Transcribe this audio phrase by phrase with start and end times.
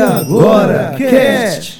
[0.00, 1.77] agora, Cast!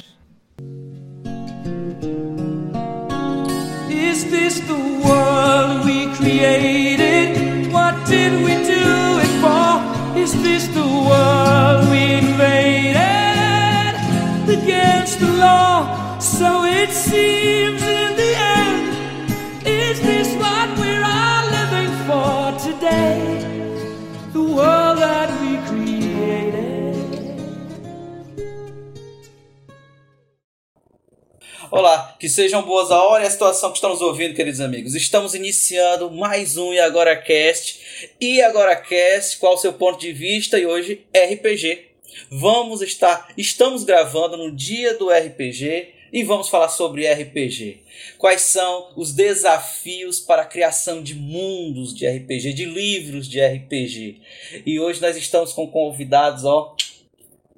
[32.29, 34.93] Que sejam boas a hora e a situação que estamos ouvindo, queridos amigos.
[34.93, 37.79] Estamos iniciando mais um E Agora Cast.
[38.21, 40.59] E Agora Cast, qual o seu ponto de vista?
[40.59, 41.87] E hoje RPG.
[42.29, 47.81] Vamos estar, estamos gravando no dia do RPG e vamos falar sobre RPG.
[48.19, 54.21] Quais são os desafios para a criação de mundos de RPG, de livros de RPG.
[54.67, 56.75] E hoje nós estamos com convidados, ó,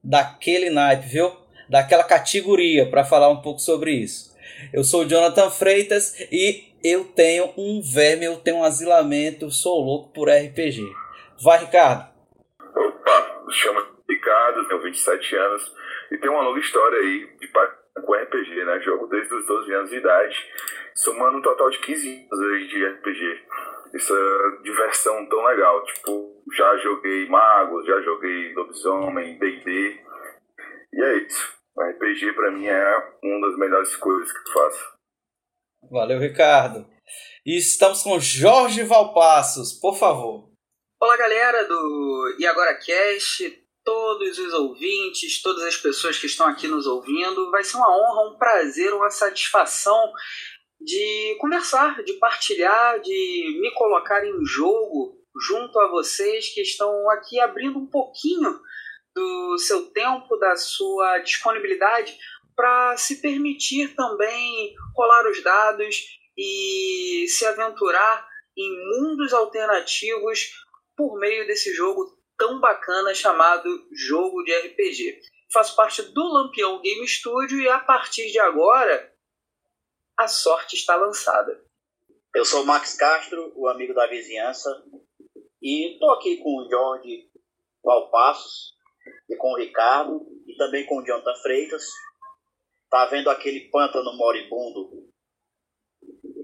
[0.01, 1.29] daquele naipe, viu?
[1.67, 4.30] Daquela categoria para falar um pouco sobre isso.
[4.73, 9.83] Eu sou o Jonathan Freitas e eu tenho um verme, eu tenho um asilamento, sou
[9.83, 10.81] louco por RPG.
[11.43, 12.09] Vai, Ricardo.
[12.75, 15.71] Opa, me chamo Ricardo, tenho 27 anos
[16.11, 17.47] e tenho uma longa história aí de
[18.01, 18.79] com RPG, né?
[18.81, 20.35] Jogo desde os 12 anos de idade,
[20.95, 23.41] somando um total de 15 anos de RPG.
[23.93, 24.15] Essa
[24.63, 29.99] diversão tão legal, tipo, já joguei Magos, já joguei Lobisomem, D&D,
[30.93, 31.60] e é isso.
[31.81, 34.93] O RPG pra mim é uma das melhores coisas que eu faço.
[35.89, 36.87] Valeu, Ricardo.
[37.43, 40.47] E estamos com Jorge Valpassos, por favor.
[41.01, 46.67] Olá, galera do E Agora Cast, todos os ouvintes, todas as pessoas que estão aqui
[46.67, 47.49] nos ouvindo.
[47.49, 50.13] Vai ser uma honra, um prazer, uma satisfação
[50.79, 57.39] de conversar, de partilhar, de me colocar em jogo junto a vocês que estão aqui
[57.39, 58.59] abrindo um pouquinho
[59.15, 62.17] do seu tempo, da sua disponibilidade
[62.55, 68.27] para se permitir também rolar os dados e se aventurar
[68.57, 70.51] em mundos alternativos
[70.95, 75.21] por meio desse jogo tão bacana chamado Jogo de RPG.
[75.53, 79.13] Faço parte do Lampião Game Studio e a partir de agora
[80.17, 81.63] a sorte está lançada.
[82.33, 84.83] Eu sou o Max Castro, o amigo da vizinhança,
[85.61, 87.29] e tô aqui com o Jorge
[87.83, 88.73] Valpassos
[89.29, 91.83] e com o Ricardo e também com o Jonathan Freitas.
[92.89, 95.09] Tá vendo aquele pântano moribundo?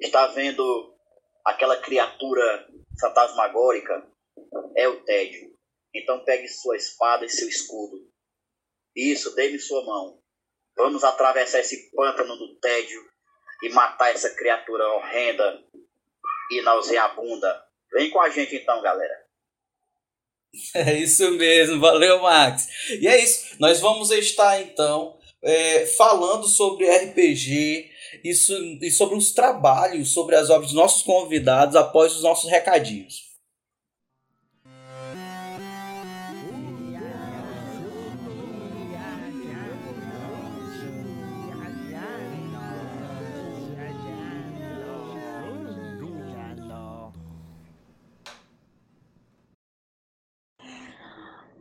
[0.01, 0.95] Está vendo
[1.43, 2.67] aquela criatura
[2.99, 4.07] fantasmagórica?
[4.75, 5.55] É o tédio.
[5.93, 8.07] Então pegue sua espada e seu escudo.
[8.95, 10.19] Isso, dê-me sua mão.
[10.75, 13.01] Vamos atravessar esse pântano do tédio
[13.63, 15.63] e matar essa criatura horrenda
[16.51, 17.65] e nauseabunda.
[17.91, 19.26] Vem com a gente então, galera.
[20.73, 22.67] É isso mesmo, valeu, Max.
[22.99, 27.89] E é isso, nós vamos estar então é, falando sobre RPG
[28.23, 33.26] isso, e sobre os trabalhos, sobre as obras dos nossos convidados após os nossos recadinhos.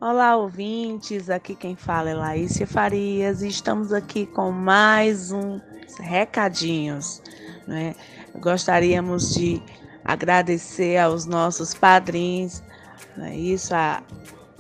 [0.09, 1.29] Olá, ouvintes.
[1.29, 5.61] Aqui quem fala é Laícia Farias e estamos aqui com mais um
[5.99, 7.21] recadinhos.
[7.67, 7.93] Né?
[8.37, 9.61] Gostaríamos de
[10.05, 12.63] agradecer aos nossos padrinhos,
[13.17, 13.37] né?
[13.37, 14.01] isso, a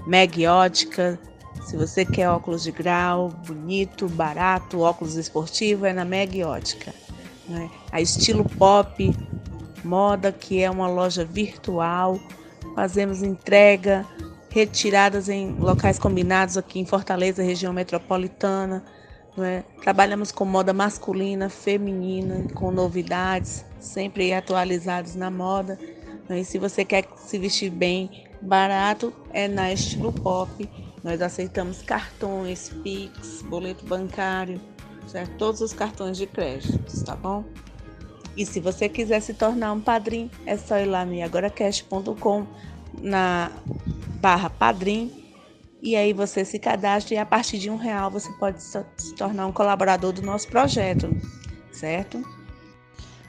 [0.04, 1.16] Megiótica.
[1.62, 6.92] Se você quer óculos de grau, bonito, barato, óculos esportivo, é na Megiótica.
[7.48, 7.70] Né?
[7.92, 9.16] A Estilo Pop
[9.84, 12.18] Moda, que é uma loja virtual.
[12.74, 14.04] Fazemos entrega
[14.56, 18.82] retiradas em locais combinados aqui em Fortaleza, região metropolitana.
[19.36, 19.62] é?
[19.82, 25.78] Trabalhamos com moda masculina, feminina, com novidades, sempre atualizados na moda.
[26.30, 26.40] é?
[26.40, 30.66] E se você quer se vestir bem, barato, é na Estilo Pop.
[31.04, 34.58] Nós aceitamos cartões, Pix, boleto bancário,
[35.06, 35.36] certo?
[35.36, 37.44] todos os cartões de crédito, tá bom?
[38.34, 42.46] E se você quiser se tornar um padrinho, é só ir lá no agoracast.com
[43.00, 43.50] na
[44.20, 45.24] barra padrim
[45.82, 49.46] e aí você se cadastra e a partir de um real você pode se tornar
[49.46, 51.16] um colaborador do nosso projeto,
[51.70, 52.22] certo?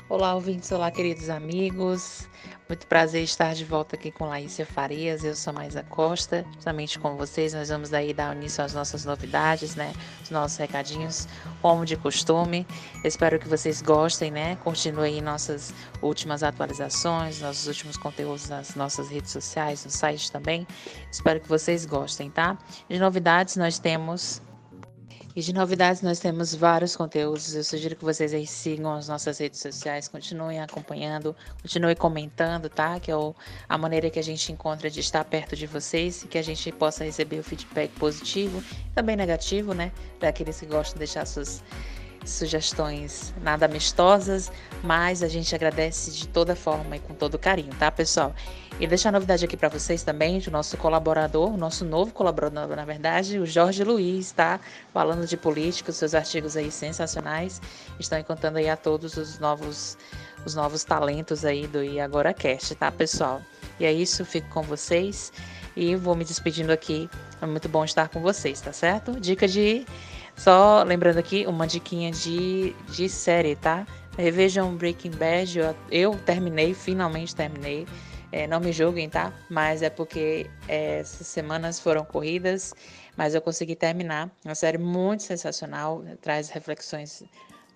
[0.10, 2.28] Olá, ouvintes, olá, queridos amigos.
[2.70, 5.24] Muito prazer estar de volta aqui com Laícia Farias.
[5.24, 6.46] Eu sou Maisa Costa.
[6.54, 9.94] Justamente com vocês, nós vamos aí dar início às nossas novidades, né?
[10.22, 11.30] Os nossos recadinhos,
[11.62, 12.68] como de costume.
[13.06, 14.58] Espero que vocês gostem, né?
[14.66, 20.68] Continue aí nossas últimas atualizações, nossos últimos conteúdos nas nossas redes sociais, no site também.
[21.10, 22.58] Espero que vocês gostem, tá?
[22.90, 24.42] De novidades, nós temos
[25.38, 27.54] E de novidades, nós temos vários conteúdos.
[27.54, 33.00] Eu sugiro que vocês aí sigam as nossas redes sociais, continuem acompanhando, continuem comentando, tá?
[33.00, 33.36] Que é o,
[33.70, 36.72] a maneira que a gente encontra de estar perto de vocês e que a gente
[36.72, 38.64] possa receber o feedback positivo,
[38.96, 39.92] também negativo, né?
[40.20, 41.64] Daqueles que gostam de deixar suas
[42.30, 44.52] sugestões nada amistosas,
[44.84, 48.34] mas a gente agradece de toda forma e com todo carinho, tá, pessoal?
[48.80, 52.86] E deixar a novidade aqui para vocês também, de nosso colaborador, nosso novo colaborador, na
[52.86, 54.60] verdade, o Jorge Luiz, tá?
[54.94, 57.60] Falando de política, seus artigos aí sensacionais,
[58.00, 59.98] estão contando aí a todos os novos
[60.46, 63.42] os novos talentos aí do E Agora Cast, tá, pessoal?
[63.80, 65.34] E é isso, fico com vocês
[65.76, 67.10] e vou me despedindo aqui.
[67.42, 69.20] É muito bom estar com vocês, tá certo?
[69.20, 69.86] Dica de
[70.38, 73.86] só lembrando aqui, uma diquinha de, de série, tá?
[74.18, 77.88] Revejam Breaking Bad, eu, eu terminei, finalmente terminei.
[78.32, 79.34] É, não me julguem, tá?
[79.50, 82.74] Mas é porque é, essas semanas foram corridas,
[83.16, 84.30] mas eu consegui terminar.
[84.44, 87.24] Uma série muito sensacional, traz reflexões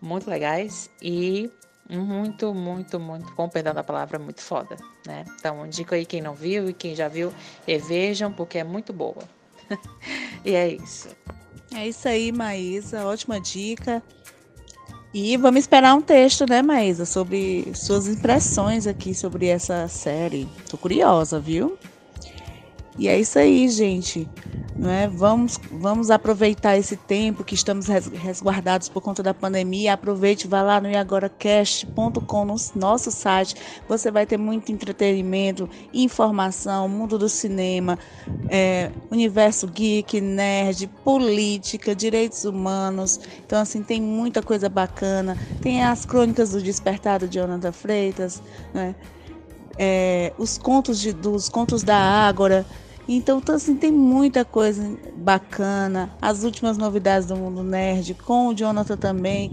[0.01, 1.49] muito legais e
[1.89, 5.25] muito, muito, muito, com perdão da palavra, muito foda, né?
[5.39, 7.33] Então, indico aí quem não viu e quem já viu,
[7.67, 9.23] revejam, porque é muito boa.
[10.45, 11.09] e é isso.
[11.75, 13.05] É isso aí, Maísa.
[13.05, 14.03] Ótima dica.
[15.13, 20.47] E vamos esperar um texto, né, Maísa, sobre suas impressões aqui sobre essa série.
[20.69, 21.77] Tô curiosa, viu?
[22.97, 24.27] E é isso aí, gente.
[24.75, 25.09] Né?
[25.13, 29.93] Vamos, vamos aproveitar esse tempo que estamos resguardados por conta da pandemia.
[29.93, 33.55] Aproveite, vá lá no iagoracast.com, no nosso site.
[33.87, 37.97] Você vai ter muito entretenimento, informação, mundo do cinema,
[38.49, 43.19] é, universo geek, nerd, política, direitos humanos.
[43.45, 45.37] Então, assim, tem muita coisa bacana.
[45.61, 48.41] Tem as crônicas do Despertado de Jonathan Freitas,
[48.73, 48.95] né?
[49.77, 52.65] É, os contos de, dos contos da Ágora.
[53.07, 56.15] Então, então, assim, tem muita coisa bacana.
[56.21, 59.51] As últimas novidades do Mundo Nerd, com o Jonathan também,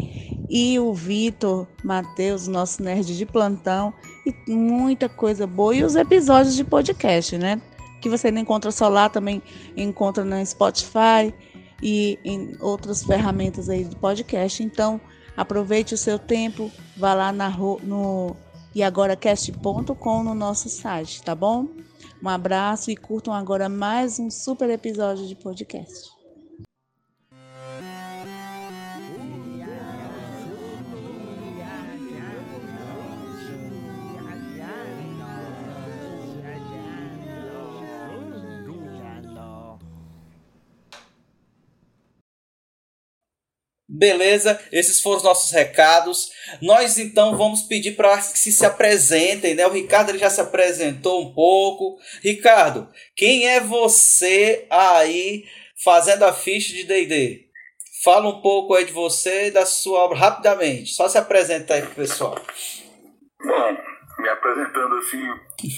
[0.48, 3.92] e o Vitor Matheus, nosso nerd de plantão,
[4.46, 5.74] e muita coisa boa.
[5.74, 7.60] E os episódios de podcast, né?
[8.00, 9.42] Que você não encontra só lá, também
[9.76, 11.34] encontra no Spotify
[11.82, 14.62] e em outras ferramentas aí de podcast.
[14.62, 15.00] Então,
[15.36, 18.36] aproveite o seu tempo, vá lá na, no
[18.80, 21.66] iagoracast.com no nosso site, tá bom?
[22.22, 26.17] Um abraço e curtam agora mais um super episódio de podcast.
[43.90, 46.30] Beleza, esses foram os nossos recados.
[46.60, 49.66] Nós então vamos pedir para que se, se apresentem, né?
[49.66, 51.96] O Ricardo ele já se apresentou um pouco.
[52.22, 52.86] Ricardo,
[53.16, 55.44] quem é você aí
[55.82, 57.48] fazendo a ficha de D&D?
[58.04, 60.92] Fala um pouco aí de você e da sua obra rapidamente.
[60.92, 62.38] Só se apresenta aí pro pessoal.
[63.42, 63.76] Bom,
[64.18, 65.22] me apresentando assim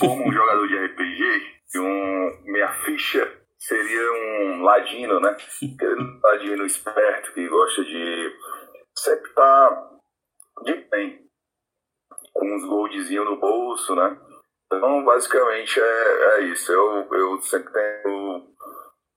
[0.00, 5.30] como um jogador de RPG, um, minha ficha seria um ladino, né?
[5.30, 8.36] Aquele ladino esperto que gosta de
[8.96, 9.90] sempre tá
[10.62, 11.26] de bem,
[12.32, 14.18] com uns goldzinhos no bolso, né?
[14.72, 16.72] Então, basicamente, é, é isso.
[16.72, 18.54] Eu, eu sempre tento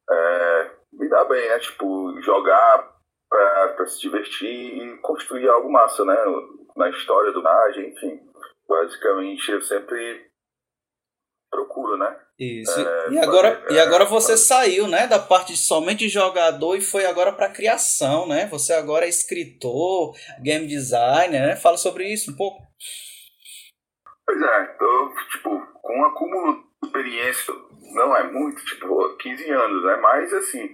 [0.09, 1.59] é, me dar bem, né?
[1.59, 2.91] Tipo, jogar
[3.29, 6.15] pra se divertir e construir algo massa, né?
[6.75, 8.19] Na história do personagem, enfim.
[8.67, 10.31] Basicamente, eu sempre
[11.51, 12.19] procuro, né?
[12.61, 12.79] Isso.
[12.79, 16.81] É, e agora, é, e agora você saiu, né, da parte de somente jogador e
[16.81, 18.47] foi agora para criação, né?
[18.47, 21.55] Você agora é escritor, game designer, né?
[21.55, 22.61] Fala sobre isso um pouco.
[24.25, 27.53] Pois é, tô, tipo, com um acúmulo de experiência,
[27.93, 29.97] não é muito, tipo, 15 anos, né?
[29.97, 30.69] Mas assim,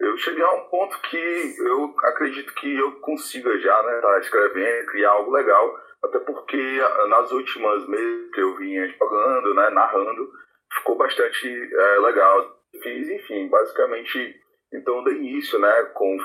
[0.00, 4.86] eu cheguei a um ponto que eu acredito que eu consiga já, né, tá escrevendo,
[4.86, 10.32] criar algo legal, até porque nas últimas meses que eu vinha jogando, né, narrando,
[10.72, 12.60] ficou bastante é, legal.
[12.82, 14.40] Fiz, enfim, basicamente,
[14.72, 16.16] então dei início, né, com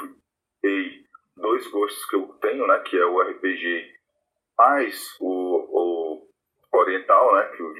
[1.35, 3.93] dois gostos que eu tenho, né, que é o RPG
[4.57, 6.27] mais o,
[6.71, 7.73] o oriental, né, que o,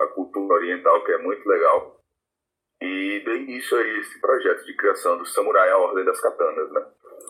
[0.00, 1.96] a cultura oriental, que é muito legal.
[2.82, 6.86] E dei início a esse projeto de criação do Samurai A Ordem das Katanas, né.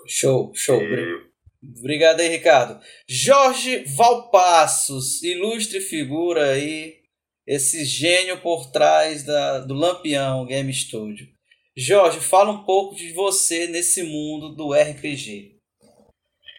[0.07, 0.83] Show, show.
[0.83, 1.37] E,
[1.81, 2.81] Obrigado aí, Ricardo.
[3.09, 7.06] Jorge Valpassos, ilustre figura aí
[7.47, 11.29] esse gênio por trás da, do Lampião Game Studio.
[11.76, 15.57] Jorge, fala um pouco de você nesse mundo do RPG.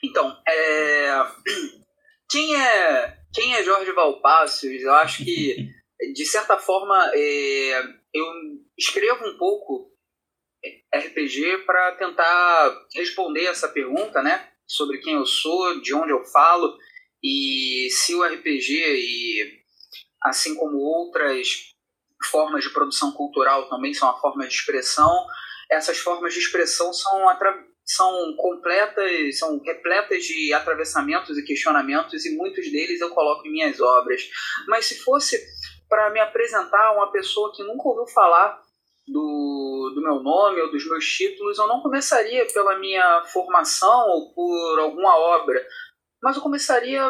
[0.04, 1.10] Então, é...
[2.30, 4.82] quem é quem é Jorge Valpassos?
[4.82, 5.70] Eu acho que
[6.14, 7.84] de certa forma é...
[8.14, 8.26] eu
[8.78, 9.92] escrevo um pouco
[10.96, 14.52] RPG para tentar responder essa pergunta, né?
[14.68, 16.78] Sobre quem eu sou, de onde eu falo
[17.24, 19.64] e se o RPG e
[20.24, 21.74] assim como outras
[22.26, 25.26] formas de produção cultural também são uma forma de expressão,
[25.70, 27.28] essas formas de expressão são
[27.86, 33.80] são completas, são repletas de atravessamentos e questionamentos e muitos deles eu coloco em minhas
[33.80, 34.30] obras.
[34.68, 35.42] Mas se fosse
[35.88, 38.62] para me apresentar uma pessoa que nunca ouviu falar
[39.08, 44.34] do, do meu nome ou dos meus títulos, eu não começaria pela minha formação ou
[44.34, 45.66] por alguma obra,
[46.22, 47.10] mas eu começaria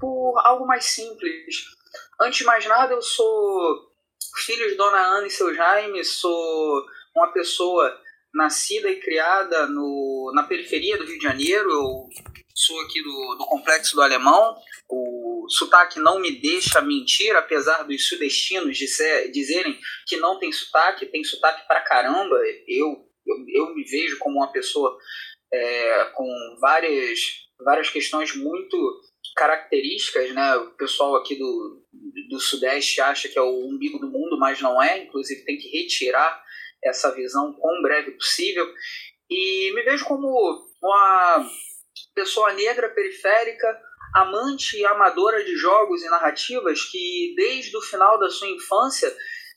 [0.00, 1.75] por algo mais simples.
[2.20, 3.90] Antes de mais nada, eu sou
[4.38, 8.00] filho de Dona Ana e seu Jaime, sou uma pessoa
[8.34, 11.70] nascida e criada no, na periferia do Rio de Janeiro.
[11.70, 12.08] Eu
[12.54, 14.56] sou aqui do, do Complexo do Alemão.
[14.88, 21.06] O sotaque não me deixa mentir, apesar dos sudestinos dizer, dizerem que não tem sotaque,
[21.06, 22.36] tem sotaque pra caramba.
[22.66, 24.96] Eu, eu, eu me vejo como uma pessoa
[25.52, 27.20] é, com várias,
[27.62, 29.00] várias questões muito
[29.34, 30.56] características, né?
[30.56, 31.82] O pessoal aqui do,
[32.30, 35.04] do Sudeste acha que é o umbigo do mundo, mas não é.
[35.04, 36.42] Inclusive tem que retirar
[36.84, 38.66] essa visão quão breve possível.
[39.28, 40.28] E me vejo como
[40.82, 41.50] uma
[42.14, 43.80] pessoa negra periférica,
[44.14, 49.14] amante e amadora de jogos e narrativas que, desde o final da sua infância,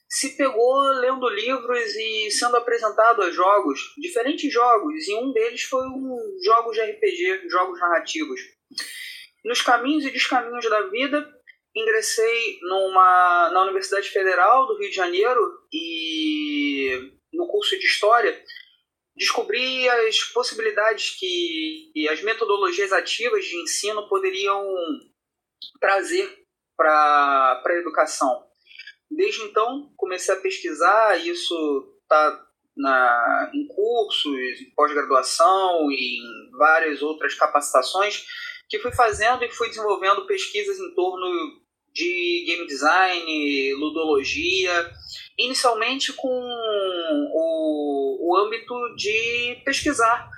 [0.08, 5.86] se pegou lendo livros e sendo apresentado a jogos, diferentes jogos, e um deles foi
[5.86, 8.40] um jogos de RPG, jogos narrativos.
[9.44, 11.26] Nos caminhos e descaminhos da vida,
[11.74, 15.40] ingressei numa, na Universidade Federal do Rio de Janeiro
[15.72, 18.42] e no curso de História,
[19.16, 24.66] descobri as possibilidades que as metodologias ativas de ensino poderiam
[25.80, 26.38] trazer
[26.76, 28.46] para a educação.
[29.10, 32.46] Desde então, comecei a pesquisar, isso está
[33.52, 38.24] em cursos, em pós-graduação e em várias outras capacitações
[38.70, 41.60] que fui fazendo e fui desenvolvendo pesquisas em torno
[41.92, 44.90] de game design, ludologia,
[45.36, 46.28] inicialmente com
[47.34, 50.30] o, o âmbito de pesquisar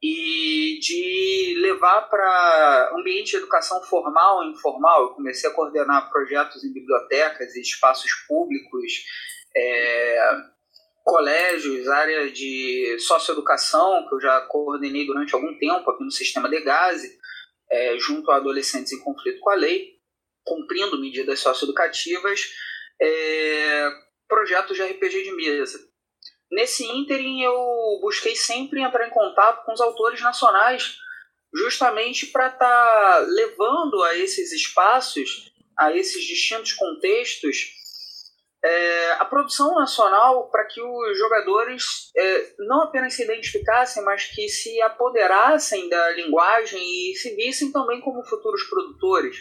[0.00, 5.02] e de levar para ambiente de educação formal e informal.
[5.02, 8.92] Eu comecei a coordenar projetos em bibliotecas e espaços públicos,
[9.54, 10.36] é,
[11.02, 16.60] colégios, área de socioeducação, que eu já coordenei durante algum tempo aqui no sistema de
[16.60, 17.18] Gaze,
[17.70, 20.00] é, junto a adolescentes em conflito com a lei
[20.44, 22.52] cumprindo medidas socioeducativas,
[23.00, 23.90] é,
[24.28, 25.78] projetos de RPG de mesa.
[26.50, 30.96] Nesse ínterim, eu busquei sempre entrar em contato com os autores nacionais,
[31.54, 37.79] justamente para estar tá levando a esses espaços, a esses distintos contextos,
[38.62, 44.48] é, a produção nacional para que os jogadores é, não apenas se identificassem, mas que
[44.48, 49.36] se apoderassem da linguagem e se vissem também como futuros produtores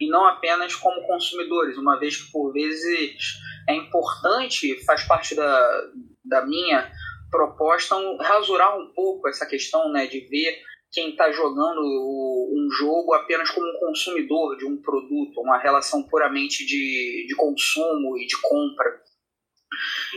[0.00, 5.90] e não apenas como consumidores, uma vez que por vezes é importante, faz parte da,
[6.24, 6.90] da minha
[7.30, 10.62] proposta, um, rasurar um pouco essa questão né, de ver
[10.92, 16.66] quem está jogando um jogo apenas como um consumidor de um produto, uma relação puramente
[16.66, 19.00] de, de consumo e de compra.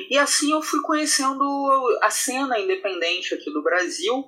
[0.10, 1.44] E assim eu fui conhecendo
[2.02, 4.26] a cena independente aqui do Brasil,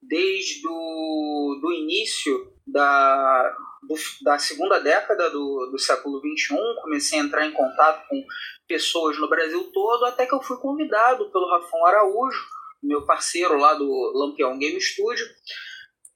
[0.00, 7.22] desde o do início da, do, da segunda década do, do século XXI, comecei a
[7.22, 8.24] entrar em contato com
[8.66, 12.46] pessoas no Brasil todo, até que eu fui convidado pelo Rafão Araújo,
[12.82, 15.26] meu parceiro lá do Lampião Game Studio,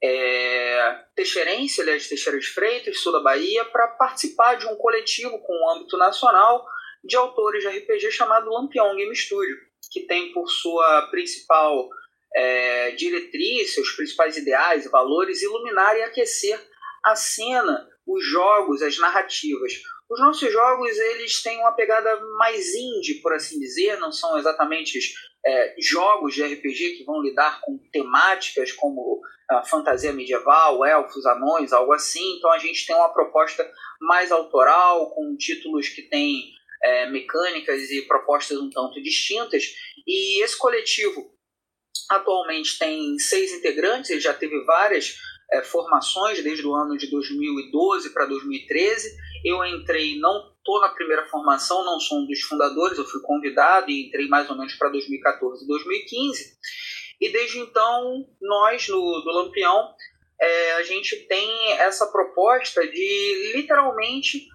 [0.03, 5.71] é, Teixeirense, aliás, Teixeira de Freitas, sul da Bahia, para participar de um coletivo com
[5.71, 6.65] âmbito nacional
[7.03, 9.57] de autores de RPG chamado Lampião Game Studio,
[9.91, 11.89] que tem por sua principal
[12.35, 16.59] é, diretriz, seus principais ideais valores, iluminar e aquecer
[17.03, 19.73] a cena, os jogos, as narrativas.
[20.09, 24.99] Os nossos jogos eles têm uma pegada mais indie, por assim dizer, não são exatamente
[25.45, 31.71] é, jogos de RPG que vão lidar com temáticas como a fantasia medieval, elfos, anões,
[31.71, 32.37] algo assim.
[32.37, 33.69] Então a gente tem uma proposta
[34.01, 36.51] mais autoral, com títulos que têm
[36.83, 39.63] é, mecânicas e propostas um tanto distintas.
[40.05, 41.31] E esse coletivo
[42.09, 45.17] atualmente tem seis integrantes, ele já teve várias
[45.51, 49.15] é, formações desde o ano de 2012 para 2013.
[49.45, 53.89] Eu entrei, não estou na primeira formação, não sou um dos fundadores, eu fui convidado
[53.89, 56.57] e entrei mais ou menos para 2014 e 2015.
[57.21, 59.95] E desde então, nós no, do Lampião,
[60.39, 64.45] é, a gente tem essa proposta de literalmente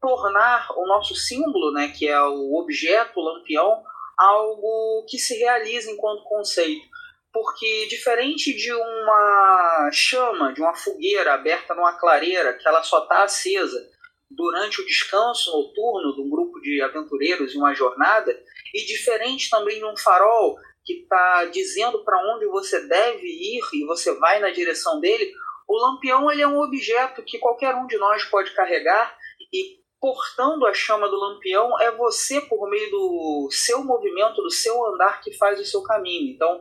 [0.00, 3.82] tornar o nosso símbolo, né, que é o objeto Lampião,
[4.18, 6.86] algo que se realiza enquanto conceito.
[7.32, 13.22] Porque, diferente de uma chama, de uma fogueira aberta numa clareira, que ela só está
[13.22, 13.91] acesa
[14.36, 18.38] durante o descanso noturno de um grupo de aventureiros em uma jornada,
[18.74, 23.84] e diferente também de um farol que está dizendo para onde você deve ir e
[23.86, 25.32] você vai na direção dele,
[25.68, 29.16] o lampião ele é um objeto que qualquer um de nós pode carregar
[29.52, 34.84] e portando a chama do lampião é você por meio do seu movimento, do seu
[34.86, 36.34] andar que faz o seu caminho.
[36.34, 36.60] Então,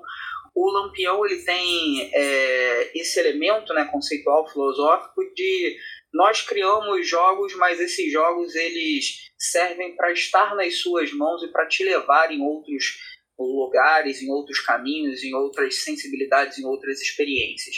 [0.54, 5.76] o lampião ele tem é, esse elemento né, conceitual filosófico de
[6.14, 11.68] nós criamos jogos, mas esses jogos eles servem para estar nas suas mãos e para
[11.68, 12.98] te levar em outros
[13.40, 17.76] lugares, em outros caminhos, em outras sensibilidades, em outras experiências.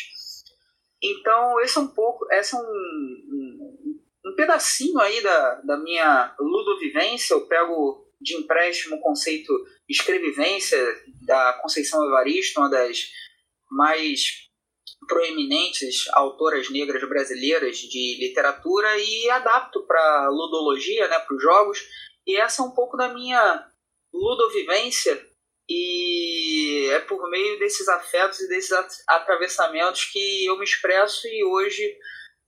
[1.02, 6.36] Então, esse é um pouco, esse é um, um, um pedacinho aí da, da minha
[6.40, 7.34] ludovivência.
[7.34, 9.54] Eu pego de empréstimo o conceito
[9.88, 10.80] escrevivência
[11.26, 13.12] da Conceição Evaristo, uma das
[13.70, 14.50] mais
[15.08, 21.80] proeminentes autoras negras brasileiras de literatura e adapto para ludologia, né, para os jogos.
[22.26, 23.68] E essa é um pouco da minha
[24.14, 25.20] ludovivência
[25.70, 28.72] e é por meio desses afetos e desses
[29.08, 31.98] atravessamentos que eu me expresso e hoje,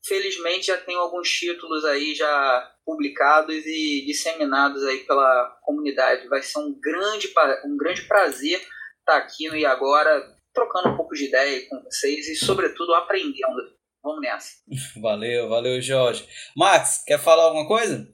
[0.06, 6.28] felizmente, já tenho alguns títulos aí já publicados e disseminados aí pela comunidade.
[6.28, 7.34] Vai ser um grande,
[7.66, 8.62] um grande prazer
[9.00, 13.76] estar aqui no E Agora, trocando um pouco de ideia com vocês e, sobretudo, aprendendo.
[14.02, 14.50] Vamos nessa.
[15.02, 16.28] Valeu, valeu, Jorge.
[16.56, 18.08] Max, quer falar alguma coisa?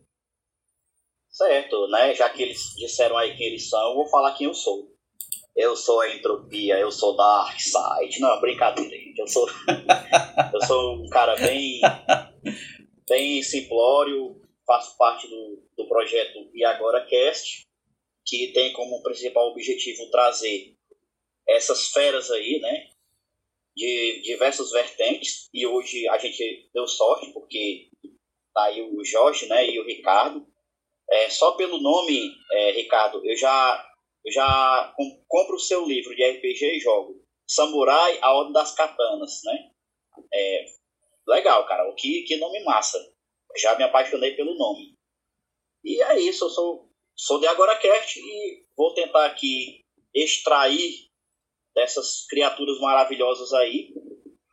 [1.29, 2.13] Certo, né?
[2.13, 4.91] Já que eles disseram aí quem eles são, eu vou falar quem eu sou
[5.55, 8.19] eu sou a entropia, eu sou Dark Side.
[8.19, 9.19] Não, brincadeira, gente.
[9.19, 9.47] Eu sou,
[10.53, 11.81] eu sou um cara bem,
[13.07, 17.65] bem simplório, faço parte do, do projeto E Agora Cast,
[18.25, 20.77] que tem como principal objetivo trazer
[21.47, 22.87] essas feras aí, né?
[23.75, 25.49] De diversas vertentes.
[25.53, 27.89] E hoje a gente deu sorte, porque
[28.53, 30.45] tá aí o Jorge né, e o Ricardo.
[31.09, 33.91] É, só pelo nome, é, Ricardo, eu já
[34.23, 34.93] eu já
[35.27, 37.21] compro o seu livro de RPG e jogo.
[37.47, 39.71] Samurai, a Ordem das Katanas, né?
[40.33, 40.65] É,
[41.27, 41.89] legal, cara.
[41.89, 42.97] O que, que nome massa.
[43.57, 44.95] Já me apaixonei pelo nome.
[45.83, 51.10] E é isso, eu sou, sou de AgoraCast e vou tentar aqui extrair
[51.75, 53.93] dessas criaturas maravilhosas aí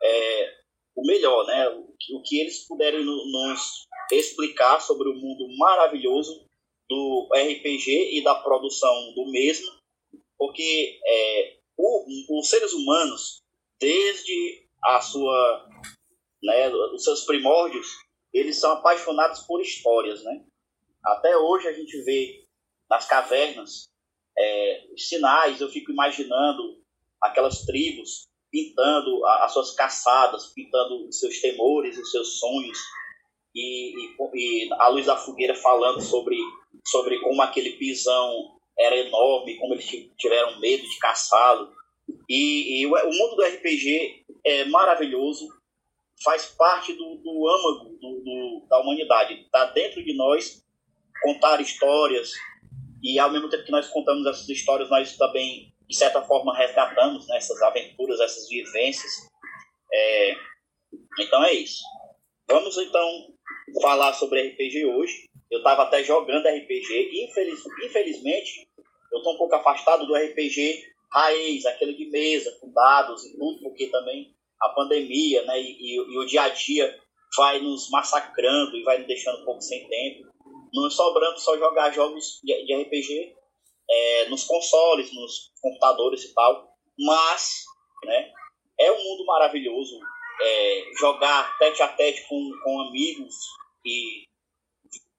[0.03, 0.59] é,
[0.97, 1.69] o melhor, né?
[1.71, 6.47] O, o que eles puderem nos explicar sobre o mundo maravilhoso
[6.89, 9.71] do RPG e da produção do mesmo,
[10.39, 13.43] porque é, o, os seres humanos,
[13.79, 15.69] desde a sua,
[16.43, 17.87] né, os seus primórdios,
[18.33, 20.45] eles são apaixonados por histórias, né?
[21.05, 22.45] Até hoje a gente vê
[22.89, 23.89] nas cavernas
[24.39, 26.83] é, sinais, eu fico imaginando
[27.23, 32.79] aquelas tribos pintando as suas caçadas, pintando os seus temores, os seus sonhos,
[33.55, 36.37] e, e, e a luz da fogueira falando sobre
[36.87, 41.73] sobre como aquele pisão era enorme, como eles tiveram medo de caçá-lo.
[42.29, 45.49] E, e, o mundo do RPG é maravilhoso,
[46.23, 49.35] faz parte do, do âmago do, do, da humanidade.
[49.35, 50.65] Está dentro de nós
[51.23, 52.33] contar histórias,
[53.03, 57.27] e ao mesmo tempo que nós contamos essas histórias, nós também, de certa forma, resgatamos
[57.27, 59.11] né, essas aventuras, essas vivências.
[59.92, 60.37] É,
[61.18, 61.83] então é isso.
[62.46, 63.29] Vamos então
[63.81, 65.29] falar sobre RPG hoje.
[65.51, 67.24] Eu estava até jogando RPG.
[67.24, 68.68] Infeliz, infelizmente,
[69.12, 73.62] eu estou um pouco afastado do RPG raiz, aquele de mesa, com dados e tudo,
[73.62, 76.98] porque também a pandemia né, e, e, o dia a dia
[77.37, 80.29] vai nos massacrando e vai nos deixando um pouco sem tempo.
[80.74, 83.38] Não sobrando só jogar jogos de, de RPG
[83.90, 86.68] é, nos consoles, nos computadores e tal.
[86.98, 87.64] Mas
[88.05, 88.33] né,
[88.79, 89.98] é um mundo maravilhoso.
[90.40, 93.35] É, jogar tete a tete com, com amigos
[93.85, 94.24] e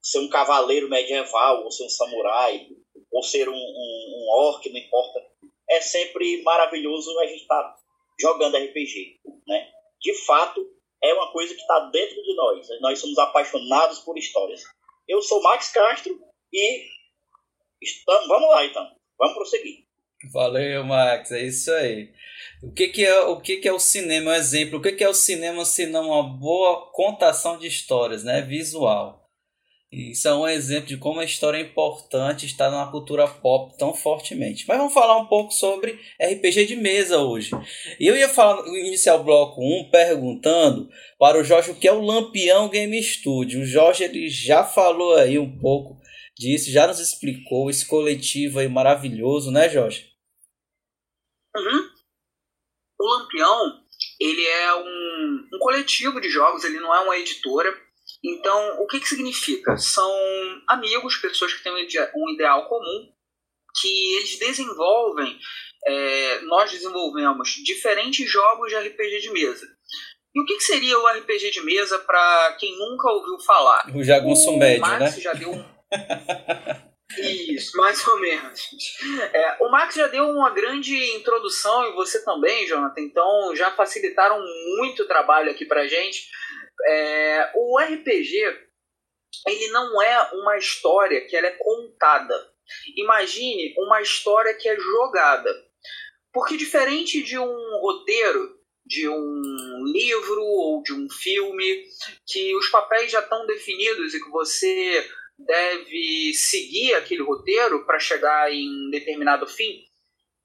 [0.02, 2.66] ser um cavaleiro medieval, ou ser um samurai,
[3.12, 5.20] ou ser um, um, um orc, não importa.
[5.68, 7.76] É sempre maravilhoso a gente estar tá
[8.18, 9.70] jogando RPG, né?
[10.00, 10.66] De fato,
[11.02, 12.66] é uma coisa que está dentro de nós.
[12.80, 14.62] Nós somos apaixonados por histórias.
[15.08, 16.18] Eu sou Max Castro
[16.52, 16.86] e
[17.82, 18.86] estamos, vamos lá então.
[19.18, 19.84] Vamos prosseguir.
[20.32, 21.32] Valeu, Max.
[21.32, 22.10] É isso aí.
[22.62, 24.32] O que, que, é, o que, que é o cinema?
[24.32, 24.78] Um exemplo.
[24.78, 28.42] O que, que é o cinema se não uma boa contação de histórias, né?
[28.42, 29.20] Visual.
[29.92, 33.92] Isso é um exemplo de como a história é importante está na cultura pop tão
[33.92, 34.64] fortemente.
[34.68, 37.50] Mas vamos falar um pouco sobre RPG de mesa hoje.
[37.98, 40.88] Eu ia falar, iniciar o bloco 1 perguntando
[41.18, 43.62] para o Jorge o que é o Lampião Game Studio.
[43.62, 45.99] O Jorge ele já falou aí um pouco
[46.40, 50.10] disse, já nos explicou esse coletivo aí maravilhoso, né, Jorge?
[51.54, 51.90] Uhum.
[52.98, 53.84] O Lampião,
[54.18, 57.70] ele é um, um coletivo de jogos, ele não é uma editora.
[58.24, 59.76] Então, o que, que significa?
[59.76, 60.10] São
[60.68, 63.12] amigos, pessoas que têm um ideal comum,
[63.80, 65.38] que eles desenvolvem,
[65.86, 69.66] é, nós desenvolvemos diferentes jogos de RPG de mesa.
[70.34, 73.90] E o que, que seria o RPG de mesa para quem nunca ouviu falar?
[73.94, 75.20] O jagunço médio, Max né?
[75.20, 75.79] já deu um...
[77.18, 78.68] Isso, mais ou menos.
[79.32, 83.00] É, o Max já deu uma grande introdução e você também, Jonathan.
[83.00, 84.40] Então já facilitaram
[84.76, 86.28] muito o trabalho aqui pra gente.
[86.86, 88.70] É, o RPG
[89.46, 92.34] ele não é uma história que ela é contada.
[92.96, 95.50] Imagine uma história que é jogada.
[96.32, 101.84] Porque diferente de um roteiro, de um livro ou de um filme,
[102.26, 105.08] que os papéis já estão definidos e que você
[105.46, 109.82] deve seguir aquele roteiro para chegar em determinado fim,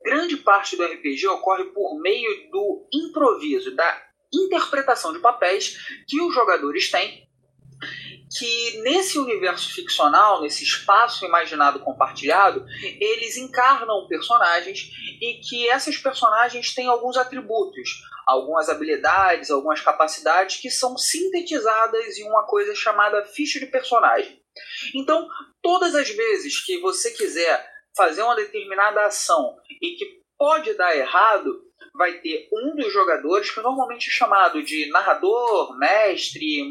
[0.03, 4.01] grande parte do RPG ocorre por meio do improviso, da
[4.33, 5.77] interpretação de papéis
[6.07, 7.25] que os jogadores têm,
[8.37, 12.65] que nesse universo ficcional, nesse espaço imaginado compartilhado,
[12.99, 14.89] eles encarnam personagens
[15.21, 17.89] e que essas personagens têm alguns atributos,
[18.25, 24.44] algumas habilidades, algumas capacidades que são sintetizadas em uma coisa chamada ficha de personagem.
[24.93, 25.27] Então,
[25.61, 31.63] todas as vezes que você quiser fazer uma determinada ação e que pode dar errado,
[31.93, 36.63] vai ter um dos jogadores, que normalmente é chamado de narrador, mestre,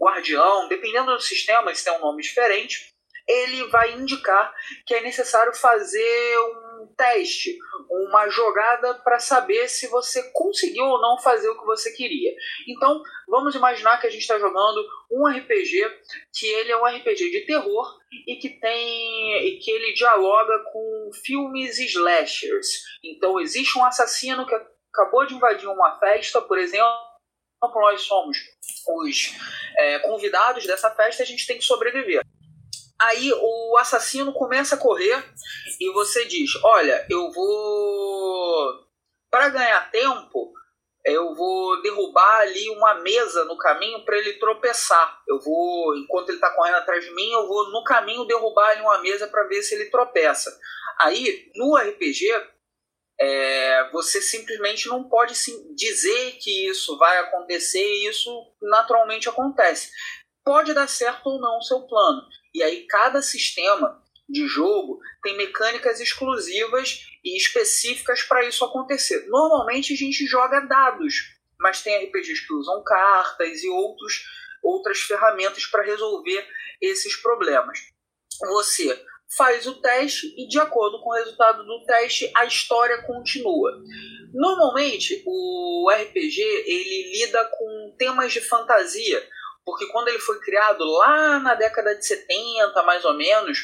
[0.00, 2.92] guardião, dependendo do sistema, se tem um nome diferente,
[3.26, 4.54] ele vai indicar
[4.86, 6.38] que é necessário fazer
[6.80, 7.58] um teste,
[7.90, 12.32] uma jogada para saber se você conseguiu ou não fazer o que você queria.
[12.68, 16.02] Então, vamos imaginar que a gente está jogando um RPG
[16.34, 21.10] que ele é um RPG de terror e que tem e que ele dialoga com
[21.24, 22.66] filmes slashers.
[23.02, 24.54] Então, existe um assassino que
[24.92, 27.08] acabou de invadir uma festa, por exemplo,
[27.60, 28.38] nós somos
[28.86, 29.34] os
[29.76, 32.22] é, convidados dessa festa, a gente tem que sobreviver.
[33.00, 35.24] Aí o assassino começa a correr
[35.80, 38.86] e você diz: Olha, eu vou.
[39.30, 40.52] Para ganhar tempo,
[41.04, 45.22] eu vou derrubar ali uma mesa no caminho para ele tropeçar.
[45.28, 48.80] Eu vou, enquanto ele está correndo atrás de mim, eu vou no caminho derrubar ali
[48.80, 50.58] uma mesa para ver se ele tropeça.
[51.00, 52.26] Aí, no RPG,
[53.20, 58.30] é, você simplesmente não pode sim, dizer que isso vai acontecer e isso
[58.60, 59.90] naturalmente acontece.
[60.44, 62.22] Pode dar certo ou não o seu plano.
[62.58, 69.26] E aí cada sistema de jogo tem mecânicas exclusivas e específicas para isso acontecer.
[69.28, 71.14] Normalmente a gente joga dados,
[71.60, 74.24] mas tem RPGs que usam cartas e outros,
[74.60, 76.44] outras ferramentas para resolver
[76.82, 77.78] esses problemas.
[78.40, 79.04] Você
[79.36, 83.80] faz o teste e de acordo com o resultado do teste a história continua.
[84.34, 89.24] Normalmente o RPG ele lida com temas de fantasia,
[89.68, 93.58] porque quando ele foi criado lá na década de 70, mais ou menos,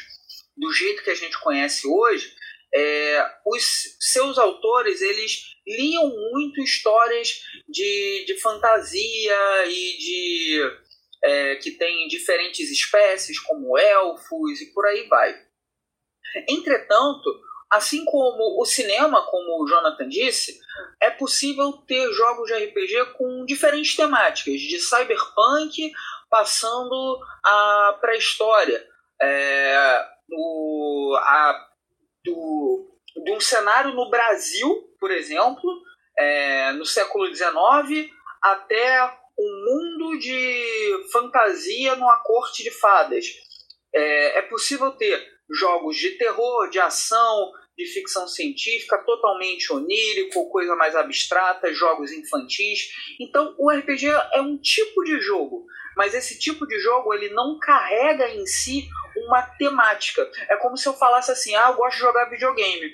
[0.54, 2.30] do jeito que a gente conhece hoje,
[2.74, 10.78] é, os seus autores eles liam muito histórias de, de fantasia e de
[11.24, 15.34] é, que tem diferentes espécies como elfos e por aí vai.
[16.46, 17.40] Entretanto,
[17.74, 20.60] assim como o cinema, como o Jonathan disse,
[21.00, 25.92] é possível ter jogos de RPG com diferentes temáticas, de cyberpunk
[26.30, 28.84] passando a pré-história,
[29.20, 31.18] é, do,
[33.24, 35.70] de um cenário no Brasil, por exemplo,
[36.16, 38.10] é, no século XIX,
[38.42, 43.26] até um mundo de fantasia numa corte de fadas.
[43.92, 50.76] É, é possível ter jogos de terror, de ação, de ficção científica, totalmente onírico, coisa
[50.76, 52.88] mais abstrata, jogos infantis.
[53.20, 57.58] Então, o RPG é um tipo de jogo, mas esse tipo de jogo ele não
[57.58, 60.28] carrega em si uma temática.
[60.48, 62.92] É como se eu falasse assim: "Ah, eu gosto de jogar videogame".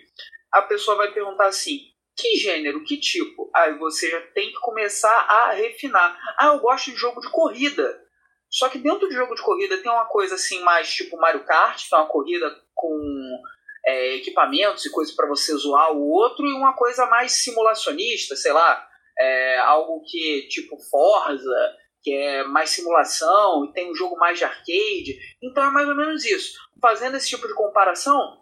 [0.52, 1.80] A pessoa vai perguntar assim:
[2.16, 3.50] "Que gênero, que tipo?".
[3.54, 6.18] Aí você já tem que começar a refinar.
[6.38, 8.00] "Ah, eu gosto de jogo de corrida".
[8.50, 11.88] Só que dentro de jogo de corrida tem uma coisa assim mais tipo Mario Kart,
[11.88, 12.98] que é uma corrida com
[13.86, 18.52] é, equipamentos e coisas para você zoar o outro, e uma coisa mais simulacionista, sei
[18.52, 18.86] lá,
[19.18, 24.44] é, algo que tipo Forza, que é mais simulação, e tem um jogo mais de
[24.44, 25.18] arcade.
[25.42, 26.58] Então é mais ou menos isso.
[26.80, 28.40] Fazendo esse tipo de comparação,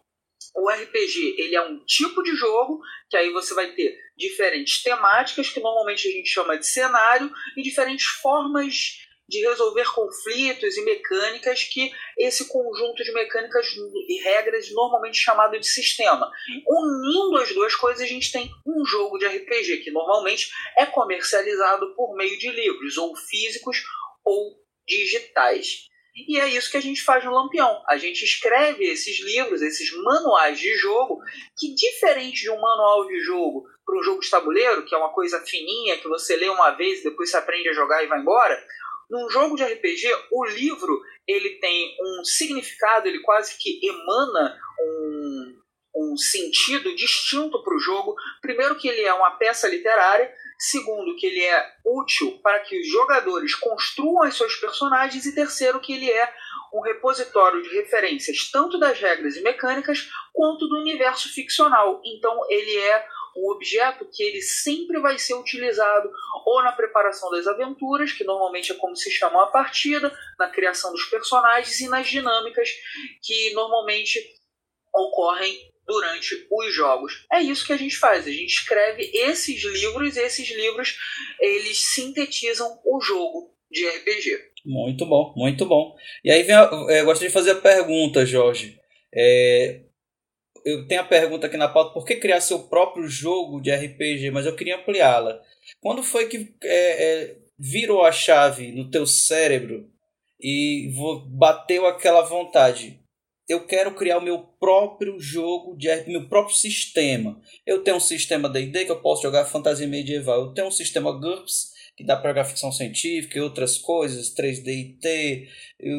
[0.54, 5.48] o RPG ele é um tipo de jogo que aí você vai ter diferentes temáticas
[5.50, 11.64] que normalmente a gente chama de cenário e diferentes formas de resolver conflitos e mecânicas
[11.64, 13.66] que esse conjunto de mecânicas
[14.08, 16.30] e regras normalmente chamado de sistema.
[16.66, 21.94] Unindo as duas coisas, a gente tem um jogo de RPG que normalmente é comercializado
[21.94, 23.82] por meio de livros, ou físicos
[24.24, 25.88] ou digitais.
[26.26, 27.82] E é isso que a gente faz no Lampião.
[27.86, 31.20] A gente escreve esses livros, esses manuais de jogo,
[31.56, 35.12] que diferente de um manual de jogo para um jogo de tabuleiro, que é uma
[35.12, 38.66] coisa fininha, que você lê uma vez depois você aprende a jogar e vai embora,
[39.10, 45.58] num jogo de RPG, o livro ele tem um significado, ele quase que emana um,
[45.96, 48.14] um sentido distinto para o jogo.
[48.40, 52.88] Primeiro que ele é uma peça literária, segundo que ele é útil para que os
[52.88, 56.32] jogadores construam os seus personagens e terceiro que ele é
[56.72, 62.00] um repositório de referências tanto das regras e mecânicas quanto do universo ficcional.
[62.04, 66.10] Então ele é um objeto que ele sempre vai ser utilizado
[66.44, 70.92] ou na preparação das aventuras, que normalmente é como se chama a partida, na criação
[70.92, 72.68] dos personagens e nas dinâmicas
[73.22, 74.20] que normalmente
[74.94, 77.26] ocorrem durante os jogos.
[77.32, 78.26] É isso que a gente faz.
[78.26, 80.96] A gente escreve esses livros e esses livros
[81.40, 84.38] eles sintetizam o jogo de RPG.
[84.64, 85.94] Muito bom, muito bom.
[86.22, 88.78] E aí vem a, eu gostaria de fazer a pergunta, Jorge.
[89.14, 89.80] É,
[90.64, 94.30] eu tenho a pergunta aqui na pauta, por que criar seu próprio jogo de RPG?
[94.30, 95.40] Mas eu queria ampliá-la.
[95.80, 99.88] Quando foi que é, é, virou a chave no teu cérebro
[100.40, 100.90] e
[101.26, 103.00] bateu aquela vontade?
[103.48, 107.40] Eu quero criar o meu próprio jogo, de meu próprio sistema.
[107.66, 110.42] Eu tenho um sistema D&D que eu posso jogar fantasia medieval.
[110.42, 114.68] Eu tenho um sistema GURPS que dá para jogar ficção científica e outras coisas, 3D
[114.68, 115.48] e T,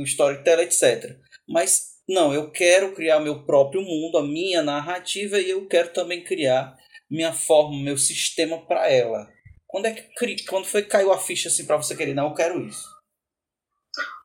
[0.06, 1.18] storytelling, etc.
[1.48, 6.24] Mas não, eu quero criar meu próprio mundo, a minha narrativa e eu quero também
[6.24, 6.76] criar
[7.10, 9.32] minha forma, meu sistema para ela.
[9.68, 12.16] Quando é que quando foi que caiu a ficha assim para você querer?
[12.16, 12.84] Não, eu quero isso.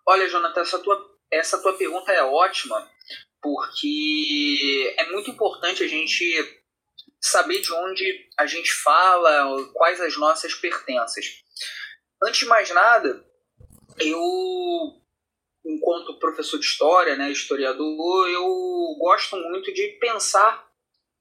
[0.07, 2.89] Olha, Jonathan, essa tua essa tua pergunta é ótima,
[3.43, 6.63] porque é muito importante a gente
[7.21, 11.27] saber de onde a gente fala, quais as nossas pertenças.
[12.23, 13.25] Antes de mais nada,
[13.99, 15.04] eu
[15.65, 18.47] enquanto professor de história, né, historiador, eu
[18.99, 20.65] gosto muito de pensar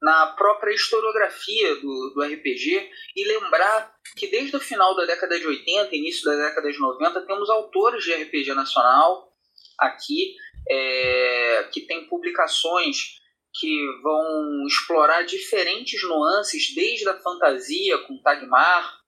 [0.02, 5.48] na própria historiografia do, do RPG e lembrar que desde o final da década de
[5.48, 9.34] 80, início da década de 90, temos autores de RPG nacional
[9.80, 10.36] aqui
[10.70, 13.22] é, que tem publicações
[13.54, 19.00] que vão explorar diferentes nuances, desde a fantasia com Tagmar,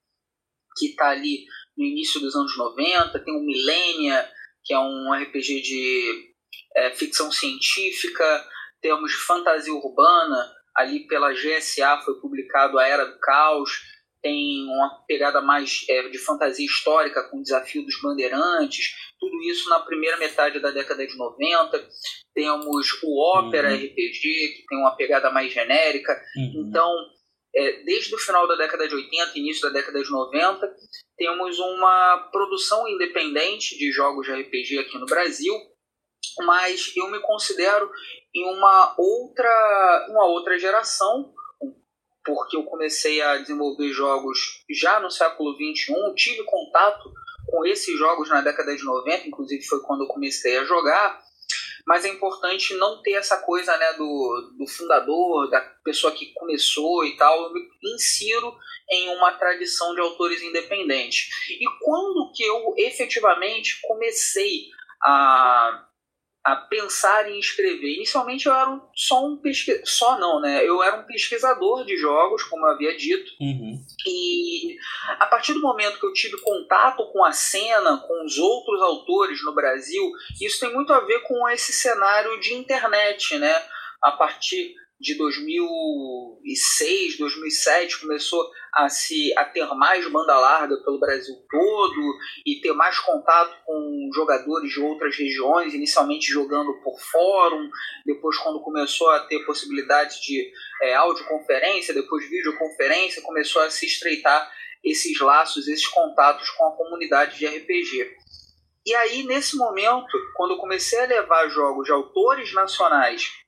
[0.77, 1.45] que está ali
[1.77, 4.29] no início dos anos 90, tem o Millennia,
[4.65, 6.33] que é um RPG de
[6.75, 8.45] é, ficção científica,
[8.81, 13.81] temos fantasia urbana, ali pela GSA foi publicado A Era do Caos,
[14.21, 19.69] tem uma pegada mais é, de fantasia histórica com o desafio dos bandeirantes, tudo isso
[19.69, 21.87] na primeira metade da década de 90.
[22.33, 23.75] Temos o Ópera uhum.
[23.75, 26.19] RPG, que tem uma pegada mais genérica.
[26.35, 26.65] Uhum.
[26.67, 26.91] Então,
[27.55, 30.75] é, desde o final da década de 80, início da década de 90,
[31.17, 35.53] temos uma produção independente de jogos de RPG aqui no Brasil,
[36.39, 37.89] mas eu me considero
[38.33, 41.33] em uma outra, uma outra geração,
[42.25, 47.09] porque eu comecei a desenvolver jogos já no século XXI, tive contato
[47.47, 51.23] com esses jogos na década de 90, inclusive foi quando eu comecei a jogar,
[51.85, 57.05] mas é importante não ter essa coisa né, do, do fundador, da pessoa que começou
[57.05, 57.43] e tal.
[57.43, 57.61] Eu me
[57.93, 58.55] insiro
[58.89, 61.27] em uma tradição de autores independentes.
[61.49, 64.69] E quando que eu efetivamente comecei
[65.03, 65.85] a
[66.45, 67.95] a pensar em escrever.
[67.95, 70.63] Inicialmente eu era só um pesquisador, só não, né?
[70.63, 73.31] Eu era um pesquisador de jogos, como eu havia dito.
[73.41, 73.83] Uhum.
[74.05, 74.77] E
[75.19, 79.43] a partir do momento que eu tive contato com a cena, com os outros autores
[79.43, 83.63] no Brasil, isso tem muito a ver com esse cenário de internet, né?
[83.99, 91.35] A partir de 2006, 2007 começou a se a ter mais banda larga pelo Brasil
[91.49, 97.69] todo e ter mais contato com jogadores de outras regiões, inicialmente jogando por fórum,
[98.05, 100.49] depois quando começou a ter possibilidade de
[100.81, 104.49] é, audioconferência, depois videoconferência, começou a se estreitar
[104.83, 108.15] esses laços, esses contatos com a comunidade de RPG.
[108.85, 113.44] E aí, nesse momento, quando eu comecei a levar jogos de autores nacionais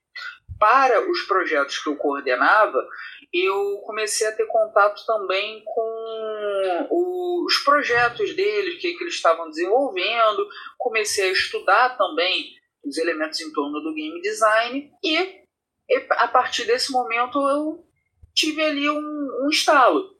[0.59, 2.87] para os projetos que eu coordenava,
[3.33, 9.49] eu comecei a ter contato também com os projetos deles, o que, que eles estavam
[9.49, 15.41] desenvolvendo, comecei a estudar também os elementos em torno do game design e,
[16.11, 17.85] a partir desse momento eu
[18.33, 20.15] tive ali um, um estalo.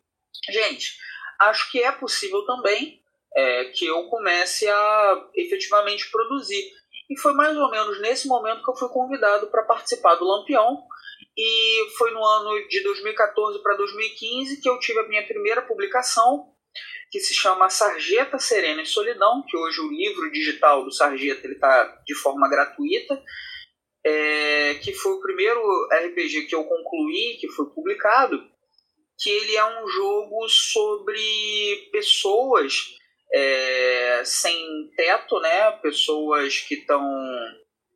[0.49, 0.97] Gente,
[1.39, 3.01] acho que é possível também
[3.35, 6.73] é, que eu comece a efetivamente produzir.
[7.09, 10.83] E foi mais ou menos nesse momento que eu fui convidado para participar do Lampião.
[11.35, 16.51] E foi no ano de 2014 para 2015 que eu tive a minha primeira publicação,
[17.09, 22.01] que se chama Sarjeta Serena e Solidão, que hoje o livro digital do Sarjeta está
[22.05, 23.23] de forma gratuita,
[24.05, 28.41] é, que foi o primeiro RPG que eu concluí, que foi publicado,
[29.17, 32.97] que ele é um jogo sobre pessoas
[33.33, 35.71] é, sem teto, né?
[35.81, 37.01] Pessoas que estão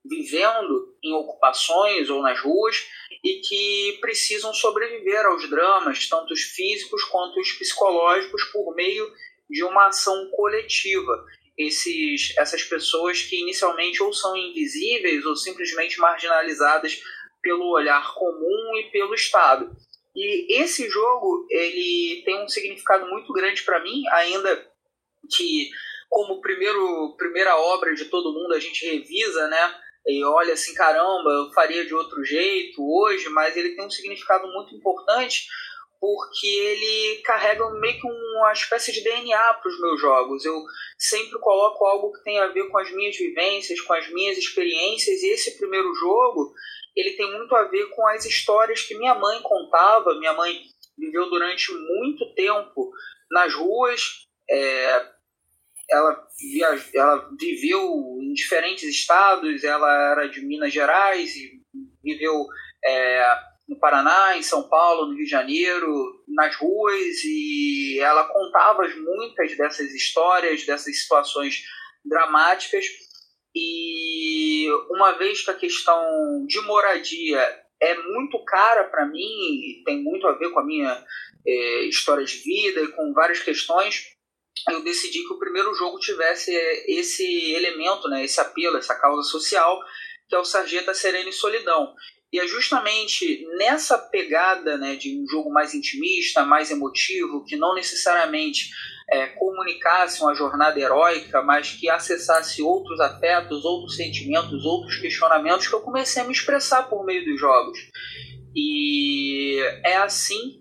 [0.04, 2.88] vivendo em ocupações ou nas ruas
[3.24, 9.12] e que precisam sobreviver aos dramas, tanto os físicos quanto os psicológicos, por meio
[9.50, 11.26] de uma ação coletiva.
[11.58, 17.00] Esses, essas pessoas que inicialmente ou são invisíveis ou simplesmente marginalizadas
[17.42, 19.70] pelo olhar comum e pelo Estado.
[20.16, 24.71] E esse jogo ele tem um significado muito grande para mim, ainda
[25.30, 25.70] que
[26.10, 29.76] como primeiro primeira obra de todo mundo a gente revisa, né?
[30.08, 34.48] E olha assim, caramba, eu faria de outro jeito hoje, mas ele tem um significado
[34.48, 35.46] muito importante
[36.02, 40.44] porque ele carrega meio que uma espécie de DNA para os meus jogos.
[40.44, 40.64] Eu
[40.98, 45.22] sempre coloco algo que tem a ver com as minhas vivências, com as minhas experiências,
[45.22, 46.52] e esse primeiro jogo
[46.96, 50.18] ele tem muito a ver com as histórias que minha mãe contava.
[50.18, 50.62] Minha mãe
[50.98, 52.92] viveu durante muito tempo
[53.30, 55.12] nas ruas, é,
[55.90, 61.62] ela, via, ela viveu em diferentes estados, ela era de Minas Gerais e
[62.04, 62.46] viveu
[62.84, 63.36] é,
[63.68, 69.56] no Paraná, em São Paulo, no Rio de Janeiro, nas ruas, e ela contava muitas
[69.56, 71.64] dessas histórias, dessas situações
[72.04, 72.86] dramáticas.
[73.56, 77.40] E uma vez que a questão de moradia
[77.82, 81.06] é muito cara para mim, tem muito a ver com a minha
[81.46, 84.16] é, história de vida e com várias questões,
[84.70, 86.52] eu decidi que o primeiro jogo tivesse
[86.88, 89.80] esse elemento, né, esse apelo, essa causa social,
[90.28, 91.94] que é o Sarjeta Serena e Solidão.
[92.32, 97.76] E é justamente nessa pegada né, de um jogo mais intimista, mais emotivo, que não
[97.76, 98.70] necessariamente
[99.12, 105.76] é, comunicasse uma jornada heróica, mas que acessasse outros afetos, outros sentimentos, outros questionamentos, que
[105.76, 107.78] eu comecei a me expressar por meio dos jogos.
[108.56, 110.61] E é assim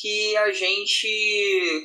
[0.00, 1.06] que a gente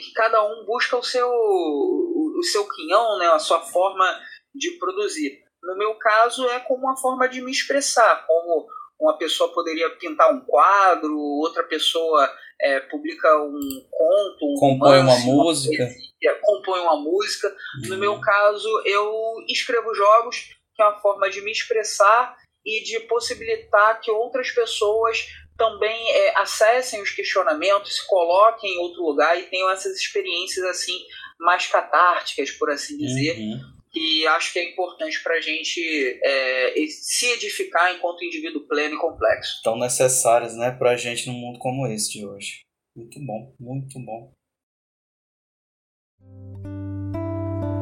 [0.02, 4.06] que cada um busca o seu o seu quinhão, né, a sua forma
[4.54, 5.42] de produzir.
[5.62, 8.68] No meu caso é como uma forma de me expressar, como
[9.00, 12.30] uma pessoa poderia pintar um quadro, outra pessoa
[12.62, 17.48] é, publica um conto, um compõe romance, uma música, uma compõe uma música.
[17.48, 17.90] Uhum.
[17.90, 23.02] No meu caso, eu escrevo jogos, que é uma forma de me expressar e de
[23.02, 25.26] possibilitar que outras pessoas
[25.58, 30.98] também é, acessem os questionamentos, se coloquem em outro lugar e tenham essas experiências assim
[31.40, 33.38] mais catárticas, por assim dizer.
[33.38, 33.74] Uhum.
[33.96, 39.00] E acho que é importante para a gente é, se edificar enquanto indivíduo pleno e
[39.00, 39.62] complexo.
[39.64, 42.62] Tão necessárias né, para a gente num mundo como esse de hoje.
[42.96, 44.32] Muito bom, muito bom.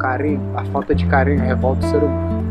[0.02, 2.51] Carinho, a falta de carinho revolta o ser humano.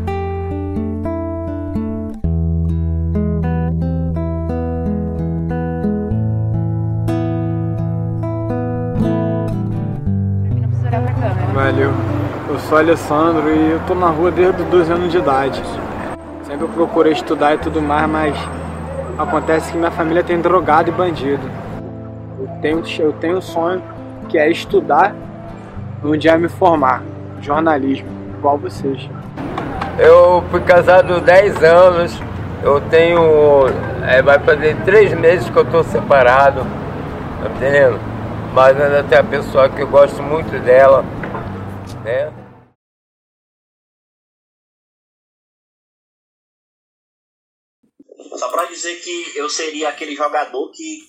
[11.71, 11.93] Valeu.
[12.49, 15.63] Eu sou Alessandro e eu tô na rua desde os 12 anos de idade.
[16.43, 18.35] Sempre procurei estudar e tudo mais, mas
[19.17, 21.49] acontece que minha família tem drogado e bandido.
[22.37, 23.81] Eu tenho, eu tenho um sonho
[24.27, 25.15] que é estudar
[26.03, 27.03] um dia me formar,
[27.41, 29.09] jornalismo, igual vocês.
[29.97, 32.21] Eu fui casado 10 anos,
[32.63, 33.21] eu tenho.
[34.05, 36.65] É, vai fazer 3 meses que eu tô separado,
[37.41, 37.97] tá entendendo?
[38.53, 41.05] Mas ainda tem a pessoa que eu gosto muito dela
[42.03, 42.31] né?
[48.37, 50.99] Só para dizer que eu seria aquele jogador que,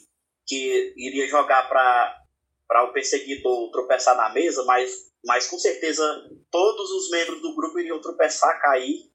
[0.46, 6.04] que iria jogar para o perseguidor tropeçar na mesa, mas, mas com certeza
[6.50, 9.10] todos os membros do grupo iriam tropeçar, cair,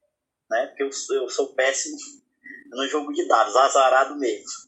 [0.50, 0.68] né?
[0.68, 0.90] Porque eu,
[1.22, 1.98] eu sou péssimo
[2.72, 4.68] no jogo de dados, azarado mesmo.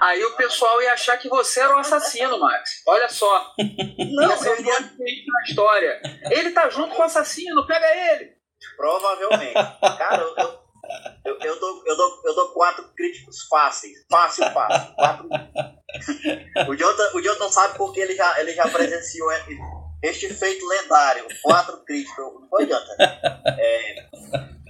[0.00, 2.82] Aí o pessoal ia achar que você era o assassino, Max.
[2.86, 3.54] Olha só.
[3.58, 4.80] Não, ia ser iria...
[4.80, 6.00] na história.
[6.30, 8.32] Ele tá junto com o assassino, pega ele.
[8.76, 9.54] Provavelmente.
[9.54, 10.34] Cara, eu,
[11.24, 13.98] eu, eu, dou, eu, dou, eu dou quatro críticos fáceis.
[14.10, 14.94] Fácil, fácil.
[14.94, 15.28] Quatro...
[16.68, 19.30] o, Jonathan, o Jonathan sabe porque ele já, ele já presenciou
[20.02, 21.26] este feito lendário.
[21.42, 22.16] Quatro críticos.
[22.16, 22.96] Não foi, Jonathan?
[23.58, 24.08] É,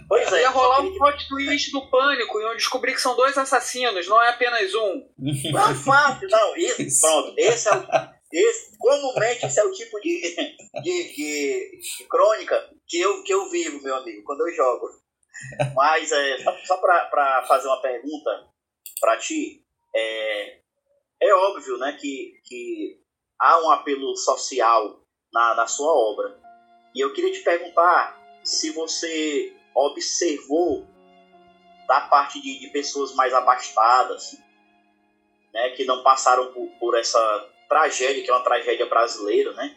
[0.09, 0.43] Pois é.
[0.43, 4.23] Ia rolar um plot twist do pânico e eu descobri que são dois assassinos, não
[4.23, 5.09] é apenas um.
[5.19, 6.57] Não, fácil, não.
[6.57, 7.35] Isso, pronto.
[7.39, 7.87] Esse é o,
[8.33, 10.37] Esse, comumente, esse é o tipo de,
[10.83, 14.89] de, de, de, crônica que eu, que eu vivo, meu amigo, quando eu jogo.
[15.75, 18.49] Mas, é, só, só para fazer uma pergunta
[19.01, 19.63] para ti,
[19.95, 20.59] é,
[21.21, 22.99] é óbvio né, que, que
[23.41, 25.01] há um apelo social
[25.33, 26.41] na, na sua obra.
[26.95, 30.87] E eu queria te perguntar se você observou
[31.87, 34.39] da parte de, de pessoas mais abastadas,
[35.53, 39.77] né, que não passaram por, por, essa tragédia, que é uma tragédia brasileira, né?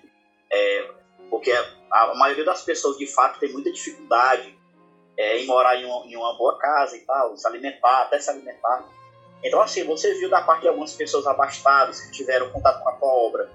[0.52, 0.92] É,
[1.30, 1.52] porque
[1.92, 4.58] a, maioria das pessoas, de fato, tem muita dificuldade
[5.18, 8.30] é, em morar em uma, em uma boa casa e tal, se alimentar, até se
[8.30, 8.88] alimentar.
[9.44, 12.94] Então, assim, você viu da parte de algumas pessoas abastadas que tiveram contato com a
[12.94, 13.52] tua obra,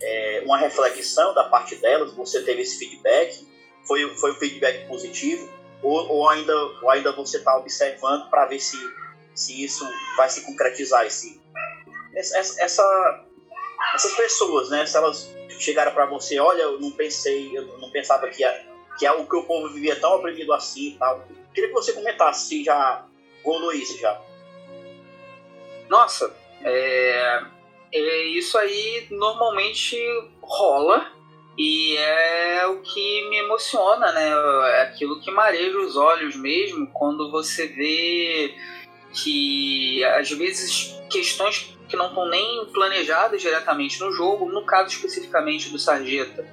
[0.00, 3.46] é, uma reflexão da parte delas, você teve esse feedback,
[3.86, 5.48] foi, foi um feedback positivo,
[5.82, 8.76] ou, ou ainda, ou ainda você está observando para ver se,
[9.34, 9.84] se isso
[10.16, 11.40] vai se concretizar, esse,
[12.14, 13.24] essa, essa,
[13.94, 15.28] essas pessoas, né, se elas
[15.58, 18.64] chegaram para você, olha, eu não pensei, eu não pensava que, a,
[18.98, 21.24] que o que o povo vivia tão oprimido assim tal.
[21.54, 23.06] Queria que você comentasse se já
[23.44, 24.20] rolou isso já.
[25.88, 27.42] Nossa, é,
[27.92, 29.96] é, isso aí normalmente
[30.42, 31.12] rola
[31.56, 34.30] e é o que me emociona, né?
[34.78, 38.54] É aquilo que mareja os olhos mesmo quando você vê
[39.12, 45.68] que às vezes questões que não estão nem planejadas diretamente no jogo, no caso especificamente
[45.68, 46.46] do Sarjeta,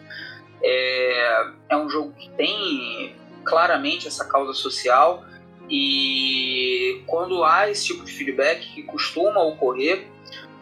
[0.62, 5.24] é, é um jogo que tem claramente essa causa social
[5.70, 10.08] e quando há esse tipo de feedback que costuma ocorrer,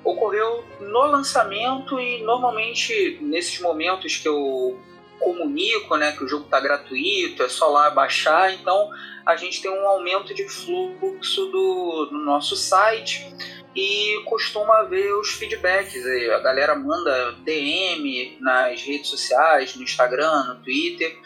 [0.08, 4.80] ocorreu no lançamento e normalmente nesses momentos que eu
[5.20, 8.90] comunico, né, que o jogo está gratuito, é só lá baixar, então
[9.26, 13.28] a gente tem um aumento de fluxo do, do nosso site
[13.76, 16.06] e costuma ver os feedbacks.
[16.34, 21.18] A galera manda DM nas redes sociais, no Instagram, no Twitter,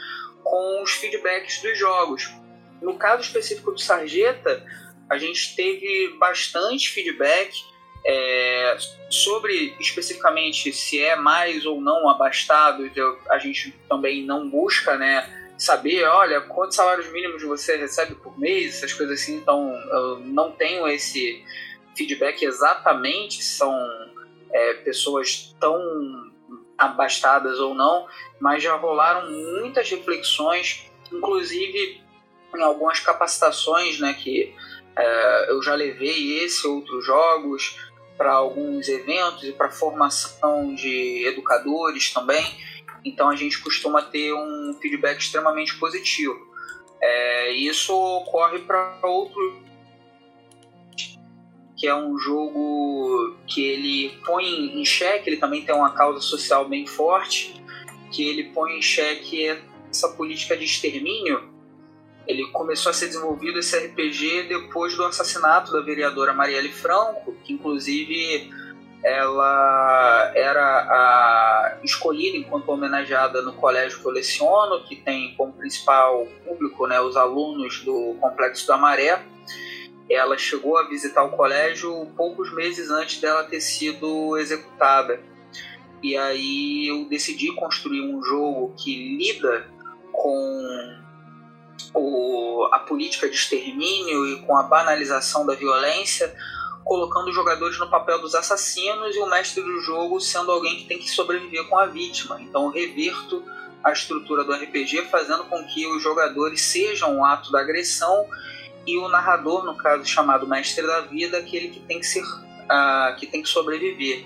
[0.43, 2.33] com os feedbacks dos jogos.
[2.81, 4.65] No caso específico do Sarjeta,
[5.07, 7.53] a gente teve bastante feedback
[8.05, 8.77] é,
[9.09, 12.89] sobre especificamente se é mais ou não abastado,
[13.29, 18.77] a gente também não busca né, saber, olha, quantos salários mínimos você recebe por mês,
[18.77, 21.45] essas coisas assim, então eu não tenho esse
[21.95, 23.77] feedback exatamente, são
[24.51, 25.79] é, pessoas tão
[26.77, 28.07] abastadas ou não,
[28.39, 32.01] mas já rolaram muitas reflexões, inclusive
[32.55, 34.53] em algumas capacitações né, que
[34.97, 37.90] é, eu já levei esse outros jogos
[38.21, 42.45] para alguns eventos e para formação de educadores também.
[43.03, 46.39] Então a gente costuma ter um feedback extremamente positivo.
[47.01, 49.59] É, isso ocorre para outro
[51.75, 54.45] que é um jogo que ele põe
[54.79, 57.55] em xeque, ele também tem uma causa social bem forte,
[58.11, 59.59] que ele põe em xeque
[59.89, 61.50] essa política de extermínio
[62.27, 67.53] ele começou a ser desenvolvido esse RPG depois do assassinato da vereadora Marielle Franco, que
[67.53, 68.49] inclusive
[69.03, 76.85] ela era escolhida enquanto homenageada no colégio que eu leciono, que tem como principal público
[76.85, 79.23] né, os alunos do Complexo da Maré.
[80.09, 85.19] Ela chegou a visitar o colégio poucos meses antes dela ter sido executada.
[86.03, 89.67] E aí eu decidi construir um jogo que lida
[90.11, 91.00] com
[91.93, 96.33] o, a política de extermínio e com a banalização da violência,
[96.83, 100.85] colocando os jogadores no papel dos assassinos e o mestre do jogo sendo alguém que
[100.85, 102.41] tem que sobreviver com a vítima.
[102.41, 103.43] Então reverto
[103.83, 108.27] a estrutura do RPG, fazendo com que os jogadores sejam o ato da agressão
[108.85, 113.15] e o narrador, no caso chamado mestre da vida, aquele que tem que ser, uh,
[113.17, 114.25] que tem que sobreviver.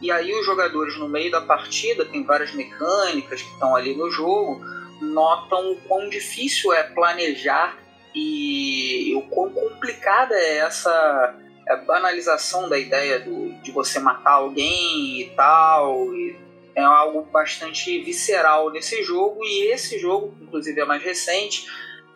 [0.00, 4.10] E aí os jogadores no meio da partida tem várias mecânicas que estão ali no
[4.10, 4.60] jogo
[5.00, 7.78] notam o quão difícil é planejar
[8.14, 11.36] e o quão complicada é essa
[11.68, 16.14] é banalização da ideia do, de você matar alguém e tal.
[16.14, 16.36] E
[16.74, 21.66] é algo bastante visceral nesse jogo, e esse jogo, inclusive é mais recente,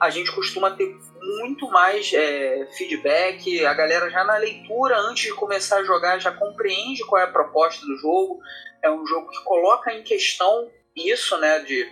[0.01, 3.64] a gente costuma ter muito mais é, feedback.
[3.64, 7.30] A galera já na leitura, antes de começar a jogar, já compreende qual é a
[7.30, 8.41] proposta do jogo.
[8.83, 11.61] É um jogo que coloca em questão isso, né?
[11.61, 11.87] De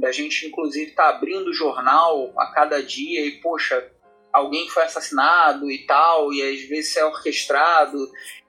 [0.00, 3.90] da gente inclusive tá abrindo o jornal a cada dia e, poxa,
[4.32, 7.98] alguém foi assassinado e tal, e às vezes é orquestrado,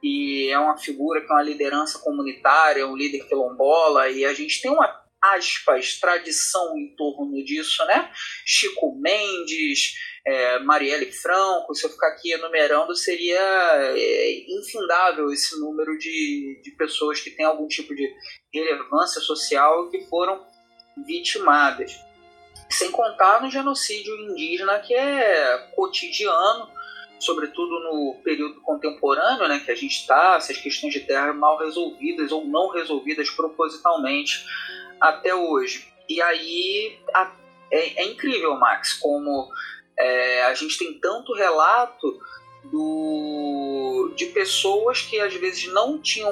[0.02, 4.62] e é uma figura que é uma liderança comunitária, um líder quilombola, e a gente
[4.62, 8.12] tem uma aspas, tradição em torno disso, né?
[8.44, 9.94] Chico Mendes,
[10.26, 13.40] é, Marielle Franco, se eu ficar aqui enumerando, seria
[13.96, 18.12] é, infindável esse número de, de pessoas que têm algum tipo de
[18.52, 20.44] relevância social que foram
[21.04, 22.00] vitimadas.
[22.70, 26.70] Sem contar no genocídio indígena que é cotidiano,
[27.20, 32.32] sobretudo no período contemporâneo, né, que a gente está, essas questões de terra mal resolvidas
[32.32, 34.46] ou não resolvidas propositalmente
[35.00, 35.92] até hoje.
[36.10, 37.32] E aí a,
[37.72, 39.50] é, é, incrível, Max, como
[39.98, 42.20] é, a gente tem tanto relato
[42.66, 46.32] do, de pessoas que às vezes não tinham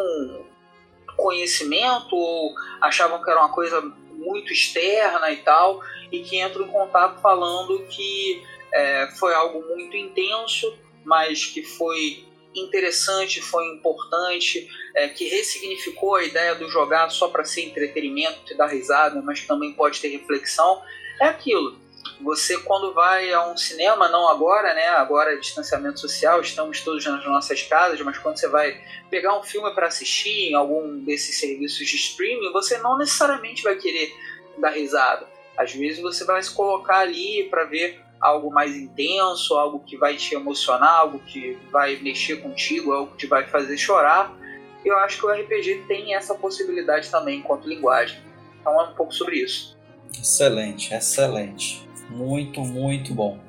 [1.15, 3.81] conhecimento ou achavam que era uma coisa
[4.29, 9.97] muito externa e tal, e que entram em contato falando que é, foi algo muito
[9.97, 12.23] intenso, mas que foi
[12.55, 18.55] interessante, foi importante, é, que ressignificou a ideia do jogar só para ser entretenimento, te
[18.55, 20.81] dar risada, mas também pode ter reflexão.
[21.21, 21.77] É aquilo.
[22.21, 24.87] Você quando vai a um cinema, não agora, né?
[24.89, 29.43] Agora é distanciamento social, estamos todos nas nossas casas, mas quando você vai pegar um
[29.43, 34.13] filme para assistir em algum desses serviços de streaming, você não necessariamente vai querer
[34.57, 35.27] dar risada.
[35.57, 40.17] Às vezes você vai se colocar ali para ver algo mais intenso, algo que vai
[40.17, 44.37] te emocionar, algo que vai mexer contigo, algo que te vai fazer chorar.
[44.83, 48.21] Eu acho que o RPG tem essa possibilidade também enquanto linguagem.
[48.59, 49.77] Então é um pouco sobre isso.
[50.13, 51.88] Excelente, excelente.
[52.09, 53.39] Muito, muito bom.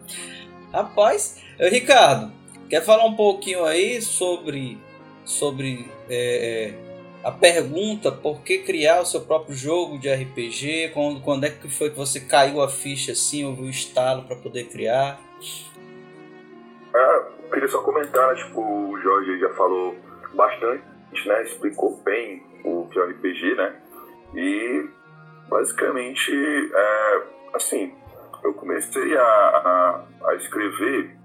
[0.72, 2.30] Rapaz, Ricardo,
[2.68, 4.78] quer falar um pouquinho aí sobre,
[5.24, 6.74] sobre é,
[7.24, 11.68] a pergunta por que criar o seu próprio jogo de RPG, quando, quando é que
[11.68, 15.20] foi que você caiu a ficha assim, ouviu o estalo para poder criar?
[16.94, 19.94] Ah, queria só comentar, tipo, o Jorge já falou
[20.34, 20.82] bastante,
[21.26, 23.74] né, explicou bem o que é o RPG, né,
[24.34, 24.88] e
[25.48, 26.32] basicamente,
[26.72, 27.22] é,
[27.54, 27.92] assim,
[28.42, 31.16] eu comecei a, a, a escrever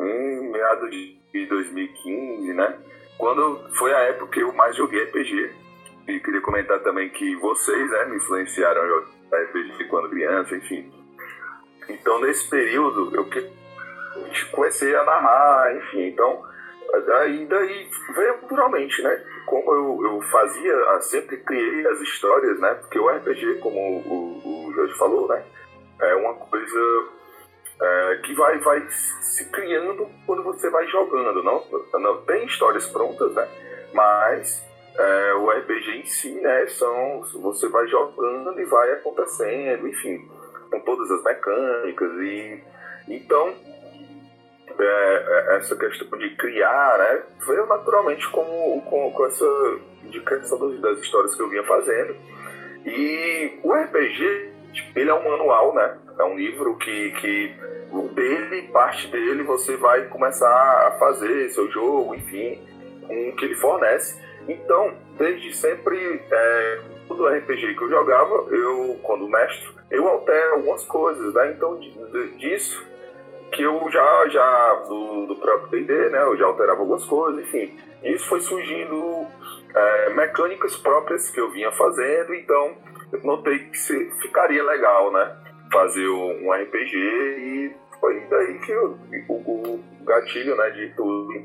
[0.00, 2.78] em meados de 2015, né,
[3.18, 5.64] quando foi a época que eu mais joguei RPG.
[6.06, 10.92] E queria comentar também que vocês né, me influenciaram a jogar RPG quando criança, enfim.
[11.88, 13.26] Então, nesse período, eu
[14.52, 16.08] comecei a narrar, enfim.
[16.08, 16.44] Então,
[17.06, 19.24] daí, daí veio naturalmente, né?
[19.46, 22.74] Como eu, eu fazia, sempre criei as histórias, né?
[22.74, 25.42] Porque o RPG, como o, o Jorge falou, né?
[26.00, 27.08] É uma coisa
[27.80, 31.42] é, que vai, vai se criando quando você vai jogando.
[31.42, 31.64] Não,
[32.00, 33.48] não tem histórias prontas, né?
[33.92, 34.64] Mas
[34.98, 36.66] é, o RPG em si, né?
[36.68, 40.28] São, você vai jogando e vai acontecendo, enfim,
[40.70, 42.62] com todas as mecânicas e
[43.08, 43.54] então
[44.78, 47.22] é, é essa questão de criar, né?
[47.46, 52.16] Veio naturalmente com, com, com essa indicação das histórias que eu vinha fazendo.
[52.84, 54.52] E o RPG,
[54.94, 55.98] ele é um manual, né?
[56.18, 57.54] É um livro que, que
[58.14, 62.60] dele, parte dele, você vai começar a fazer seu jogo, enfim,
[63.06, 64.20] com o que ele fornece.
[64.48, 70.84] Então, desde sempre, é, todo RPG que eu jogava, eu, quando mestre, eu altero algumas
[70.84, 71.52] coisas, né?
[71.52, 71.78] Então,
[72.38, 72.84] disso
[73.52, 76.22] que eu já, já do, do próprio D&D, né?
[76.22, 77.78] Eu já alterava algumas coisas, enfim.
[78.02, 79.26] Isso foi surgindo
[79.74, 82.76] é, mecânicas próprias que eu vinha fazendo, então
[83.22, 83.78] notei que
[84.20, 85.44] ficaria legal, né?
[85.74, 88.98] fazer um RPG e foi daí que eu,
[89.28, 91.42] o, o, gatilho né, de tudo.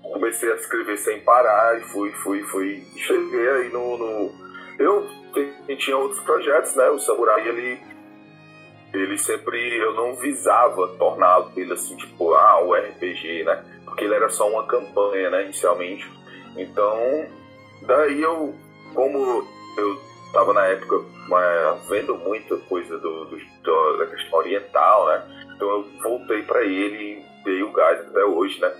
[0.00, 2.82] Comecei a escrever sem parar e fui, fui, fui.
[2.96, 3.98] Cheguei aí no.
[3.98, 4.32] no...
[4.78, 5.06] Eu
[5.76, 6.88] tinha outros projetos, né?
[6.88, 7.78] O Samurai, ele.
[8.94, 9.76] Ele sempre.
[9.76, 13.62] Eu não visava torná-lo ele assim, tipo, ah, o RPG, né?
[13.84, 15.44] Porque ele era só uma campanha, né?
[15.44, 16.10] Inicialmente.
[16.56, 17.26] Então,
[17.82, 18.54] daí eu.
[18.94, 19.46] Como
[19.76, 21.04] eu estava na época
[21.88, 25.46] vendo muita coisa do, do, da questão oriental, né?
[25.54, 28.72] Então eu voltei para ele e dei o gás até hoje, né?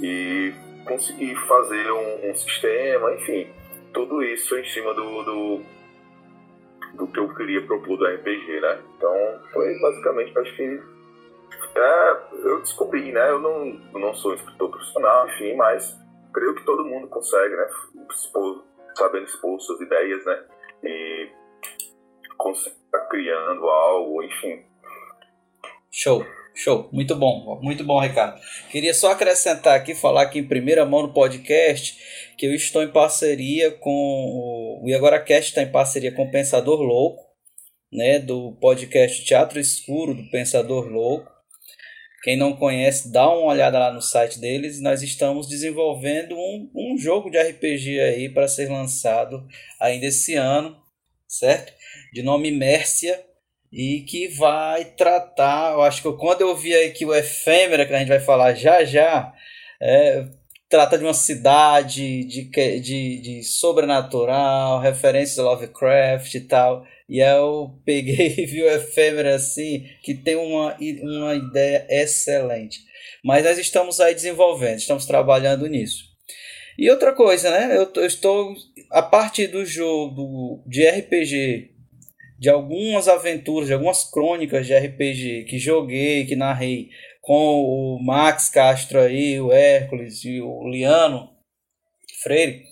[0.00, 0.52] E
[0.84, 3.48] consegui fazer um, um sistema, enfim,
[3.92, 5.62] tudo isso em cima do, do,
[6.94, 8.80] do, que eu queria propor do RPG, né?
[8.96, 10.82] Então foi basicamente, acho que
[11.76, 13.30] é, eu descobri, né?
[13.30, 15.96] Eu não, não sou escritor profissional, enfim, mas
[16.32, 17.68] creio que todo mundo consegue, né?
[18.10, 18.64] Expor,
[18.96, 20.44] sabendo expor suas ideias, né?
[20.82, 21.30] E
[22.52, 24.62] está criando algo, enfim.
[25.90, 26.24] Show,
[26.54, 28.40] show, muito bom, muito bom, Ricardo.
[28.70, 31.98] Queria só acrescentar aqui, falar aqui em primeira mão no podcast,
[32.36, 37.22] que eu estou em parceria com o IagoraCast está em parceria com o Pensador Louco,
[37.92, 41.37] né, do podcast Teatro Escuro do Pensador Louco.
[42.22, 44.80] Quem não conhece, dá uma olhada lá no site deles.
[44.80, 49.46] Nós estamos desenvolvendo um, um jogo de RPG aí para ser lançado
[49.80, 50.76] ainda esse ano.
[51.28, 51.72] certo?
[52.12, 53.24] De nome Mércia
[53.72, 57.92] e que vai tratar, eu acho que quando eu vi aí que o Efêmera, que
[57.92, 59.32] a gente vai falar já já,
[59.80, 60.26] é,
[60.68, 62.44] trata de uma cidade de,
[62.80, 66.86] de, de sobrenatural, referências a Lovecraft e tal.
[67.08, 72.80] E eu peguei e vi o Efêmera assim, que tem uma, uma ideia excelente.
[73.24, 76.04] Mas nós estamos aí desenvolvendo, estamos trabalhando nisso.
[76.78, 77.76] E outra coisa, né?
[77.76, 78.54] Eu, eu estou,
[78.90, 81.72] a partir do jogo de RPG,
[82.38, 86.90] de algumas aventuras, de algumas crônicas de RPG que joguei, que narrei
[87.20, 91.30] com o Max Castro aí, o Hércules e o Liano
[92.22, 92.62] Freire,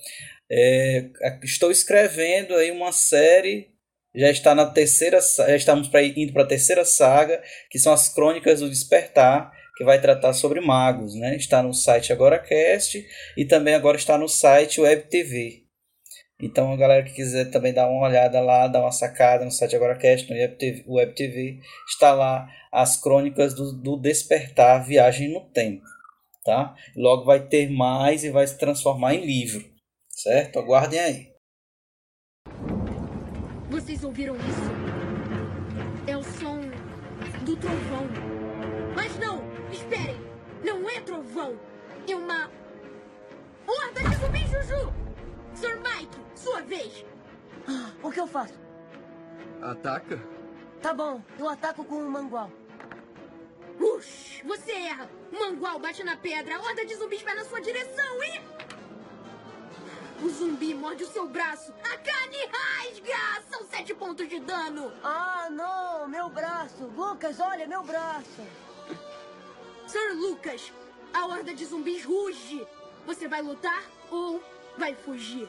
[0.48, 1.10] é,
[1.42, 3.75] estou escrevendo aí uma série
[4.16, 8.08] já está na terceira já estamos pra, indo para a terceira saga que são as
[8.08, 11.36] crônicas do despertar que vai tratar sobre magos né?
[11.36, 13.06] Está no site AgoraCast
[13.36, 15.64] e também agora está no site Web TV
[16.40, 19.76] então a galera que quiser também dar uma olhada lá dar uma sacada no site
[19.76, 25.42] AgoraCast no Web TV, Web TV está lá as crônicas do, do despertar viagem no
[25.50, 25.84] tempo
[26.42, 26.74] tá?
[26.96, 29.62] Logo vai ter mais e vai se transformar em livro
[30.08, 30.58] certo?
[30.58, 31.35] Aguardem aí
[33.80, 34.70] vocês ouviram isso?
[36.06, 36.60] É o som
[37.42, 38.08] do trovão.
[38.94, 39.42] Mas não!
[39.70, 40.18] Esperem!
[40.64, 41.60] Não é trovão!
[42.08, 42.50] É uma.
[43.66, 44.94] Horda de zumbi, Juju!
[45.54, 45.76] Sr.
[45.76, 47.04] Mike, sua vez!
[48.02, 48.54] O que eu faço?
[49.60, 50.22] Ataca?
[50.80, 52.50] Tá bom, eu ataco com um mangual.
[53.78, 55.10] Ux, você erra!
[55.30, 58.40] O mangual bate na pedra, a horda de zumbis vai na sua direção e.
[60.24, 61.74] O zumbi morde o seu braço.
[61.92, 63.42] A carne rasga!
[63.50, 64.92] São sete pontos de dano.
[65.02, 66.08] Ah, não!
[66.08, 66.84] Meu braço!
[66.96, 68.42] Lucas, olha, meu braço!
[69.86, 70.72] Sir Lucas,
[71.12, 72.66] a horda de zumbis ruge.
[73.06, 74.42] Você vai lutar ou
[74.76, 75.48] vai fugir?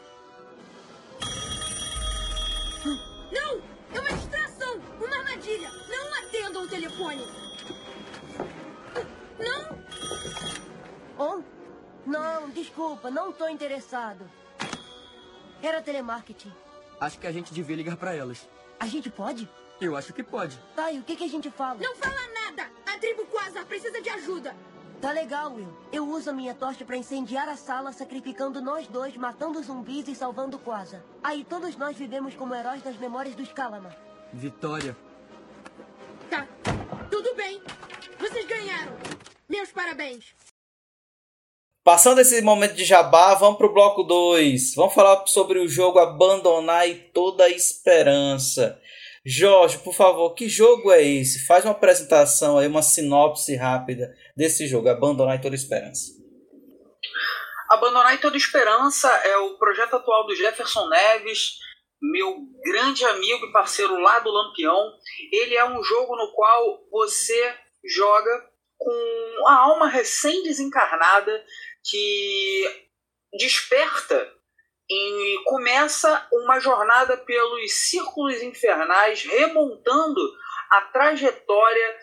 [3.32, 3.62] Não!
[3.94, 4.80] É uma distração!
[5.02, 5.70] Uma armadilha!
[5.90, 7.26] Não atendam o telefone!
[9.40, 9.78] Não!
[11.18, 11.44] Oh?
[12.06, 14.30] Não, desculpa, não tô interessado.
[15.62, 16.54] Era telemarketing.
[17.00, 18.48] Acho que a gente devia ligar para elas.
[18.80, 19.50] A gente pode?
[19.80, 20.60] Eu acho que pode.
[20.76, 21.80] Tá, e o que, que a gente fala?
[21.80, 22.70] Não fala nada!
[22.86, 24.56] A tribo Quasar precisa de ajuda!
[25.00, 25.72] Tá legal, Will.
[25.92, 30.16] Eu uso a minha tocha para incendiar a sala, sacrificando nós dois, matando zumbis e
[30.16, 31.04] salvando Quasar.
[31.24, 33.96] Aí todos nós vivemos como heróis das memórias dos Kalamar.
[34.34, 34.98] Vitória.
[36.32, 36.48] Tá.
[37.12, 37.62] Tudo bem.
[38.20, 38.94] Vocês ganharam.
[39.48, 40.34] Meus parabéns.
[41.88, 44.76] Passando esse momento de jabá, vamos pro bloco 2.
[44.76, 48.78] Vamos falar sobre o jogo Abandonar e Toda a Esperança.
[49.26, 51.48] Jorge, por favor, que jogo é esse?
[51.48, 56.12] Faz uma apresentação aí, uma sinopse rápida desse jogo, Abandonar e Toda a Esperança.
[57.70, 61.54] Abandonar e Toda a Esperança é o projeto atual do Jefferson Neves,
[62.02, 62.36] meu
[62.66, 64.92] grande amigo e parceiro lá do Lampião.
[65.32, 68.46] Ele é um jogo no qual você joga
[68.78, 71.44] com a alma recém-desencarnada
[71.90, 72.88] que
[73.34, 74.34] desperta
[74.90, 80.22] e começa uma jornada pelos círculos infernais, remontando
[80.72, 81.98] a trajetória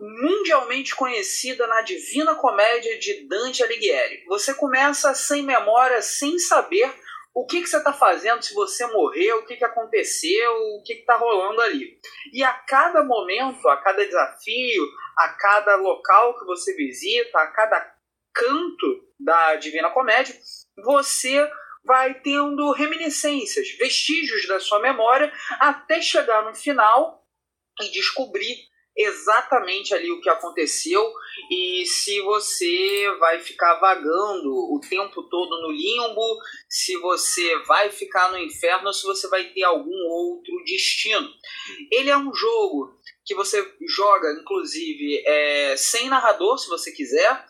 [0.00, 4.24] mundialmente conhecida na Divina Comédia de Dante Alighieri.
[4.26, 6.92] Você começa sem memória, sem saber
[7.34, 10.92] o que, que você está fazendo, se você morreu, o que, que aconteceu, o que
[10.92, 11.98] está rolando ali.
[12.32, 14.84] E a cada momento, a cada desafio,
[15.18, 17.93] a cada local que você visita, a cada
[18.34, 20.34] canto da Divina Comédia,
[20.84, 21.48] você
[21.84, 27.22] vai tendo reminiscências, vestígios da sua memória, até chegar no final
[27.80, 28.56] e descobrir
[28.96, 31.12] exatamente ali o que aconteceu
[31.50, 38.30] e se você vai ficar vagando o tempo todo no limbo, se você vai ficar
[38.30, 41.28] no inferno ou se você vai ter algum outro destino.
[41.90, 47.44] Ele é um jogo que você joga, inclusive, é, sem narrador, se você quiser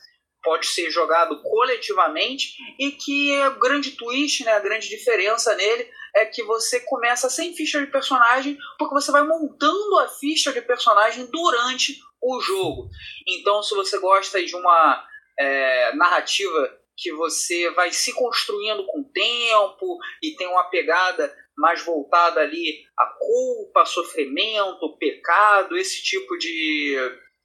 [0.45, 6.27] pode ser jogado coletivamente e que o grande twist, né, a grande diferença nele é
[6.27, 11.27] que você começa sem ficha de personagem porque você vai montando a ficha de personagem
[11.27, 12.89] durante o jogo.
[13.27, 15.05] Então, se você gosta de uma
[15.39, 21.85] é, narrativa que você vai se construindo com o tempo e tem uma pegada mais
[21.85, 26.97] voltada ali a culpa, sofrimento, pecado, esse tipo de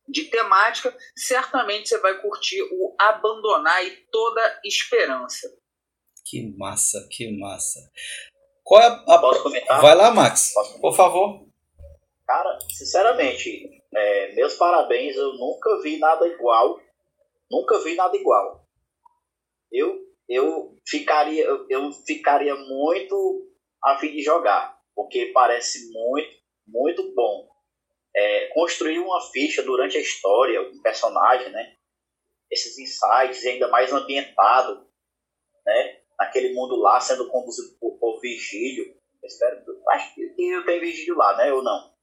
[0.10, 5.47] de temática, certamente você vai curtir o Abandonar e Toda Esperança.
[6.26, 7.80] Que massa, que massa.
[8.64, 9.18] Qual é a.
[9.20, 9.82] Posso comentar?
[9.82, 10.53] Vai lá, Max.
[10.80, 11.47] Por favor.
[12.28, 16.80] Cara, sinceramente, é, meus parabéns, eu nunca vi nada igual.
[17.49, 18.64] Nunca vi nada igual.
[19.72, 23.47] Eu, eu, ficaria, eu, eu ficaria muito
[23.84, 24.78] a fim de jogar.
[24.95, 26.30] porque parece muito,
[26.68, 27.47] muito bom.
[28.16, 31.74] É, construir uma ficha durante a história, um personagem, né?
[32.51, 34.88] Esses insights, ainda mais ambientado,
[35.66, 35.99] né?
[36.20, 38.86] Naquele mundo lá, sendo conduzido por, por Virgílio.
[39.22, 41.53] Eu espero, acho que tem Virgílio lá, né?
[41.53, 41.93] Ou não?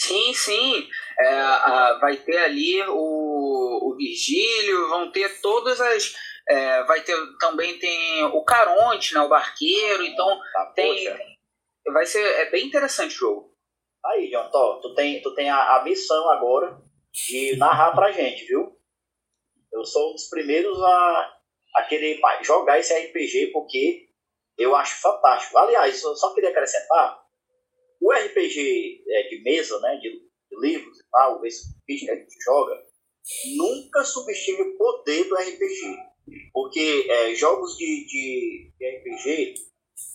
[0.00, 0.88] Sim, sim.
[1.18, 6.14] É, a, vai ter ali o, o Virgílio, vão ter todas as.
[6.48, 11.18] É, vai ter também tem o Caronte, né, o barqueiro, então Tá, tem, poxa.
[11.92, 13.47] vai ser é bem interessante o jogo.
[14.08, 16.80] Aí, John, tu tem, tu tem a, a missão agora
[17.12, 18.74] de narrar pra gente, viu?
[19.70, 21.38] Eu sou um dos primeiros a,
[21.76, 24.08] a querer jogar esse RPG porque
[24.56, 25.58] eu acho fantástico.
[25.58, 27.22] Aliás, eu só queria acrescentar,
[28.00, 32.44] o RPG é, de mesa, né, de, de livros e tal, esse que a gente
[32.44, 32.82] joga,
[33.56, 35.96] nunca subestime o poder do RPG.
[36.52, 39.54] Porque é, jogos de, de, de RPG,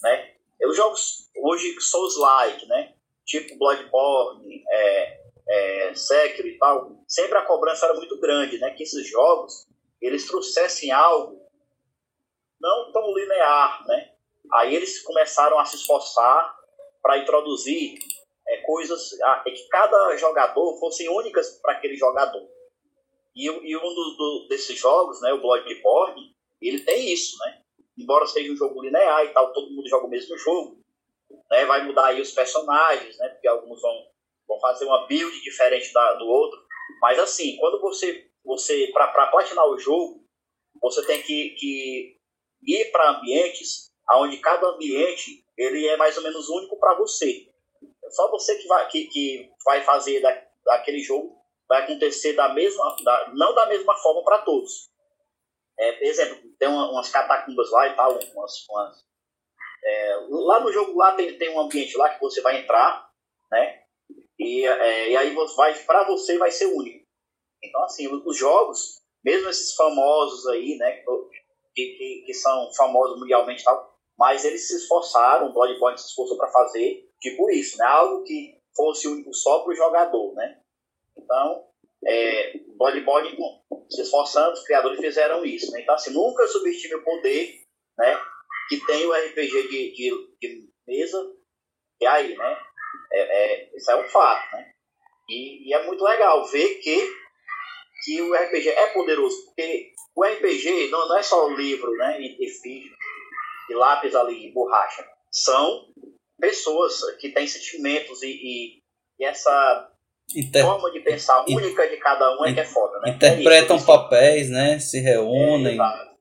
[0.02, 0.34] né,
[0.66, 2.96] os jogos hoje Souls-like, né,
[3.26, 8.72] tipo Bloodborne, é, é, Sekiro e tal, sempre a cobrança era muito grande, né?
[8.72, 9.68] Que esses jogos,
[10.02, 11.42] eles trouxessem algo
[12.60, 14.12] não tão linear, né?
[14.54, 16.56] Aí eles começaram a se esforçar
[17.02, 17.98] para introduzir
[18.48, 19.12] é, coisas
[19.46, 22.48] é que cada jogador fossem únicas para aquele jogador.
[23.36, 27.62] E, e um do- do- desses jogos, né, o Bloodborne, ele tem isso, né?
[27.98, 30.83] Embora seja um jogo linear e tal, todo mundo joga o mesmo jogo,
[31.50, 31.66] né?
[31.66, 33.30] Vai mudar aí os personagens, né?
[33.30, 34.08] Porque alguns vão,
[34.48, 36.60] vão fazer uma build diferente da, do outro.
[37.02, 40.24] Mas assim, quando você, você para platinar o jogo,
[40.82, 42.18] você tem que, que
[42.64, 47.48] ir para ambientes onde cada ambiente ele é mais ou menos único para você.
[48.10, 52.96] Só você que vai, que, que vai fazer da, daquele jogo vai acontecer da mesma,
[53.04, 54.92] da, não da mesma forma para todos.
[55.80, 59.06] É, por exemplo, tem uma- umas catacumbas lá e tal, umas, umas
[59.86, 63.10] é, lá no jogo lá tem, tem um ambiente lá que você vai entrar,
[63.52, 63.82] né?
[64.40, 67.06] E, é, e aí vai para você vai ser único.
[67.64, 71.04] Então assim, os os jogos, mesmo esses famosos aí, né,
[71.76, 76.38] que, que, que são famosos mundialmente tal, mas eles se esforçaram, o Bloodborne se esforçou
[76.38, 77.86] para fazer tipo isso, né?
[77.86, 80.60] Algo que fosse único só para o jogador, né?
[81.18, 81.66] Então,
[82.06, 83.38] é, Bloodborne
[83.90, 85.82] se esforçando, os criadores fizeram isso, né?
[85.82, 87.62] Então assim, nunca subestime o poder,
[87.98, 88.22] né?
[88.70, 90.12] Que tem o RPG de, de,
[90.42, 91.18] de mesa,
[92.02, 92.58] e aí, né?
[93.12, 94.72] É, é, isso é um fato, né?
[95.30, 97.14] E, e é muito legal ver que,
[98.04, 102.20] que o RPG é poderoso, porque o RPG não, não é só o livro, né?
[102.22, 102.94] E, e ficha,
[103.70, 105.06] e lápis ali, e borracha.
[105.32, 105.86] São
[106.40, 108.80] pessoas que têm sentimentos e, e,
[109.20, 109.90] e essa
[110.36, 113.12] Inter- forma de pensar única de cada um é que é foda, né?
[113.12, 114.80] Interpretam É isso, papéis, né?
[114.80, 115.80] Se reúnem.
[115.80, 116.13] É.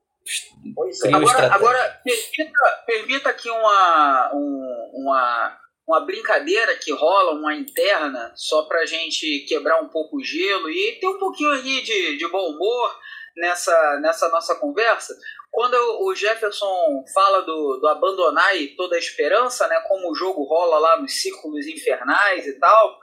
[1.01, 5.57] criam Agora, agora permita, permita aqui uma, um- uma,
[5.87, 10.97] uma brincadeira que rola, uma interna, só pra gente quebrar um pouco o gelo e
[10.99, 12.99] ter um pouquinho aí de, de bom humor
[13.35, 15.13] nessa, nessa nossa conversa.
[15.53, 20.43] Quando o Jefferson fala do, do abandonar e toda a esperança, né, como o jogo
[20.45, 22.97] rola lá nos círculos infernais e tal,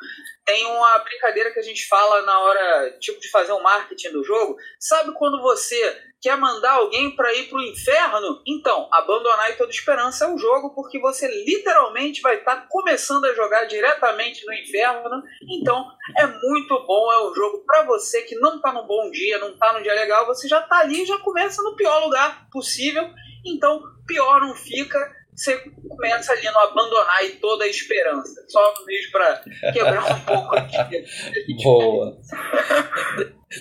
[0.45, 4.25] tem uma brincadeira que a gente fala na hora tipo de fazer o marketing do
[4.25, 4.57] jogo.
[4.81, 8.43] Sabe quando você quer mandar alguém para ir pro inferno?
[8.45, 13.35] Então, abandonar e toda esperança é o jogo porque você literalmente vai estar começando a
[13.35, 15.23] jogar diretamente no inferno.
[15.49, 15.87] Então,
[16.19, 19.57] é muito bom, é um jogo para você que não tá num bom dia, não
[19.57, 23.09] tá num dia legal, você já tá ali e já começa no pior lugar possível.
[23.45, 24.99] Então, pior não fica.
[25.35, 25.57] Você
[25.89, 28.45] começa ali no abandonar e toda a esperança.
[28.49, 31.05] Só mesmo para quebrar um pouco aqui.
[31.65, 32.19] Boa.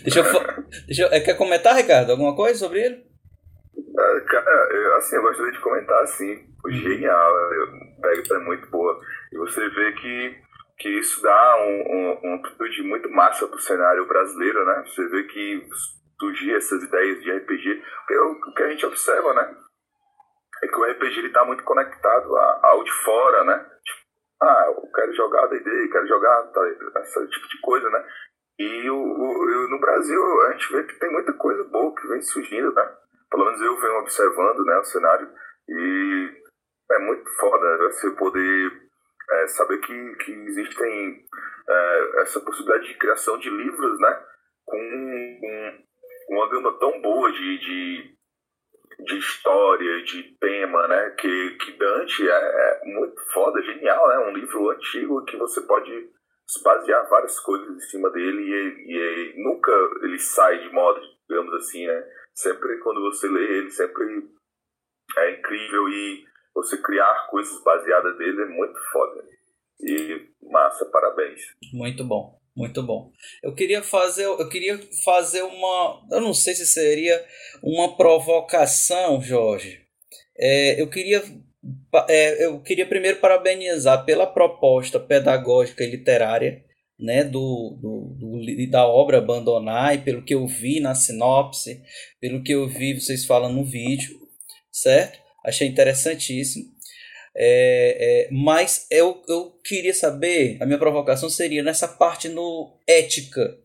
[0.04, 1.08] Deixa eu, deixa eu.
[1.12, 2.12] é, Quer comentar, Ricardo?
[2.12, 3.04] Alguma coisa sobre ele?
[3.98, 7.68] Ah, Cara, eu, assim, eu gostaria de comentar assim, foi genial, eu
[8.02, 9.00] pego é muito boa.
[9.32, 10.36] E você vê que,
[10.80, 14.84] que isso dá um, um, uma amplitude muito massa pro cenário brasileiro, né?
[14.86, 15.68] Você vê que
[16.20, 19.56] surgir essas ideias de RPG, porque é o, que a gente observa, né?
[20.64, 23.58] É que o RPG ele tá muito conectado ao de fora, né?
[23.84, 24.00] Tipo,
[24.42, 26.62] ah, eu quero jogar D&D, quero jogar tá,
[27.02, 28.06] esse tipo de coisa, né?
[28.60, 32.22] E o, o- no Brasil a gente vê que tem muita coisa boa que vem
[32.22, 32.96] surgindo, né?
[33.32, 35.30] Pelo menos eu venho observando né, o cenário
[35.70, 36.32] e
[36.92, 38.72] é muito foda você poder
[39.32, 41.26] é, saber que, que existem
[41.70, 44.26] é, essa possibilidade de criação de livros, né?
[44.66, 45.89] Com um-
[46.30, 48.16] uma gama tão boa de, de,
[49.06, 51.10] de história, de tema, né?
[51.20, 54.20] Que, que Dante é, é muito foda, genial, né?
[54.20, 55.92] Um livro antigo que você pode
[56.48, 59.72] se basear várias coisas em cima dele e, e- e nunca
[60.04, 61.00] ele sai de moda,
[61.30, 62.04] digamos assim, né?
[62.34, 64.06] Sempre quando você lê ele, sempre
[65.18, 66.26] é incrível e
[66.56, 69.24] você criar coisas baseadas nele é muito foda.
[69.82, 71.40] E massa, parabéns.
[71.74, 73.12] Muito bom, muito bom.
[73.43, 77.24] Eu queria fazer, eu queria fazer uma, eu não sei se seria
[77.64, 79.82] uma provocação, Jorge.
[80.38, 81.24] É, eu queria
[82.08, 86.64] é, eu queria primeiro parabenizar pela proposta pedagógica e literária
[87.00, 91.82] né, do, do, do, da obra Abandonar e pelo que eu vi na sinopse,
[92.20, 94.20] pelo que eu vi vocês falam no vídeo,
[94.72, 95.20] certo?
[95.45, 96.66] Achei interessantíssimo.
[97.36, 103.58] É, é, mas eu, eu queria saber, a minha provocação seria nessa parte no ética,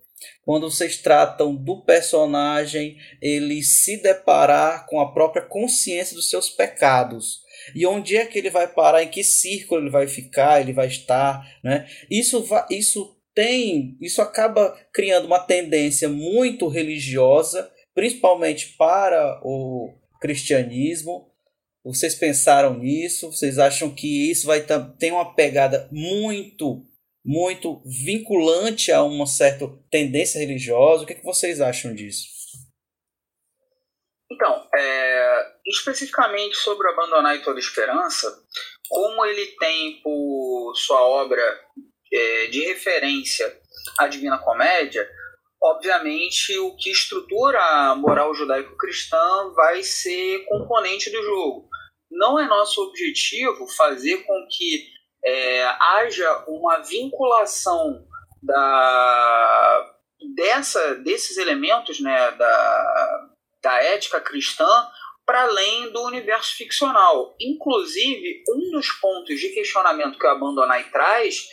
[0.45, 7.43] quando vocês tratam do personagem ele se deparar com a própria consciência dos seus pecados.
[7.75, 10.87] E onde é que ele vai parar, em que círculo ele vai ficar, ele vai
[10.87, 11.89] estar, né?
[12.11, 21.31] Isso, vai, isso tem, isso acaba criando uma tendência muito religiosa, principalmente para o cristianismo.
[21.85, 23.31] Vocês pensaram nisso?
[23.31, 26.83] Vocês acham que isso vai ter uma pegada muito,
[27.23, 31.03] muito vinculante a uma certa tendência religiosa?
[31.03, 32.27] O que, é que vocês acham disso?
[34.33, 38.35] Então, é, especificamente sobre Abandonar e Toda Esperança,
[38.89, 41.43] como ele tem por sua obra
[42.11, 43.61] é, de referência
[43.99, 45.07] à Divina Comédia,
[45.63, 51.74] obviamente o que estrutura a moral judaico-cristã vai ser componente do jogo.
[52.15, 54.87] Não é nosso objetivo fazer com que
[55.25, 58.07] é, haja uma vinculação
[58.43, 59.95] da,
[60.37, 63.29] dessa, desses elementos né, da,
[63.63, 64.69] da ética cristã
[65.27, 67.35] para além do universo ficcional.
[67.41, 71.49] Inclusive, um dos pontos de questionamento que o Abandonai traz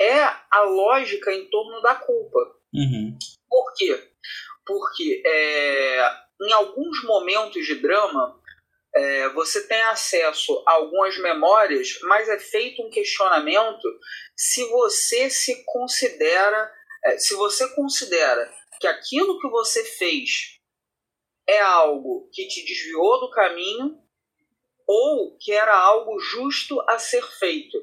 [0.00, 2.38] é a lógica em torno da culpa.
[2.72, 3.18] Uhum.
[3.48, 4.10] Por quê?
[4.64, 8.38] Porque é, em alguns momentos de drama
[8.94, 13.86] é, você tem acesso a algumas memórias, mas é feito um questionamento
[14.36, 16.72] se você se considera,
[17.04, 20.58] é, se você considera que aquilo que você fez
[21.48, 23.98] é algo que te desviou do caminho
[24.86, 27.76] ou que era algo justo a ser feito.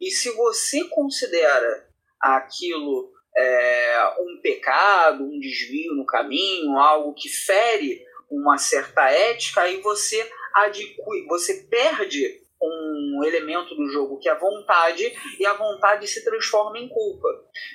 [0.00, 1.88] E se você considera
[2.20, 9.80] aquilo é, um pecado, um desvio no caminho, algo que fere uma certa ética, aí
[9.80, 16.06] você adquire, você perde um elemento do jogo que é a vontade e a vontade
[16.06, 17.28] se transforma em culpa.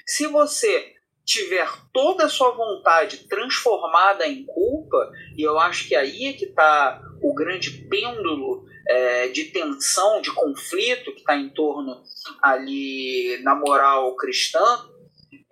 [0.06, 0.94] Se você
[1.26, 6.46] tiver toda a sua vontade transformada em culpa, e eu acho que aí é que
[6.46, 12.02] está o grande pêndulo é, de tensão, de conflito que está em torno
[12.42, 14.66] ali na moral cristã,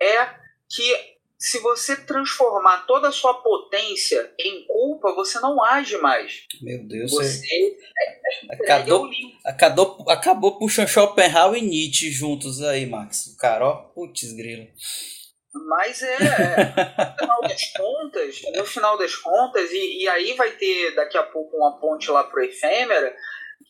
[0.00, 0.30] é
[0.68, 6.46] que se você transformar toda a sua potência em culpa, você não age mais.
[6.60, 7.12] Meu Deus.
[7.12, 9.08] Você é, acabou,
[9.44, 13.28] acabou, acabou puxando Schopenhauer e Nietzsche juntos aí, Max.
[13.28, 14.66] O cara, ó, putz, grilo.
[15.68, 20.94] Mas é, no final das contas, no final das contas, e, e aí vai ter
[20.96, 23.14] daqui a pouco uma ponte lá pro Efêmera.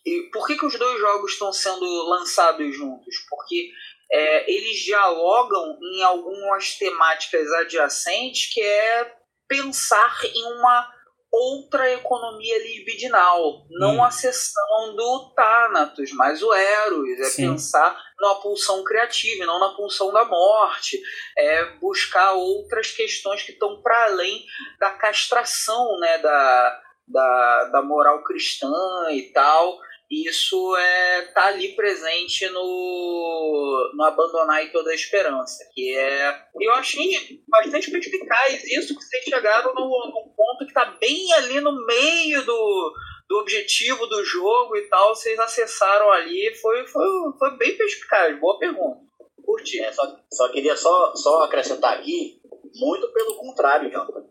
[0.07, 3.14] E por que, que os dois jogos estão sendo lançados juntos?
[3.29, 3.71] Porque
[4.11, 9.13] é, eles dialogam em algumas temáticas adjacentes que é
[9.47, 10.99] pensar em uma
[11.31, 14.05] outra economia libidinal, não hum.
[14.05, 17.51] a seção do Thanatos, mas o Eros, é Sim.
[17.51, 20.99] pensar na pulsão criativa, não na pulsão da morte,
[21.37, 24.43] é buscar outras questões que estão para além
[24.81, 28.73] da castração né, da, da, da moral cristã
[29.11, 29.79] e tal
[30.11, 36.43] isso é tá ali presente no, no Abandonar Toda a Esperança, que é...
[36.61, 41.85] Eu achei bastante perspicaz isso, que vocês chegaram no ponto que tá bem ali no
[41.85, 42.95] meio do,
[43.29, 47.07] do objetivo do jogo e tal, vocês acessaram ali, foi, foi,
[47.39, 49.07] foi bem perspicaz, boa pergunta.
[49.45, 49.81] Curti.
[49.81, 52.41] É, só, só queria só, só acrescentar aqui,
[52.75, 54.25] muito pelo contrário, Jonathan.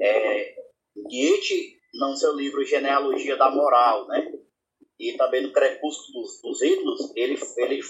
[0.00, 0.54] É,
[0.96, 4.32] Goethe, no seu livro Genealogia da Moral, né?
[4.98, 7.80] E também no Crepúsculo dos, dos Ídolos, ele, ele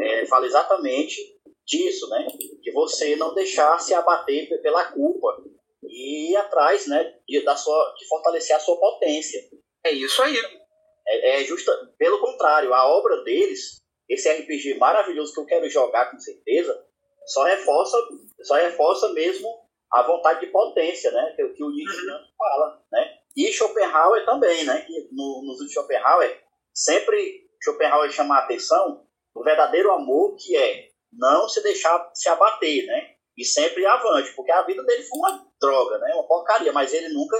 [0.00, 1.16] é, fala exatamente
[1.64, 2.26] disso, né?
[2.60, 5.44] De você não deixar se abater pela culpa
[5.82, 7.16] e ir atrás, né?
[7.26, 9.40] De, da sua, de fortalecer a sua potência.
[9.84, 10.36] É isso aí.
[11.06, 16.10] É, é justa, pelo contrário, a obra deles, esse RPG maravilhoso que eu quero jogar
[16.10, 16.84] com certeza,
[17.26, 17.96] só reforça,
[18.42, 19.48] só reforça mesmo
[19.92, 21.34] a vontade de potência, né?
[21.36, 22.18] Que, que o Nietzsche uhum.
[22.36, 23.19] fala, né?
[23.36, 24.82] E Schopenhauer também, né?
[24.82, 26.42] Que no, nos de Schopenhauer,
[26.74, 32.86] sempre Schopenhauer chama a atenção o verdadeiro amor que é não se deixar se abater,
[32.86, 33.14] né?
[33.36, 36.12] E sempre avante, porque a vida dele foi uma droga, né?
[36.14, 37.36] Uma porcaria, mas ele nunca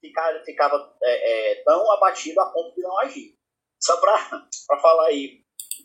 [0.00, 3.36] ficava, ficava é, é, tão abatido a ponto de não agir.
[3.80, 4.16] Só para
[4.80, 5.44] falar aí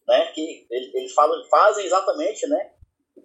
[0.10, 0.32] né?
[0.34, 2.74] Que eles, falam, fazem exatamente, né?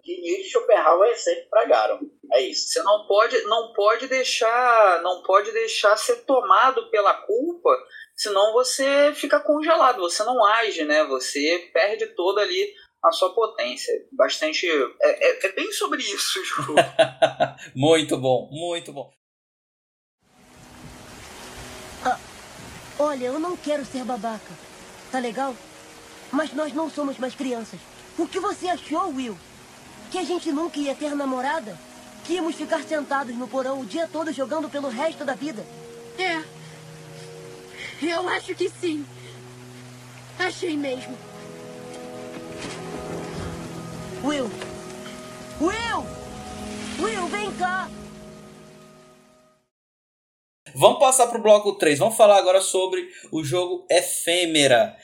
[0.02, 2.00] Que Nietzsche e Schopenhauer sempre pregaram.
[2.32, 2.68] É isso.
[2.68, 7.70] Você não pode, não pode deixar, não pode deixar ser tomado pela culpa,
[8.16, 11.04] senão você fica congelado, você não age, né?
[11.04, 12.72] Você perde toda ali
[13.04, 13.92] a sua potência.
[14.12, 14.66] Bastante.
[15.02, 16.74] É, é, é bem sobre isso o jogo.
[17.74, 19.12] muito bom, muito bom.
[22.04, 22.18] Ah,
[22.98, 24.52] olha, eu não quero ser babaca.
[25.12, 25.54] Tá legal?
[26.32, 27.78] Mas nós não somos mais crianças.
[28.18, 29.38] O que você achou, Will?
[30.14, 31.76] Que a gente nunca ia ter namorada?
[32.24, 35.66] Que íamos ficar sentados no porão o dia todo jogando pelo resto da vida?
[36.16, 36.40] É.
[38.00, 39.04] Eu acho que sim.
[40.38, 41.18] Achei mesmo.
[44.22, 44.48] Will!
[45.60, 46.06] Will!
[47.00, 47.90] Will, vem cá!
[50.76, 51.98] Vamos passar para o bloco 3.
[51.98, 54.96] Vamos falar agora sobre o jogo Efêmera.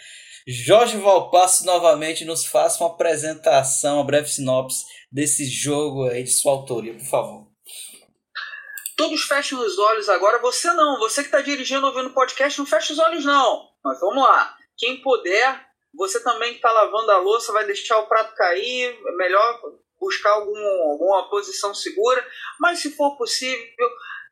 [0.47, 6.53] Jorge Valpasso novamente nos faça uma apresentação, uma breve sinopse desse jogo aí de sua
[6.53, 7.51] autoria, por favor.
[8.97, 10.39] Todos fechem os olhos agora.
[10.39, 13.71] Você não, você que está dirigindo ouvindo o podcast, não feche os olhos não.
[13.83, 14.57] Mas vamos lá.
[14.77, 18.99] Quem puder, você também que está lavando a louça, vai deixar o prato cair.
[19.07, 19.61] É melhor
[19.99, 22.27] buscar algum, alguma posição segura.
[22.59, 23.89] Mas se for possível,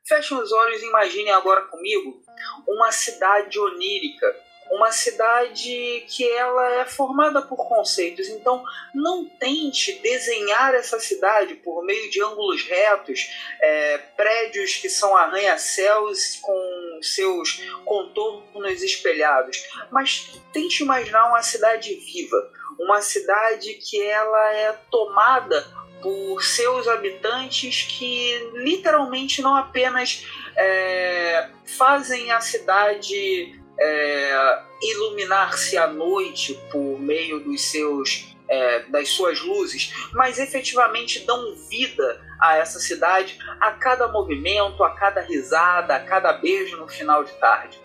[0.07, 2.21] fechem os olhos e imaginem agora comigo
[2.67, 8.27] uma cidade onírica uma cidade que ela é formada por conceitos.
[8.27, 8.63] Então,
[8.93, 13.29] não tente desenhar essa cidade por meio de ângulos retos,
[13.61, 22.51] é, prédios que são arranha-céus com seus contornos espelhados, mas tente imaginar uma cidade viva,
[22.79, 25.65] uma cidade que ela é tomada
[26.01, 36.59] por seus habitantes que literalmente não apenas é, fazem a cidade é, iluminar-se à noite
[36.71, 43.37] por meio dos seus é, das suas luzes, mas efetivamente dão vida a essa cidade
[43.59, 47.79] a cada movimento, a cada risada, a cada beijo no final de tarde.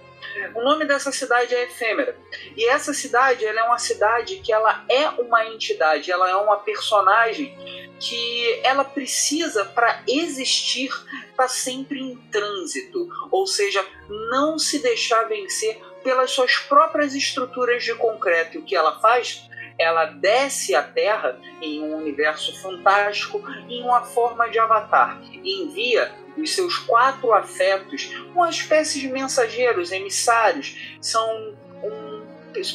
[0.54, 2.16] O nome dessa cidade é Efêmera.
[2.56, 6.56] E essa cidade ela é uma cidade que ela é uma entidade, ela é uma
[6.56, 7.56] personagem
[8.00, 13.84] que ela precisa para existir estar tá sempre em trânsito, ou seja,
[14.30, 18.56] não se deixar vencer pelas suas próprias estruturas de concreto.
[18.56, 19.48] E o que ela faz?
[19.78, 26.12] Ela desce à Terra em um universo fantástico em uma forma de avatar e envia
[26.36, 32.22] os seus quatro afetos, uma espécie de mensageiros, emissários, são um,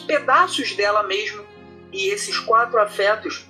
[0.06, 1.45] pedaços dela mesmo.
[1.91, 3.47] E esses quatro afetos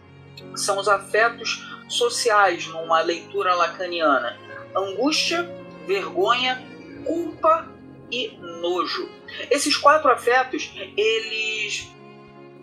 [0.55, 4.37] são os afetos sociais, numa leitura lacaniana:
[4.75, 5.49] angústia,
[5.85, 6.63] vergonha,
[7.05, 7.67] culpa
[8.11, 9.09] e nojo.
[9.49, 11.87] Esses quatro afetos, eles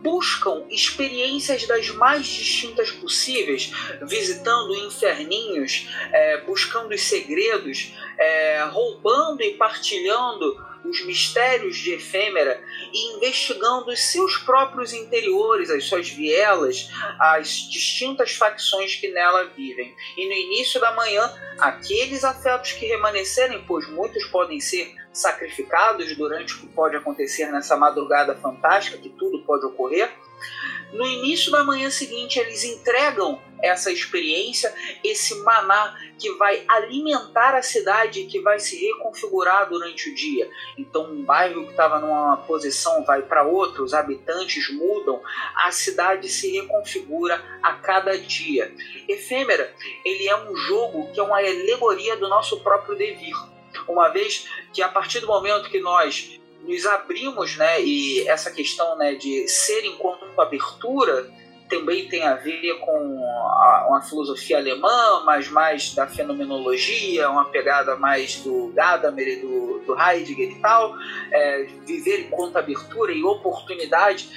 [0.06, 9.54] buscam experiências das mais distintas possíveis, visitando inferninhos, é, buscando os segredos, é, roubando e
[9.54, 16.88] partilhando os mistérios de Efêmera e investigando os seus próprios interiores, as suas vielas,
[17.18, 19.92] as distintas facções que nela vivem.
[20.16, 21.28] E no início da manhã,
[21.58, 27.76] aqueles afetos que remanescerem, pois muitos podem ser sacrificados durante o que pode acontecer nessa
[27.76, 30.10] madrugada fantástica, que tudo pode ocorrer,
[30.92, 37.62] no início da manhã seguinte, eles entregam essa experiência, esse maná que vai alimentar a
[37.62, 40.48] cidade e que vai se reconfigurar durante o dia.
[40.78, 45.20] Então, um bairro que estava numa posição vai para outra, os habitantes mudam,
[45.56, 48.72] a cidade se reconfigura a cada dia.
[49.08, 53.55] Efêmera, ele é um jogo que é uma alegoria do nosso próprio devir.
[53.88, 58.96] Uma vez que a partir do momento que nós nos abrimos, né, e essa questão
[58.96, 61.30] né, de ser enquanto abertura
[61.68, 67.96] também tem a ver com a, uma filosofia alemã, mas mais da fenomenologia, uma pegada
[67.96, 70.94] mais do Gadamer e do, do Heidegger e tal,
[71.32, 74.28] é, viver enquanto abertura e oportunidade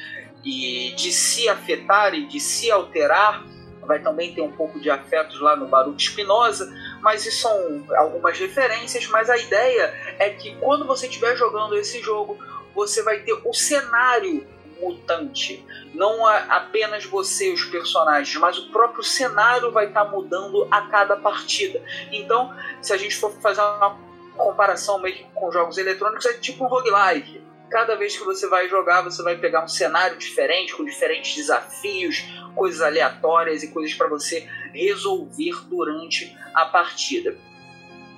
[0.43, 3.43] e de se afetar e de se alterar,
[3.81, 6.71] vai também ter um pouco de afetos lá no Baruch Spinoza,
[7.01, 12.01] mas isso são algumas referências, mas a ideia é que quando você estiver jogando esse
[12.01, 12.37] jogo,
[12.73, 14.47] você vai ter o cenário
[14.79, 15.65] mutante.
[15.93, 21.17] Não apenas você, os personagens, mas o próprio cenário vai estar tá mudando a cada
[21.17, 21.81] partida.
[22.11, 23.97] Então, se a gente for fazer uma
[24.37, 27.48] comparação meio com jogos eletrônicos, é tipo um roguelike.
[27.69, 32.23] Cada vez que você vai jogar, você vai pegar um cenário diferente, com diferentes desafios,
[32.55, 37.37] coisas aleatórias e coisas para você resolver durante a partida.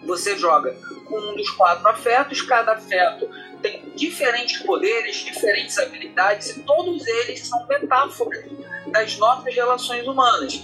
[0.03, 0.73] Você joga
[1.05, 3.29] com um dos quatro afetos, cada afeto
[3.61, 8.43] tem diferentes poderes, diferentes habilidades e todos eles são metáforas
[8.87, 10.59] das nossas relações humanas.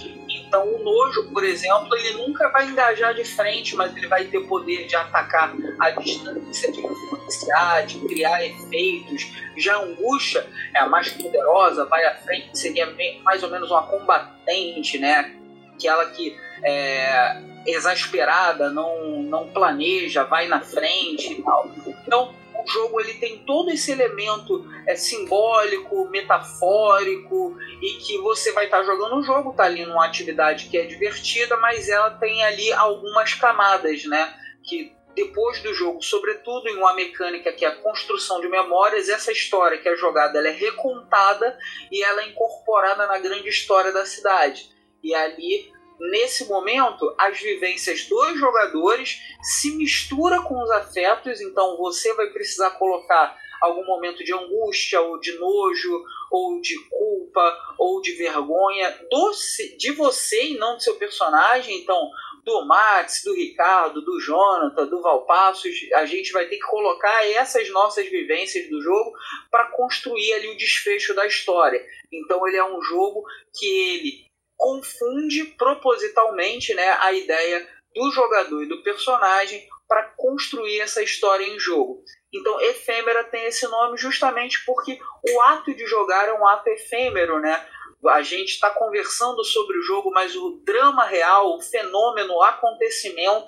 [0.47, 4.39] Então, o nojo, por exemplo, ele nunca vai engajar de frente, mas ele vai ter
[4.47, 9.29] poder de atacar a distância, de influenciar, de criar efeitos.
[9.57, 12.87] Já a angústia é a mais poderosa, vai à frente, seria
[13.23, 15.35] mais ou menos uma combatente, né?
[15.75, 21.69] Aquela que é exasperada, não, não planeja, vai na frente e tal.
[22.05, 22.33] Então,
[22.63, 28.79] o jogo ele tem todo esse elemento é, simbólico, metafórico e que você vai estar
[28.79, 32.71] tá jogando o jogo, tá ali numa atividade que é divertida, mas ela tem ali
[32.73, 34.33] algumas camadas, né?
[34.63, 39.31] Que depois do jogo, sobretudo em uma mecânica que é a construção de memórias, essa
[39.31, 41.57] história que é jogada ela é recontada
[41.91, 44.69] e ela é incorporada na grande história da cidade.
[45.03, 52.13] E ali nesse momento, as vivências dos jogadores se mistura com os afetos, então você
[52.13, 58.11] vai precisar colocar algum momento de angústia, ou de nojo, ou de culpa, ou de
[58.13, 59.31] vergonha do,
[59.77, 61.79] de você e não do seu personagem.
[61.79, 62.09] Então,
[62.43, 67.69] do Max, do Ricardo, do Jonathan, do Valpassos, a gente vai ter que colocar essas
[67.71, 69.11] nossas vivências do jogo
[69.51, 71.83] para construir ali o desfecho da história.
[72.11, 73.23] Então, ele é um jogo
[73.53, 74.26] que ele
[74.57, 81.59] confunde propositalmente né, a ideia do jogador e do personagem para construir essa história em
[81.59, 82.03] jogo.
[82.33, 84.99] Então, efêmera tem esse nome justamente porque
[85.29, 87.65] o ato de jogar é um ato efêmero, né?
[88.09, 93.47] A gente está conversando sobre o jogo, mas o drama real, o fenômeno, o acontecimento,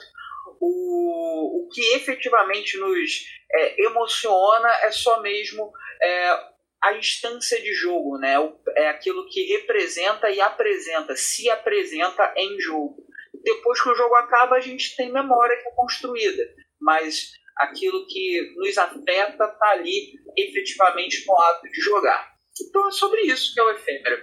[0.59, 6.49] o, o que efetivamente nos é, emociona é só mesmo é,
[6.81, 8.35] a instância de jogo, né?
[8.75, 13.03] É aquilo que representa e apresenta, se apresenta em jogo.
[13.43, 16.43] Depois que o jogo acaba, a gente tem memória que é construída,
[16.79, 22.33] mas aquilo que nos afeta está ali efetivamente no ato de jogar.
[22.61, 24.17] Então é sobre isso que é o efêmero.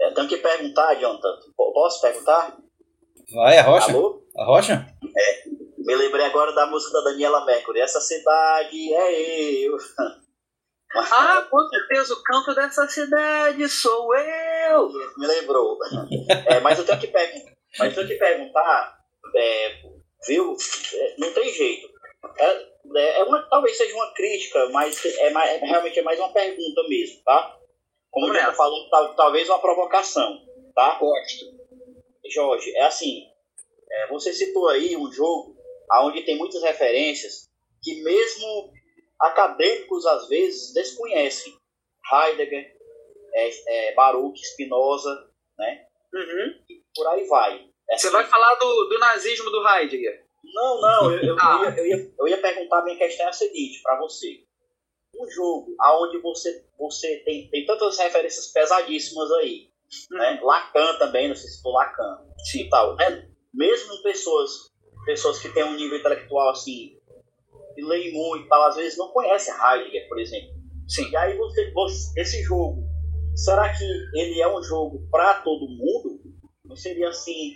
[0.00, 1.38] Eu tenho que perguntar, Jonathan.
[1.56, 2.56] Posso perguntar?
[3.32, 3.90] Vai, a Rocha.
[3.90, 4.22] Alô?
[4.36, 4.86] A Rocha?
[5.16, 5.48] É.
[5.78, 7.80] Me lembrei agora da música da Daniela Mercury.
[7.80, 9.76] Essa cidade é eu.
[10.94, 14.88] Ah, com certeza, o canto dessa cidade sou eu.
[15.16, 15.78] Me lembrou.
[16.46, 18.98] É, mas eu tenho que, perguntar, mas eu tenho que perguntar,
[19.34, 19.82] é,
[20.26, 20.56] viu?
[20.94, 21.88] É, não tem jeito.
[22.38, 26.18] É, é, é uma, talvez seja uma crítica, mas é, mais, é realmente é mais
[26.18, 27.56] uma pergunta mesmo, tá?
[28.10, 30.40] Como você falou, tal, talvez uma provocação,
[30.74, 30.98] tá?
[30.98, 31.44] Gosto.
[32.28, 33.22] Jorge, é assim,
[33.90, 35.56] é, você citou aí um jogo
[36.02, 37.48] onde tem muitas referências
[37.82, 38.72] que mesmo
[39.20, 41.56] acadêmicos às vezes desconhecem.
[42.12, 42.76] Heidegger,
[43.34, 45.86] é, é, Baruch, Spinoza, né?
[46.14, 46.64] Uhum.
[46.70, 47.68] E por aí vai.
[47.90, 50.24] É Você assim, vai falar do, do nazismo do Heidegger?
[50.54, 51.58] Não, não, eu, eu, ah.
[51.62, 54.44] eu, ia, eu, ia, eu ia perguntar, a minha questão é a seguinte, para você.
[55.18, 59.68] Um jogo onde você, você tem, tem tantas referências pesadíssimas aí,
[60.12, 60.18] uhum.
[60.18, 60.40] né?
[60.42, 63.28] Lacan também, não sei se for Lacan, sim, tal, né?
[63.52, 64.70] Mesmo pessoas,
[65.04, 66.95] pessoas que têm um nível intelectual assim
[67.78, 70.56] e muito e tal, às vezes não conhece Heidegger, por exemplo.
[70.88, 71.10] Sim.
[71.10, 72.84] E aí você, você, esse jogo,
[73.34, 76.20] será que ele é um jogo para todo mundo?
[76.64, 77.54] Não seria assim.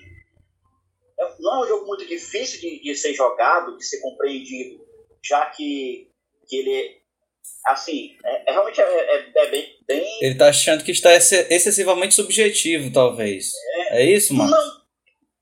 [1.19, 4.85] É, não é um jogo muito difícil de, de ser jogado, de ser compreendido,
[5.25, 6.09] já que,
[6.49, 7.01] que ele é.
[7.67, 10.19] Assim, é, é realmente é, é, é, bem, bem.
[10.23, 13.53] Ele tá achando que está excessivamente subjetivo, talvez.
[13.75, 14.51] É, é isso, mano?
[14.51, 14.81] Não,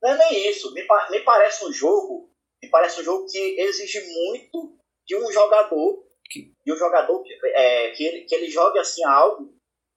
[0.03, 0.73] não é nem isso.
[0.75, 2.28] Me, me parece um jogo
[2.63, 7.23] me parece um jogo que exige muito de um jogador, de um jogador
[7.55, 9.55] é, que, ele, que ele jogue assim algo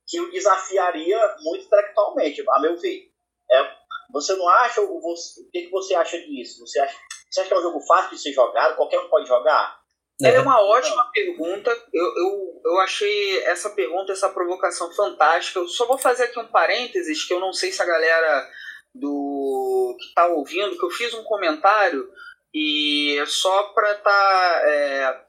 [0.07, 3.11] que o desafiaria muito intelectualmente, a meu ver.
[3.52, 3.76] É,
[4.11, 6.60] você não acha, você, o que, que você acha disso?
[6.60, 6.95] Você acha,
[7.30, 8.76] você acha que é um jogo fácil de ser jogado?
[8.76, 9.81] Qualquer um pode jogar?
[10.23, 11.72] É uma ótima pergunta.
[11.91, 15.60] Eu, eu, eu achei essa pergunta, essa provocação fantástica.
[15.60, 18.49] Eu só vou fazer aqui um parênteses, que eu não sei se a galera
[18.94, 22.07] do que está ouvindo, que eu fiz um comentário
[22.53, 25.22] e só para estar tá, é,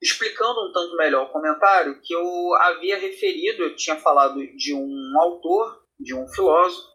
[0.00, 5.20] explicando um tanto melhor o comentário, que eu havia referido, eu tinha falado de um
[5.20, 6.86] autor, de um filósofo,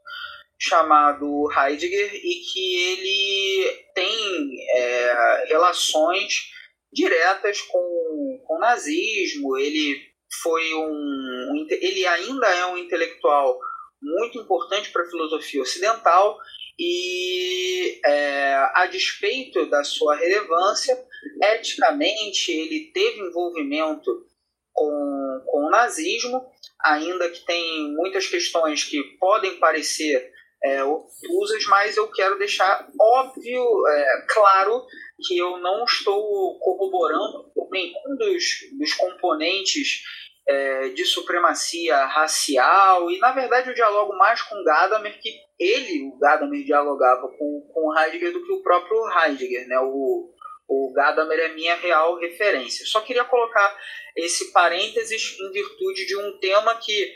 [0.60, 6.54] chamado Heidegger, e que ele tem é, relações
[6.92, 10.00] diretas com, com o nazismo, ele
[10.42, 13.60] foi um, ele ainda é um intelectual
[14.02, 16.38] muito importante para a filosofia ocidental
[16.80, 20.98] e é, a despeito da sua relevância,
[21.42, 24.26] eticamente ele teve envolvimento
[24.72, 26.46] com, com o nazismo,
[26.84, 30.32] ainda que tem muitas questões que podem parecer
[30.64, 34.86] é, obtusas, mas eu quero deixar óbvio, é, claro,
[35.28, 38.44] que eu não estou corroborando nenhum dos,
[38.78, 40.02] dos componentes
[40.48, 45.30] é, de supremacia racial, e na verdade eu dialogo mais com Gadamer, que
[45.60, 49.80] ele, o Gadamer, dialogava com, com Heidegger do que o próprio Heidegger, né?
[49.80, 50.34] O,
[50.68, 52.86] o Gadamer é minha real referência.
[52.86, 53.76] Só queria colocar
[54.16, 57.14] esse parênteses em virtude de um tema que,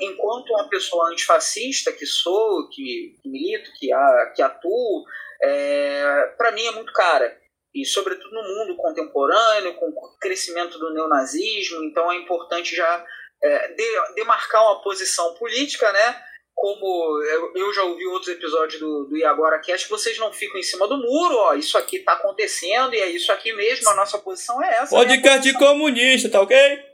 [0.00, 5.04] enquanto uma pessoa antifascista que sou, que, que milito, que, a, que atuo,
[5.42, 7.38] é, para mim é muito cara
[7.74, 13.06] e sobretudo no mundo contemporâneo, com o crescimento do neonazismo, então é importante já
[13.42, 16.22] é, de, demarcar uma posição política, né?
[16.54, 20.60] Como eu, eu já ouvi outros episódios do, do E Agora Cast, vocês não ficam
[20.60, 23.94] em cima do muro, ó, isso aqui está acontecendo e é isso aqui mesmo, a
[23.94, 24.94] nossa posição é essa.
[24.94, 26.56] Podcast de comunista, tá ok?
[26.56, 26.90] É,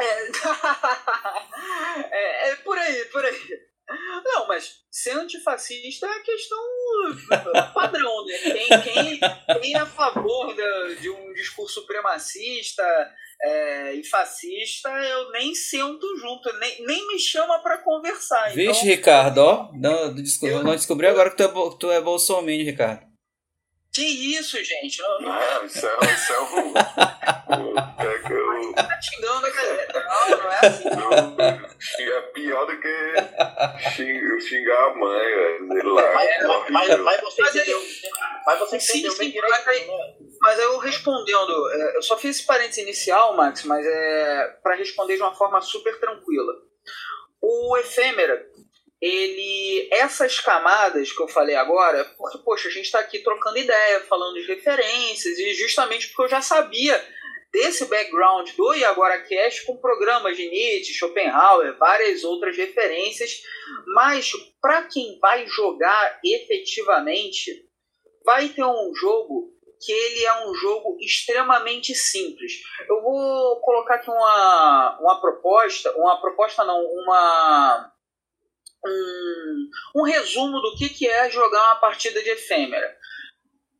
[2.12, 3.67] é, é por aí, por aí.
[4.24, 6.58] Não, mas ser antifascista é questão
[7.72, 8.38] padrão, né?
[8.38, 9.20] Quem, quem,
[9.60, 12.82] quem é a favor de, de um discurso supremacista
[13.42, 18.52] é, e fascista, eu nem sento junto, nem, nem me chama para conversar.
[18.52, 22.00] Vixe, então, Ricardo, ó, não, descobri, eu, não descobri agora que tu é, tu é
[22.00, 23.08] bolsominion, Ricardo.
[23.92, 25.00] Que isso, gente?
[25.00, 25.28] Não, não...
[25.28, 26.74] não isso é, isso é o.
[28.12, 28.17] é
[28.74, 29.88] Tá xingando a galera.
[29.92, 32.02] Não, não é assim.
[32.02, 35.94] é pior do que xingar a mãe, velho.
[35.94, 37.82] Lá, mas, mas, mas, mas, você mas entendeu,
[38.46, 39.64] mas você sim, entendeu sim, bem direito.
[39.66, 40.14] Mas, né?
[40.40, 45.16] mas eu respondendo, é, eu só fiz esse parênteses inicial, Max, mas é para responder
[45.16, 46.52] de uma forma super tranquila.
[47.40, 48.46] O efêmera,
[49.00, 54.00] ele essas camadas que eu falei agora, porque poxa, a gente está aqui trocando ideia,
[54.00, 57.00] falando de referências e justamente porque eu já sabia
[57.52, 63.42] desse background do E Agora Cast com programas de Nietzsche, Schopenhauer, várias outras referências,
[63.94, 67.66] mas para quem vai jogar efetivamente,
[68.24, 72.52] vai ter um jogo que ele é um jogo extremamente simples.
[72.88, 77.92] Eu vou colocar aqui uma, uma proposta, uma proposta não, uma
[78.84, 82.97] um, um resumo do que, que é jogar uma partida de efêmera.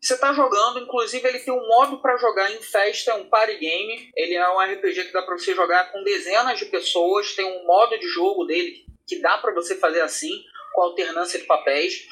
[0.00, 3.56] Você está jogando, inclusive ele tem um modo para jogar em festa, é um party
[3.58, 4.10] game.
[4.16, 7.34] Ele é um RPG que dá para você jogar com dezenas de pessoas.
[7.34, 10.30] Tem um modo de jogo dele que dá para você fazer assim,
[10.72, 12.06] com alternância de papéis.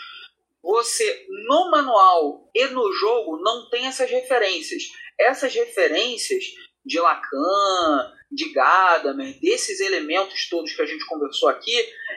[0.62, 4.82] Você, no manual e no jogo, não tem essas referências.
[5.18, 6.44] Essas referências
[6.84, 11.72] de Lacan, de Gadamer, desses elementos todos que a gente conversou aqui,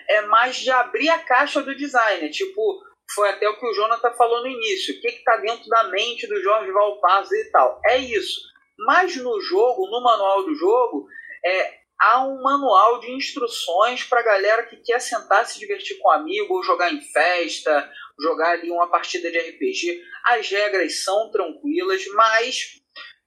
[0.08, 2.32] é mais de abrir a caixa do designer.
[2.32, 2.84] Tipo,
[3.14, 4.96] foi até o que o Jonathan falou no início.
[4.96, 7.80] O que está dentro da mente do Jorge Valpaz e tal.
[7.86, 8.42] É isso.
[8.78, 11.08] Mas no jogo, no manual do jogo,
[11.46, 16.14] é, há um manual de instruções para galera que quer sentar, se divertir com um
[16.14, 17.92] amigo, ou jogar em festa,
[18.22, 20.02] jogar ali uma partida de RPG.
[20.26, 22.80] As regras são tranquilas, mas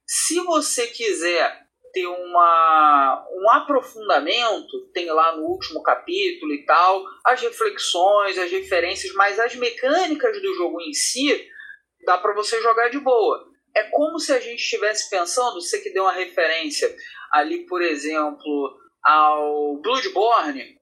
[0.07, 1.62] se você quiser
[1.93, 9.13] ter uma, um aprofundamento, tem lá no último capítulo e tal, as reflexões, as referências,
[9.13, 11.47] mas as mecânicas do jogo em si,
[12.03, 13.47] dá para você jogar de boa.
[13.75, 16.93] É como se a gente estivesse pensando, você que deu uma referência
[17.31, 20.79] ali, por exemplo, ao Bloodborne,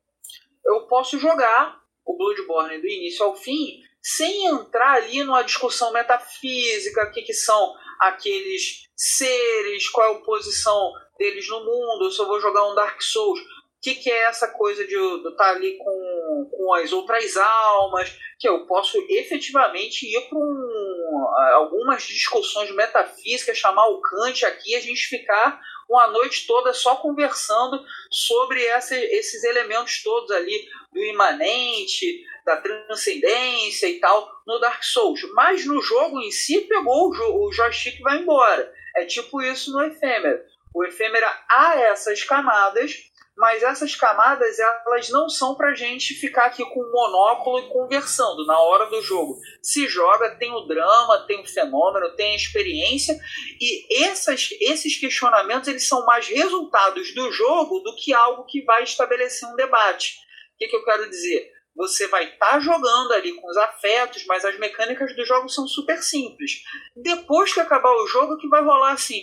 [0.66, 7.04] eu posso jogar o Bloodborne do início ao fim sem entrar ali numa discussão metafísica,
[7.04, 12.26] o que, que são aqueles seres, qual é a posição deles no mundo, eu só
[12.26, 13.40] vou jogar um Dark Souls.
[13.40, 18.16] O que, que é essa coisa de estar tá ali com, com as outras almas?
[18.40, 24.80] Que eu posso efetivamente ir para um, algumas discussões metafísicas, chamar o Kant aqui a
[24.80, 25.60] gente ficar
[25.90, 33.88] uma noite toda só conversando sobre essa, esses elementos todos ali do imanente, da transcendência
[33.88, 35.22] e tal no Dark Souls.
[35.34, 38.72] Mas no jogo em si pegou o, o joystick e vai embora.
[38.96, 40.46] É tipo isso no Efêmera.
[40.73, 42.93] O Efêmera há essas camadas,
[43.38, 48.45] mas essas camadas elas não são pra gente ficar aqui com o monóculo e conversando
[48.45, 49.38] na hora do jogo.
[49.61, 53.18] Se joga, tem o drama, tem o fenômeno, tem a experiência
[53.60, 58.84] e essas, esses questionamentos eles são mais resultados do jogo do que algo que vai
[58.84, 60.15] estabelecer um debate.
[60.53, 61.49] O que, que eu quero dizer?
[61.76, 65.65] Você vai estar tá jogando ali com os afetos, mas as mecânicas do jogo são
[65.68, 66.61] super simples.
[66.95, 69.22] Depois que acabar o jogo, que vai rolar assim: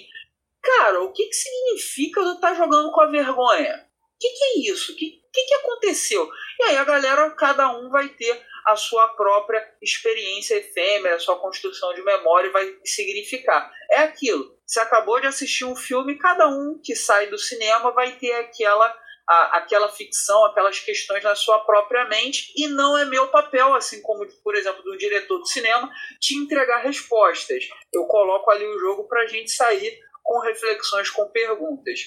[0.68, 3.86] Cara, o que, que significa eu estar tá jogando com a vergonha?
[4.14, 4.92] O que, que é isso?
[4.92, 6.28] O que, que, que aconteceu?
[6.60, 11.38] E aí a galera, cada um vai ter a sua própria experiência efêmera, a sua
[11.38, 13.72] construção de memória vai significar.
[13.90, 14.58] É aquilo.
[14.66, 18.94] Você acabou de assistir um filme, cada um que sai do cinema vai ter aquela
[19.26, 24.00] a, aquela ficção, aquelas questões na sua própria mente, e não é meu papel, assim
[24.00, 27.68] como, por exemplo, do diretor de cinema, te entregar respostas.
[27.92, 32.00] Eu coloco ali o jogo para a gente sair com reflexões, com perguntas.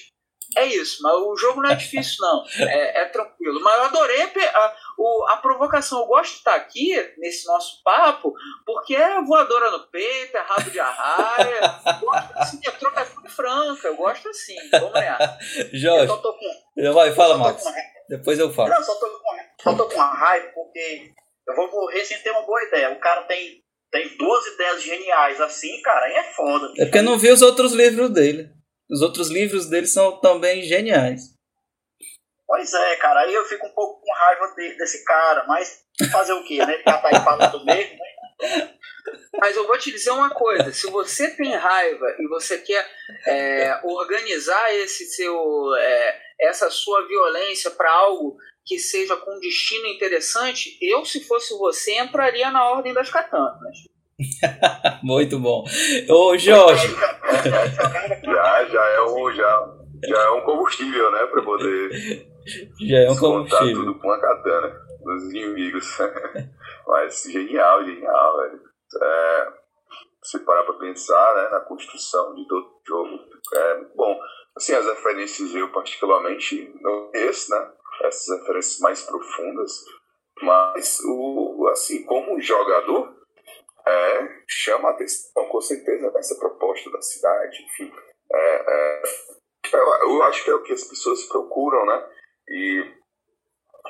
[0.56, 2.44] É isso, mas o jogo não é difícil, não.
[2.68, 3.60] É, é tranquilo.
[3.60, 6.00] Mas eu adorei a, o, a provocação.
[6.00, 8.32] Eu gosto de estar aqui, nesse nosso papo,
[8.66, 11.80] porque é voadora no peito, é rabo de arraia.
[12.00, 13.88] gosto assim, é trocação franca.
[13.88, 14.56] Eu gosto assim.
[14.70, 15.38] Vamos lá.
[15.72, 16.12] Jorge.
[16.12, 17.64] Eu tô com, Vai, fala, Max.
[18.08, 18.68] Depois eu falo.
[18.68, 21.12] Não, só tô, com, só tô com uma raiva porque
[21.48, 22.90] eu vou morrer sem ter uma boa ideia.
[22.90, 23.61] O cara tem,
[23.92, 26.72] tem duas ideias geniais assim, cara, aí é foda.
[26.78, 28.50] É porque eu não vi os outros livros dele.
[28.90, 31.20] Os outros livros dele são também geniais.
[32.46, 36.32] Pois é, cara, aí eu fico um pouco com raiva de- desse cara, mas fazer
[36.32, 36.74] o quê, né?
[36.74, 38.72] Ele tá aí falando mesmo, né?
[39.40, 42.86] Mas eu vou te dizer uma coisa: se você tem raiva e você quer
[43.26, 50.78] é, organizar esse seu, é, essa sua violência para algo que seja com destino interessante,
[50.80, 53.76] eu, se fosse você, entraria na ordem das katanas.
[55.02, 55.64] Muito bom.
[56.08, 56.88] Ô, Jorge.
[58.24, 59.68] Já, já é um, já,
[60.04, 61.26] já é um combustível, né?
[61.26, 62.32] Pra poder
[62.80, 63.84] Já é um descontar combustível.
[63.84, 65.98] tudo com a katana dos inimigos.
[66.86, 68.60] Mas genial, genial, velho.
[69.02, 69.52] É,
[70.22, 73.18] se parar pra pensar né, na construção de todo o jogo.
[73.54, 74.18] É, bom,
[74.56, 77.70] assim, as referências eu particularmente não conheço, né?
[78.02, 79.72] Essas referências mais profundas.
[80.40, 83.14] Mas, o, assim, como jogador,
[83.86, 87.92] é, chama a atenção, com certeza, essa proposta da cidade, enfim.
[88.32, 89.02] É, é,
[90.02, 92.08] eu, acho que é o que as pessoas procuram, né?
[92.48, 92.84] E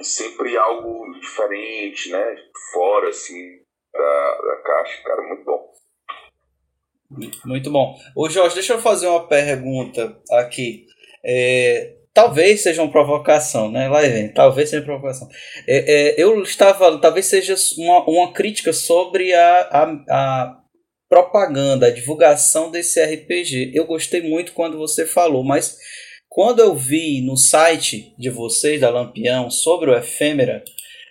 [0.02, 2.36] sempre algo diferente, né?
[2.72, 3.60] Fora, assim,
[3.92, 5.72] da, da caixa, cara, muito bom.
[7.44, 7.94] Muito bom.
[8.16, 10.86] Ô Jorge, deixa eu fazer uma pergunta aqui.
[11.24, 13.89] É, talvez seja uma provocação, né?
[13.89, 15.28] Lá vem, talvez seja uma provocação.
[15.66, 20.62] É, é, eu estava, talvez seja uma, uma crítica sobre a, a, a
[21.09, 23.72] propaganda, a divulgação desse RPG.
[23.74, 25.76] Eu gostei muito quando você falou, mas
[26.28, 30.64] quando eu vi no site de vocês, da Lampião, sobre o Efêmera,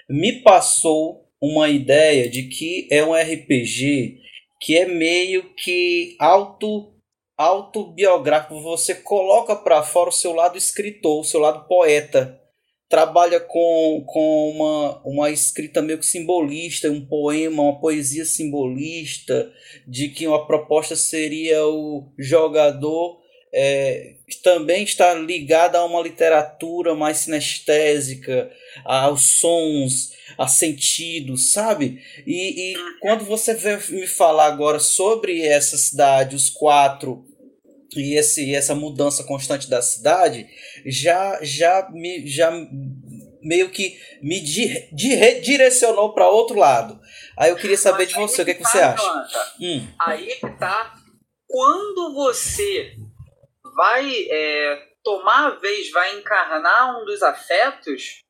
[0.09, 4.19] me passou uma ideia de que é um RPG
[4.59, 6.93] que é meio que auto
[7.41, 12.39] autobiográfico, você coloca para fora o seu lado escritor, o seu lado poeta.
[12.87, 19.51] Trabalha com, com uma, uma escrita meio que simbolista, um poema, uma poesia simbolista,
[19.87, 23.21] de que uma proposta seria o jogador
[23.53, 28.49] é, também está ligada a uma literatura mais sinestésica,
[28.85, 32.01] aos sons, a sentidos, sabe?
[32.25, 33.53] E, e quando você
[33.89, 37.25] me falar agora sobre essa cidade, os quatro,
[37.95, 40.47] e esse, essa mudança constante da cidade,
[40.85, 42.51] já, já, me, já
[43.41, 46.99] meio que me di, di, direcionou para outro lado.
[47.37, 49.29] Aí eu queria saber de você, o que, é que você acha?
[49.59, 49.87] Hum.
[49.99, 50.95] Aí que tá.
[51.47, 52.95] Quando você
[53.75, 58.21] vai é, tomar a vez, vai encarnar um dos afetos,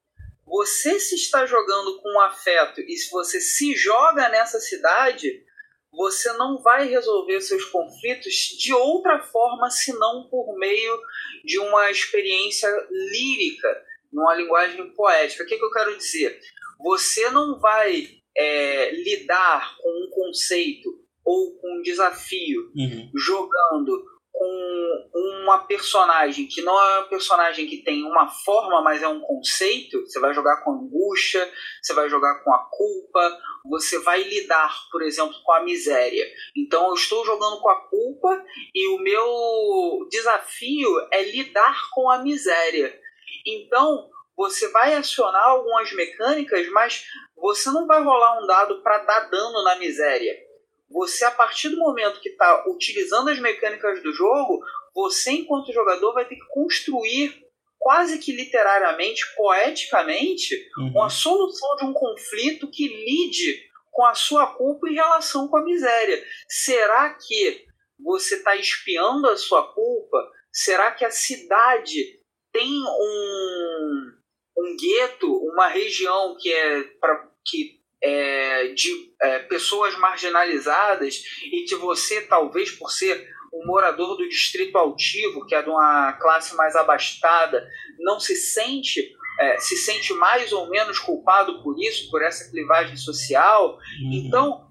[0.45, 5.43] você se está jogando com um afeto e se você se joga nessa cidade,
[5.91, 10.99] você não vai resolver seus conflitos de outra forma senão por meio
[11.43, 15.43] de uma experiência lírica, numa linguagem poética.
[15.43, 16.39] O que, que eu quero dizer?
[16.79, 20.89] Você não vai é, lidar com um conceito
[21.23, 23.11] ou com um desafio uhum.
[23.15, 29.07] jogando com uma personagem que não é uma personagem que tem uma forma, mas é
[29.07, 30.01] um conceito.
[30.01, 31.47] Você vai jogar com angústia,
[31.81, 36.25] você vai jogar com a culpa, você vai lidar, por exemplo, com a miséria.
[36.55, 42.19] Então eu estou jogando com a culpa e o meu desafio é lidar com a
[42.19, 42.97] miséria.
[43.45, 47.05] Então você vai acionar algumas mecânicas, mas
[47.35, 50.50] você não vai rolar um dado para dar dano na miséria
[50.91, 54.61] você, a partir do momento que está utilizando as mecânicas do jogo,
[54.93, 57.41] você, enquanto jogador, vai ter que construir
[57.79, 60.89] quase que literariamente, poeticamente, uhum.
[60.89, 63.59] uma solução de um conflito que lide
[63.89, 66.23] com a sua culpa em relação com a miséria.
[66.47, 67.65] Será que
[67.99, 70.31] você está espiando a sua culpa?
[70.51, 72.19] Será que a cidade
[72.51, 74.11] tem um,
[74.57, 81.75] um gueto, uma região que é para que é, de é, pessoas marginalizadas e que
[81.75, 86.75] você, talvez por ser um morador do distrito altivo, que é de uma classe mais
[86.75, 87.67] abastada,
[87.99, 92.95] não se sente é, se sente mais ou menos culpado por isso, por essa clivagem
[92.95, 93.77] social.
[94.03, 94.11] Uhum.
[94.13, 94.67] Então,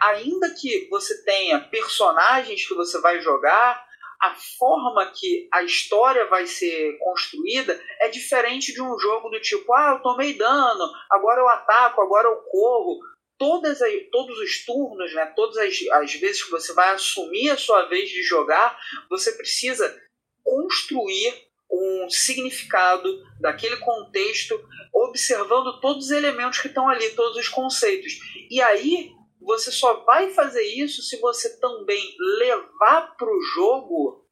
[0.00, 3.82] ainda que você tenha personagens que você vai jogar,
[4.20, 9.72] a forma que a história vai ser construída é diferente de um jogo do tipo,
[9.72, 12.98] ah, eu tomei dano, agora eu ataco, agora eu corro.
[13.38, 17.56] Todas as, todos os turnos, né, todas as, as vezes que você vai assumir a
[17.56, 18.78] sua vez de jogar,
[19.08, 19.98] você precisa
[20.44, 23.08] construir um significado
[23.40, 24.60] daquele contexto,
[24.92, 28.18] observando todos os elementos que estão ali, todos os conceitos.
[28.50, 34.26] E aí você só vai fazer isso se você também levar para o jogo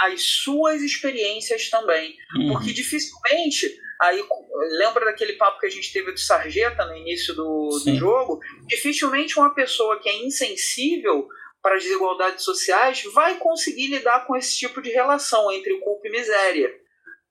[0.00, 2.16] as suas experiências também.
[2.36, 2.52] Uhum.
[2.52, 4.24] Porque dificilmente, aí
[4.78, 8.40] lembra daquele papo que a gente teve do Sarjeta no início do, do jogo?
[8.66, 11.28] Dificilmente uma pessoa que é insensível
[11.62, 16.10] para as desigualdades sociais vai conseguir lidar com esse tipo de relação entre culpa e
[16.10, 16.72] miséria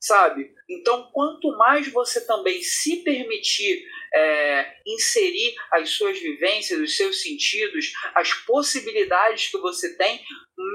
[0.05, 0.51] sabe?
[0.69, 3.83] Então, quanto mais você também se permitir
[4.15, 10.21] é, inserir as suas vivências, os seus sentidos, as possibilidades que você tem,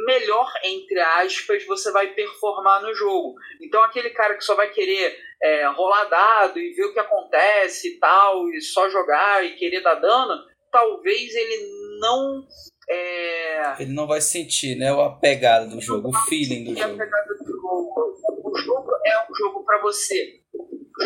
[0.07, 3.35] melhor, entre aspas, você vai performar no jogo.
[3.63, 7.89] Então, aquele cara que só vai querer é, rolar dado e ver o que acontece
[7.89, 12.47] e tal, e só jogar e querer dar dano, talvez ele não.
[12.89, 16.97] É, Ele não vai sentir, né, a pegada do jogo, o feeling do jogo.
[16.97, 18.17] do jogo.
[18.43, 20.41] O jogo é um jogo para você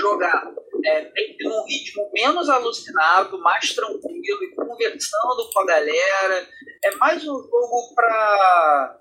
[0.01, 0.51] jogar
[0.85, 6.49] é, bem num ritmo menos alucinado, mais tranquilo e conversando com a galera.
[6.85, 9.01] É mais um jogo para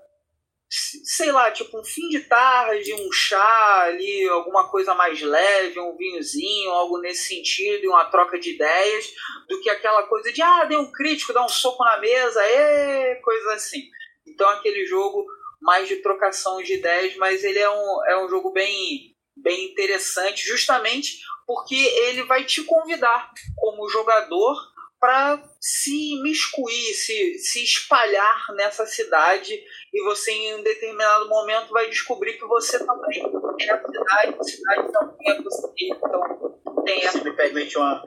[1.04, 5.96] sei lá, tipo um fim de tarde, um chá ali, alguma coisa mais leve, um
[5.96, 9.06] vinhozinho, algo nesse sentido, uma troca de ideias,
[9.48, 13.14] do que aquela coisa de ah, dei um crítico, dá um soco na mesa, é
[13.16, 13.82] coisa assim.
[14.26, 15.24] Então aquele jogo
[15.60, 20.44] mais de trocação de ideias, mas ele é um, é um jogo bem, bem interessante,
[20.44, 24.56] justamente porque ele vai te convidar como jogador
[25.04, 29.62] para se imiscuir, se, se espalhar nessa cidade
[29.92, 33.22] e você em um determinado momento vai descobrir que você também
[33.60, 35.72] é a cidade, a cidade também é você.
[35.80, 37.18] Então tem essa.
[37.18, 38.02] Se me permite uma,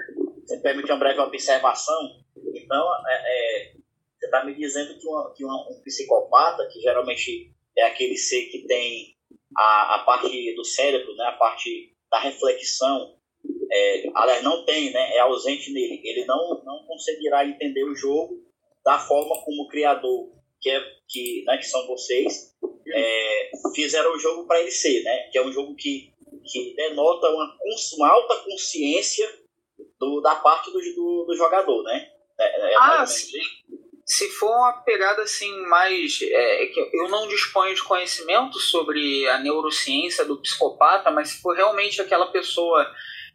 [0.46, 2.00] se permite uma breve observação,
[2.56, 3.74] então é, é,
[4.18, 8.48] você está me dizendo que, uma, que uma, um psicopata, que geralmente é aquele ser
[8.48, 9.16] que tem
[9.56, 13.17] a, a parte do cérebro, né, a parte da reflexão,
[13.78, 16.02] é, aliás, não tem, né, é ausente nele.
[16.04, 18.44] Ele não, não conseguirá entender o jogo
[18.84, 20.30] da forma como o criador,
[20.60, 22.56] que, é, que, né, que são vocês,
[22.88, 26.14] é, fizeram o jogo para ele ser, né, que é um jogo que,
[26.46, 27.58] que denota uma,
[27.98, 29.28] uma alta consciência
[30.00, 32.10] do, da parte do, do, do jogador, né?
[32.40, 33.40] É, é Ah, ou menos sim.
[34.06, 36.20] Se for uma pegada assim mais.
[36.22, 41.54] É, que eu não disponho de conhecimento sobre a neurociência do psicopata, mas se for
[41.54, 42.90] realmente aquela pessoa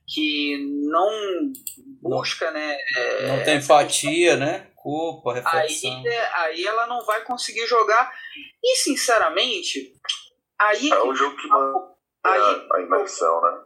[0.07, 0.59] que
[0.89, 1.53] não
[2.01, 2.77] busca, né?
[2.97, 4.69] é, Não tem empatia, né?
[4.75, 5.97] Culpa, reflexão.
[5.99, 8.13] aí, é, aí ela não vai conseguir jogar.
[8.63, 9.93] E sinceramente,
[10.61, 11.93] aí É um jogo que mantém
[12.25, 13.61] aí, a, a imersão, né?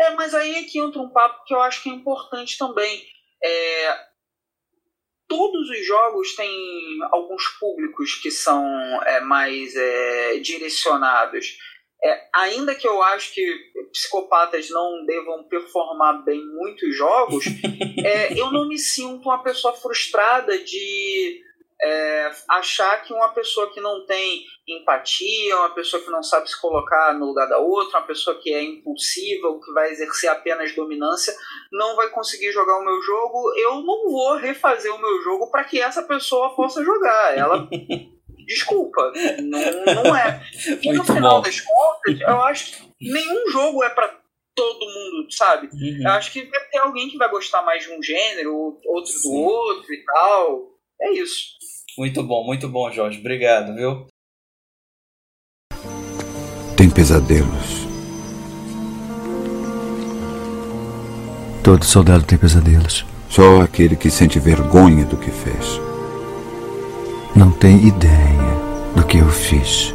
[0.00, 3.02] é, mas aí é que entra um papo que eu acho que é importante também.
[3.42, 4.08] É,
[5.28, 8.64] todos os jogos têm alguns públicos que são
[9.04, 11.56] é, mais é, direcionados.
[12.02, 13.44] É, ainda que eu acho que
[13.92, 17.44] psicopatas não devam performar bem muitos jogos,
[18.04, 21.42] é, eu não me sinto uma pessoa frustrada de
[21.80, 26.60] é, achar que uma pessoa que não tem empatia, uma pessoa que não sabe se
[26.60, 30.74] colocar no lugar da outra, uma pessoa que é impulsiva ou que vai exercer apenas
[30.74, 31.34] dominância,
[31.72, 33.54] não vai conseguir jogar o meu jogo.
[33.56, 37.36] Eu não vou refazer o meu jogo para que essa pessoa possa jogar.
[37.36, 37.68] Ela.
[38.48, 39.12] Desculpa,
[39.42, 40.42] não, não é.
[40.82, 41.42] E no Muito final bom.
[41.42, 44.08] das contas, eu acho que nenhum jogo é para
[44.54, 45.68] todo mundo, sabe?
[45.68, 46.02] Uhum.
[46.02, 49.32] Eu acho que vai ter alguém que vai gostar mais de um gênero, outro do
[49.32, 50.70] outro e tal.
[51.00, 51.58] É isso.
[51.98, 53.20] Muito bom, muito bom, Jorge.
[53.20, 54.06] Obrigado, viu?
[56.76, 57.86] Tem pesadelos.
[61.62, 63.04] Todo soldado tem pesadelos.
[63.28, 65.87] Só aquele que sente vergonha do que fez.
[67.38, 68.58] Não tem ideia
[68.96, 69.94] do que eu fiz.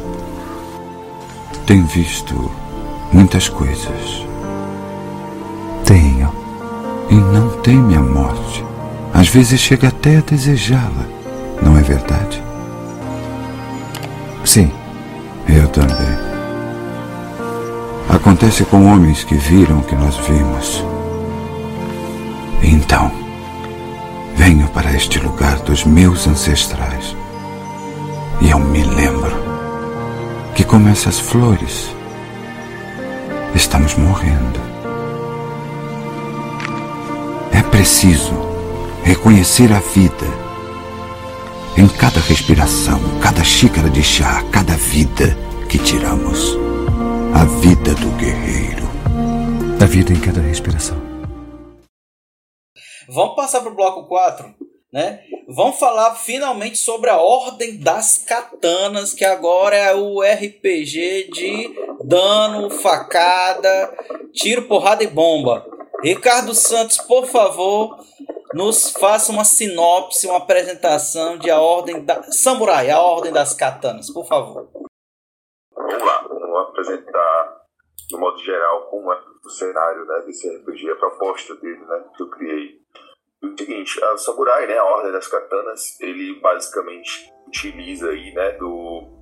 [1.66, 2.50] Tem visto
[3.12, 4.26] muitas coisas.
[5.84, 6.32] Tenho.
[7.10, 8.64] E não teme a morte.
[9.12, 11.04] Às vezes chega até a desejá-la.
[11.60, 12.42] Não é verdade?
[14.42, 14.72] Sim.
[15.46, 16.16] Eu também.
[18.08, 20.82] Acontece com homens que viram o que nós vimos.
[22.62, 23.12] Então,
[24.34, 27.14] venho para este lugar dos meus ancestrais.
[28.40, 29.32] E eu me lembro
[30.54, 31.94] que, como essas flores,
[33.54, 34.60] estamos morrendo.
[37.52, 38.32] É preciso
[39.04, 40.26] reconhecer a vida
[41.76, 45.36] Em cada respiração, cada xícara de chá, cada vida
[45.68, 46.56] que tiramos.
[47.34, 48.84] A vida do guerreiro.
[49.82, 50.96] A vida em cada respiração.
[53.08, 54.54] Vamos passar pro bloco 4,
[54.94, 55.24] né?
[55.48, 62.70] Vamos falar finalmente sobre a Ordem das Katanas, que agora é o RPG de dano,
[62.70, 63.92] facada,
[64.32, 65.66] tiro, porrada e bomba.
[66.00, 67.98] Ricardo Santos, por favor,
[68.54, 74.08] nos faça uma sinopse, uma apresentação de a Ordem da Samurai, a Ordem das Katanas,
[74.10, 74.70] por favor.
[75.74, 77.62] Vamos lá, vamos apresentar
[78.12, 82.22] no modo geral como é o cenário né, desse RPG, a proposta dele, né, que
[82.22, 82.83] eu criei.
[83.44, 89.12] O seguinte, a Samurai, né, a Ordem das Katanas, ele basicamente utiliza aí, né, do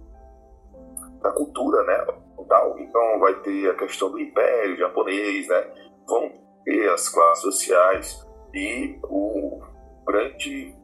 [1.20, 2.04] da cultura, né,
[2.48, 2.78] tal.
[2.78, 5.70] Então vai ter a questão do Império japonês, né,
[6.06, 6.32] vão
[6.64, 9.60] ter as classes sociais e o
[10.06, 10.74] grande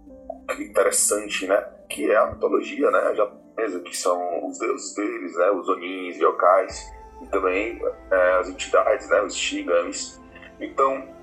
[0.59, 5.69] interessante, né, que é a mitologia, né, japonesa, que são os deuses deles, né, os
[5.69, 6.85] onins, yokais,
[7.23, 10.21] e também é, as entidades, né, os shigamis.
[10.61, 11.18] Então,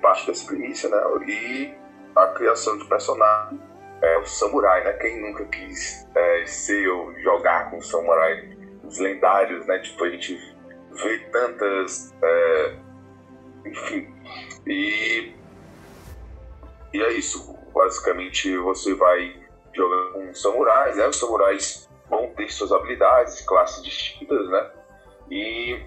[0.00, 1.74] parte dessa premissa, né, e
[2.14, 3.60] a criação de personagem,
[4.02, 8.98] é, o samurai, né, quem nunca quis é, ser ou jogar com o samurai, os
[8.98, 10.36] lendários, né, tipo, a gente
[10.90, 12.76] vê tantas, é,
[13.66, 14.14] enfim,
[14.66, 15.34] e,
[16.92, 19.40] e é isso, basicamente você vai
[19.72, 24.70] jogando com samurais, né, os samurais vão ter suas habilidades, classes distintas, né,
[25.30, 25.80] e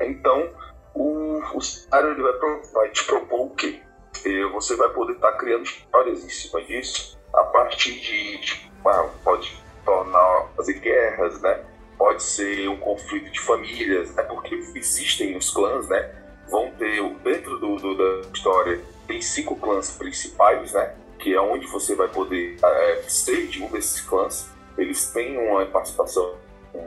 [0.00, 0.50] então
[0.94, 3.80] o, o cenário ele vai, pro, vai te propor o quê?
[4.24, 8.70] E você vai poder estar tá criando histórias em cima disso, a partir de, de
[8.84, 11.64] ah, pode tornar fazer guerras, né?
[11.96, 14.22] Pode ser um conflito de famílias, né?
[14.24, 16.10] Porque existem os clãs, né?
[16.50, 18.80] Vão ter dentro do, do da história
[19.10, 20.94] tem cinco clãs principais, né?
[21.18, 24.48] Que é onde você vai poder é, ser de um desses clãs.
[24.78, 26.36] Eles têm uma participação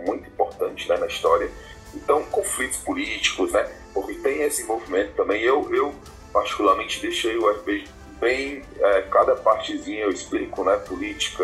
[0.08, 1.52] muito importante né, na história.
[1.94, 3.70] Então, conflitos políticos, né?
[3.94, 5.42] Porque tem esse envolvimento também.
[5.42, 5.94] Eu, eu
[6.34, 7.88] particularmente, deixei o RPG
[8.20, 8.64] bem.
[8.80, 10.76] É, cada partezinha eu explico, né?
[10.78, 11.44] Política,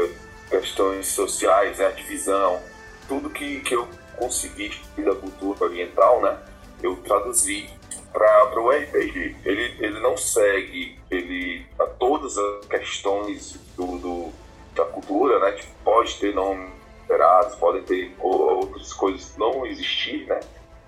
[0.50, 1.92] questões sociais, né?
[1.92, 2.60] divisão,
[3.08, 6.38] tudo que, que eu consegui da cultura oriental, né?
[6.82, 7.70] Eu traduzi
[8.12, 9.36] para o RPG.
[9.46, 14.30] Ele, ele não segue ele, a todas as questões do, do
[14.76, 15.52] da cultura, né?
[15.52, 16.70] Que pode ter nome
[17.02, 20.40] alterados, podem ter outras coisas não existir, né?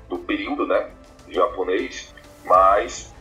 [0.08, 0.90] Do período, né?
[1.34, 2.14] Japonês,
[2.46, 3.14] mas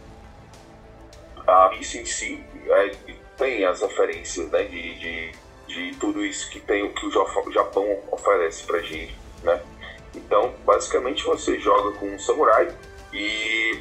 [1.46, 2.90] a missa em si é,
[3.36, 4.64] tem as referências, né?
[4.64, 5.32] De, de,
[5.66, 9.60] de tudo isso que tem o que o Japão oferece pra gente, né?
[10.14, 12.74] Então, basicamente, você joga com um samurai
[13.12, 13.80] e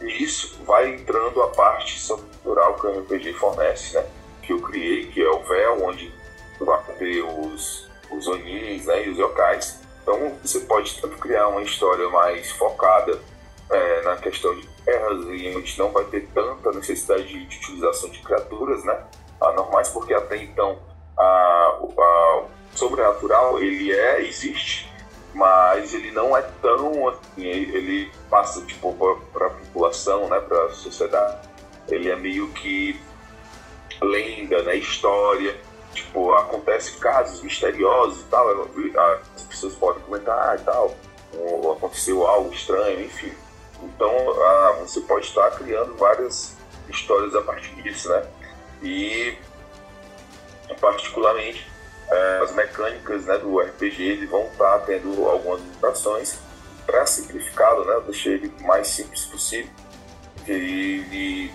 [0.00, 4.06] nisso vai entrando a parte sobrenatural que o RPG fornece, né?
[4.42, 6.12] Que eu criei, que é o véu, onde
[6.58, 9.79] vai ter os, os onins né, e os yokais.
[10.02, 13.18] Então você pode tanto criar uma história mais focada
[13.70, 18.10] é, na questão de guerras e onde não vai ter tanta necessidade de, de utilização
[18.10, 18.98] de criaturas né,
[19.40, 20.78] anormais, porque até então
[21.16, 22.44] a, a
[22.74, 24.90] sobrenatural ele é, existe,
[25.34, 28.92] mas ele não é tão assim, ele passa tipo
[29.32, 31.48] para a população, né, para a sociedade.
[31.88, 33.00] Ele é meio que
[34.02, 35.56] lenda, né, história
[35.92, 38.48] tipo, acontece casos misteriosos e tal,
[39.34, 40.94] as pessoas podem comentar e tal,
[41.76, 43.32] aconteceu algo estranho, enfim.
[43.82, 44.10] Então
[44.42, 46.56] ah, você pode estar criando várias
[46.88, 48.26] histórias a partir disso, né?
[48.82, 49.38] E
[50.80, 51.70] particularmente
[52.10, 56.38] é, as mecânicas né, do RPG eles vão estar tendo algumas limitações
[56.86, 57.94] para simplificá-lo, né?
[57.94, 59.70] Eu deixei ele mais simples possível
[60.46, 61.54] e, e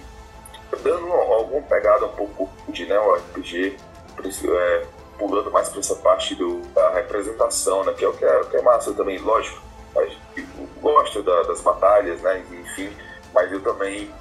[0.84, 3.78] dando alguma pegada um pouco de né, o RPG
[4.24, 4.86] é,
[5.18, 7.94] pulando mais para essa parte do, da representação, né?
[7.94, 9.62] Que é o que é, o que é massa também, lógico.
[9.96, 10.48] Gente
[10.82, 12.44] gosta da, das batalhas, né?
[12.52, 12.96] Enfim,
[13.34, 14.12] mas eu também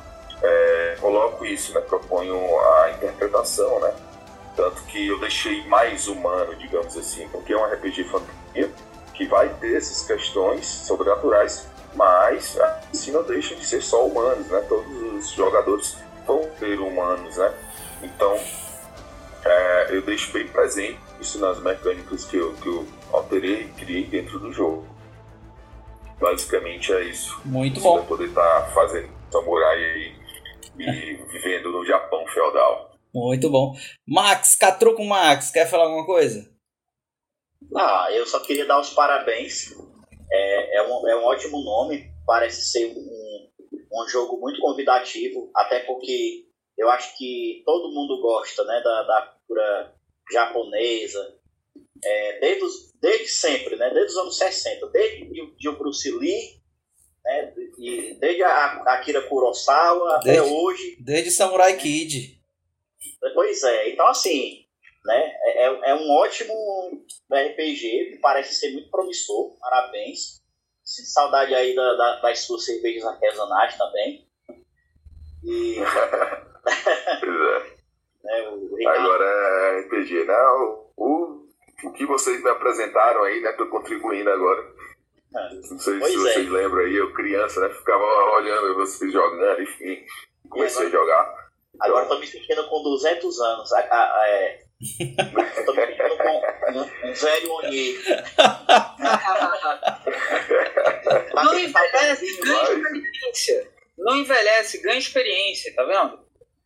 [0.42, 1.80] é, coloco isso, né?
[1.80, 3.94] Proponho a interpretação, né?
[4.56, 8.70] Tanto que eu deixei mais humano, digamos assim, porque é um RPG fantasia
[9.12, 12.58] que vai ter essas questões sobrenaturais, mas
[12.92, 14.64] assim não deixa de ser só humanos, né?
[14.68, 15.96] Todos os jogadores
[16.26, 17.52] vão ter humanos, né?
[18.02, 18.38] Então,
[19.44, 24.04] é, eu deixo bem presente isso nas mecânicas que eu, que eu alterei e criei
[24.04, 24.86] dentro do jogo.
[26.18, 27.40] Basicamente é isso.
[27.44, 27.98] Muito Você bom.
[27.98, 30.12] vai poder estar tá fazendo samurai aí
[30.78, 32.92] e vivendo no Japão feudal.
[33.14, 33.74] Muito bom.
[34.06, 36.50] Max, Catruco Max, quer falar alguma coisa?
[37.76, 39.72] Ah, eu só queria dar os parabéns.
[40.32, 45.80] É, é, um, é um ótimo nome, parece ser um, um jogo muito convidativo, até
[45.80, 46.44] porque
[46.76, 49.94] eu acho que todo mundo gosta né, da, da, cultura
[50.32, 51.36] japonesa,
[52.02, 53.90] é, desde, os, desde sempre, né?
[53.90, 56.60] desde os anos 60, desde de, de Bruce Lee,
[57.24, 57.54] né?
[57.78, 60.96] e desde a Akira Kurosawa Desde- até hoje.
[61.00, 62.40] Desde Samurai Kid.
[63.34, 64.64] Pois é, então assim,
[65.04, 65.32] né?
[65.44, 66.54] É, é- é um ótimo
[67.32, 70.42] RPG, que parece ser muito promissor, parabéns.
[70.84, 74.26] Sinto saudade aí da, da- das suas cervejas artesanais também.
[75.42, 75.76] E.
[77.24, 77.73] o
[78.76, 80.38] Ricardo- Agora é RPG, né?
[80.38, 81.46] O, o,
[81.84, 83.52] o que vocês me apresentaram aí, né?
[83.52, 84.64] Tô contribuindo agora.
[85.70, 86.20] Não sei Pois se é.
[86.32, 87.68] vocês lembram aí, eu criança, né?
[87.74, 88.04] Ficava
[88.36, 90.04] olhando vocês jogando, enfim.
[90.48, 91.44] Comecei a jogar.
[91.80, 93.72] Agora tô me sentindo com 200 anos.
[93.72, 94.58] A, a- a- é,
[95.66, 97.98] tô me sentindo com um, um velho Oni.
[101.34, 103.70] Não envelhece, ganha experiência.
[103.98, 106.23] Não envelhece, ganha experiência, tá vendo?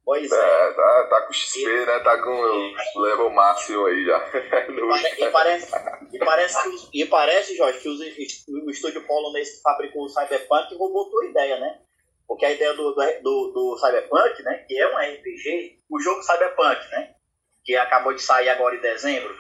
[0.09, 0.73] Pois é.
[0.73, 2.01] Tá, tá com XP, né?
[2.01, 4.19] Tá com o level máximo aí já.
[4.73, 5.71] No- E parece,
[6.15, 10.09] e parece, que os- e parece Jorge, que os, o estúdio polonês que fabricou o
[10.09, 11.83] Cyberpunk roubou tua ideia, né?
[12.27, 14.65] Porque a ideia do, do, do Cyberpunk, né?
[14.67, 17.15] Que é um RPG, o jogo Cyberpunk, né?
[17.63, 19.37] Que acabou de sair agora em dezembro.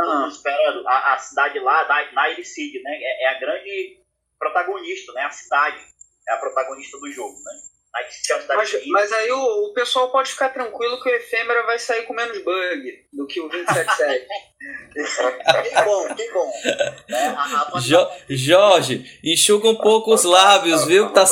[0.00, 0.86] Mundo esperando.
[0.86, 2.92] A, a cidade lá, da Night City, né?
[3.02, 4.00] É, é a grande
[4.38, 5.22] protagonista, né?
[5.22, 5.84] A cidade
[6.28, 7.52] é a protagonista do jogo, né?
[8.56, 12.12] Mas, mas aí o, o pessoal pode ficar tranquilo que o Efêmera vai sair com
[12.14, 14.26] menos bug do que o 277.
[15.68, 16.52] que bom, que bom.
[17.08, 17.80] Né?
[17.80, 21.10] Jo- Jorge, enxuga um pouco os lábios, viu?
[21.10, 21.24] Tá,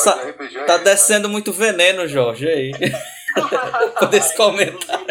[0.66, 2.72] tá descendo muito veneno, Jorge, aí.
[4.10, 5.06] Desse comentário.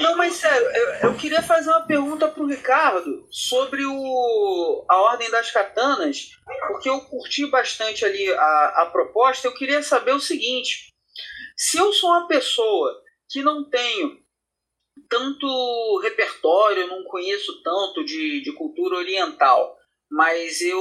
[0.00, 5.30] Não, mas sério, eu, eu queria fazer uma pergunta pro Ricardo sobre o, a Ordem
[5.30, 6.30] das Katanas,
[6.68, 9.46] porque eu curti bastante ali a, a proposta.
[9.46, 10.88] Eu queria saber o seguinte:
[11.56, 14.22] se eu sou uma pessoa que não tenho
[15.08, 19.76] tanto repertório, não conheço tanto de, de cultura oriental,
[20.14, 20.78] mas eu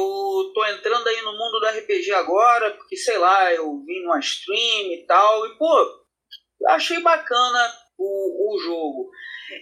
[0.53, 4.93] tô entrando aí no mundo do RPG agora, porque sei lá, eu vim numa stream
[4.93, 6.05] e tal, e pô,
[6.67, 9.09] achei bacana o, o jogo.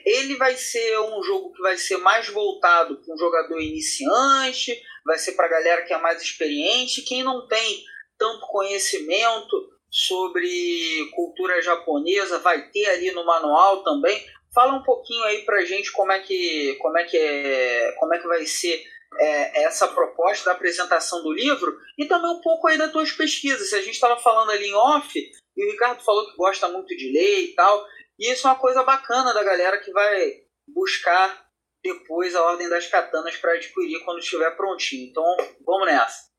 [0.06, 5.18] Ele vai ser um jogo que vai ser mais voltado para um jogador iniciante, vai
[5.18, 7.82] ser para galera que é mais experiente, quem não tem
[8.18, 14.22] tanto conhecimento sobre cultura japonesa, vai ter ali no manual também.
[14.54, 18.20] Fala um pouquinho aí pra gente como é que como é que é, como é
[18.20, 18.84] que vai ser
[19.20, 23.74] é, essa proposta da apresentação do livro e também um pouco aí das tuas pesquisas.
[23.74, 25.20] A gente estava falando ali em off
[25.56, 27.86] e o Ricardo falou que gosta muito de ler e tal,
[28.18, 31.46] e isso é uma coisa bacana da galera que vai buscar
[31.84, 35.10] depois a Ordem das Katanas para adquirir quando estiver prontinho.
[35.10, 35.26] Então,
[35.66, 36.32] vamos nessa.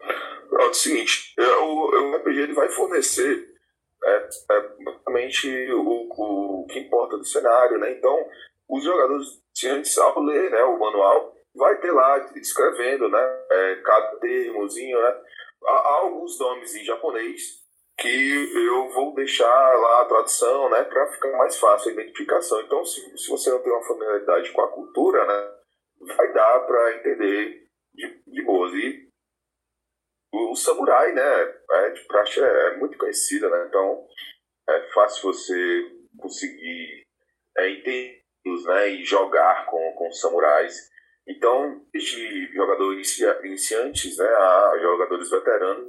[0.00, 3.48] É o seguinte, o, o RPG ele vai fornecer
[4.04, 7.92] é, é, basicamente o, o que importa do cenário, né?
[7.92, 8.28] Então,
[8.68, 9.26] os jogadores,
[9.66, 13.38] antes ao ler né, o manual, vai ter lá descrevendo, né?
[13.50, 15.20] é, cada termozinho, né?
[15.64, 17.66] Há alguns nomes em japonês
[17.98, 20.84] que eu vou deixar lá a tradução, né?
[20.84, 22.60] Para ficar mais fácil a identificação.
[22.60, 25.54] Então, se, se você não tem uma familiaridade com a cultura, né?
[26.16, 28.72] Vai dar para entender de, de boas.
[28.74, 29.08] E
[30.32, 34.06] o, o samurai, né, é, de praxe é, é muito conhecida, né, então
[34.68, 37.06] é fácil você conseguir
[37.56, 38.17] é, entender,
[38.64, 40.88] né, e jogar com, com samurais.
[41.26, 45.88] Então, desde jogadores inicia, iniciantes, né, a jogadores veteranos,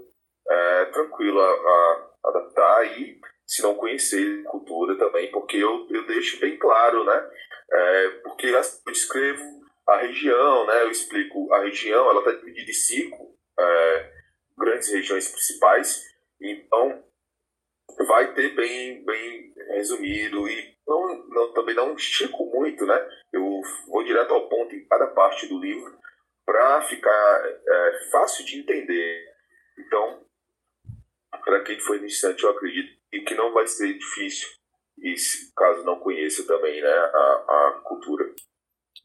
[0.50, 6.40] é tranquilo a, a adaptar e se não conhecer cultura também, porque eu, eu deixo
[6.40, 7.30] bem claro, né,
[7.72, 9.44] é, porque eu descrevo
[9.88, 14.12] a região, né, eu explico a região, ela está dividida em cinco é,
[14.58, 16.04] grandes regiões principais,
[16.42, 17.04] então
[18.06, 23.10] vai ter bem, bem resumido e não, não, também não estico muito, né?
[23.32, 25.98] Eu vou direto ao ponto em cada parte do livro
[26.46, 29.26] para ficar é, fácil de entender.
[29.78, 30.26] Então,
[31.44, 34.50] para quem for iniciante, eu acredito que não vai ser difícil,
[35.02, 38.34] e se, caso não conheça também né, a, a cultura.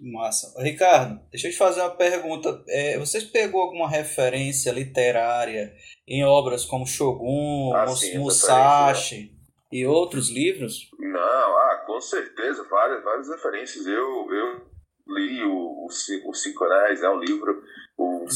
[0.01, 0.55] Massa.
[0.61, 2.63] Ricardo, deixa eu te fazer uma pergunta.
[2.69, 5.75] É, vocês pegou alguma referência literária
[6.07, 9.33] em obras como Shogun, Ah, sim, Musashi
[9.71, 10.91] e outros livros?
[10.99, 11.21] Não,
[11.59, 13.87] ah, com certeza, várias, várias referências.
[13.87, 14.67] Eu, eu
[15.09, 17.63] li o, o, o Cinco Anéis, é um livro,
[17.97, 18.27] o,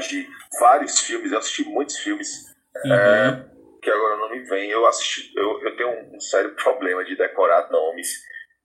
[0.00, 0.28] de
[0.60, 2.54] vários filmes, eu assisti muitos filmes,
[2.84, 3.44] é,
[3.82, 4.70] que agora não me vem.
[4.70, 8.08] Eu assisti, eu, eu tenho um, um sério problema de decorar nomes,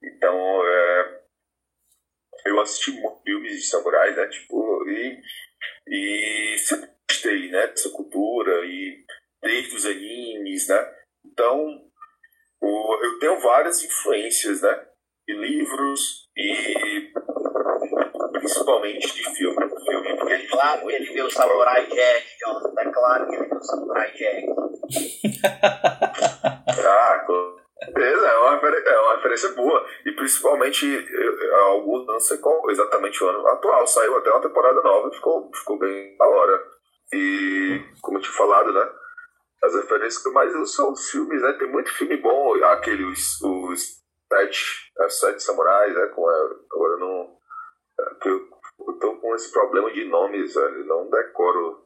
[0.04, 0.36] então
[0.66, 1.21] é,
[2.46, 5.20] eu assisti muitos filmes de samurais, né, tipo, e,
[5.88, 9.04] e sempre gostei, né, dessa cultura, e
[9.44, 10.92] desde os animes, né,
[11.26, 11.82] então
[12.62, 14.86] o- eu tenho várias influências, né?
[15.28, 17.12] De livros e
[18.34, 19.70] principalmente de filme.
[19.86, 22.82] filme porque gente Claro que ele viu o Samurai Jack, Jonathan.
[22.82, 24.46] É claro que ele viu o Samurai Jack.
[26.84, 27.26] Ah,
[27.84, 29.86] certeza, é uma, é uma referência boa.
[30.06, 30.86] E principalmente,
[31.66, 35.80] alguns, não sei qual exatamente o ano atual, saiu até uma temporada nova ficou, ficou
[35.80, 36.64] bem da hora.
[37.14, 38.90] E, como eu tinha falado, né?
[39.64, 41.54] As referências que eu mais são os filmes, né?
[41.54, 44.02] Tem muito filme bom, aquele, os, os
[44.32, 46.08] sete, as sete samurais, né?
[46.08, 47.38] Com a, agora não.
[48.00, 48.48] é, que eu,
[48.88, 51.86] eu tô com esse problema de nomes, velho, não decoro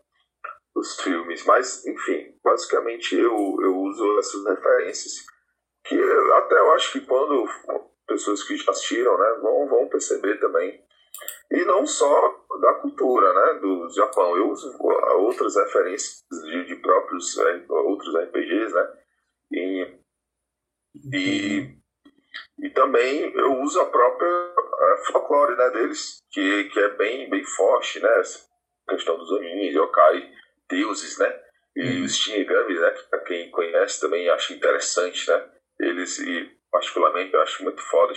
[0.76, 5.14] os filmes, mas enfim, basicamente eu, eu uso essas referências
[5.86, 6.02] que
[6.34, 7.48] até eu acho que quando
[8.08, 10.84] pessoas que já assistiram, né, vão, vão perceber também.
[11.52, 14.36] E não só da cultura, né, do Japão.
[14.36, 14.78] Eu uso
[15.20, 18.94] outras referências de, de próprios eh, outros RPGs, né,
[19.52, 20.00] e,
[21.14, 21.78] e,
[22.60, 27.44] e também eu uso a própria eh, folclore, né, deles, que, que é bem, bem
[27.44, 28.46] forte, né, essa
[28.90, 30.32] questão dos Onis, yokai,
[30.70, 31.42] deuses, né,
[31.76, 37.34] e os Shinigami, né, que pra quem conhece também acha interessante, né, eles, e particularmente
[37.34, 38.16] eu acho muito foda o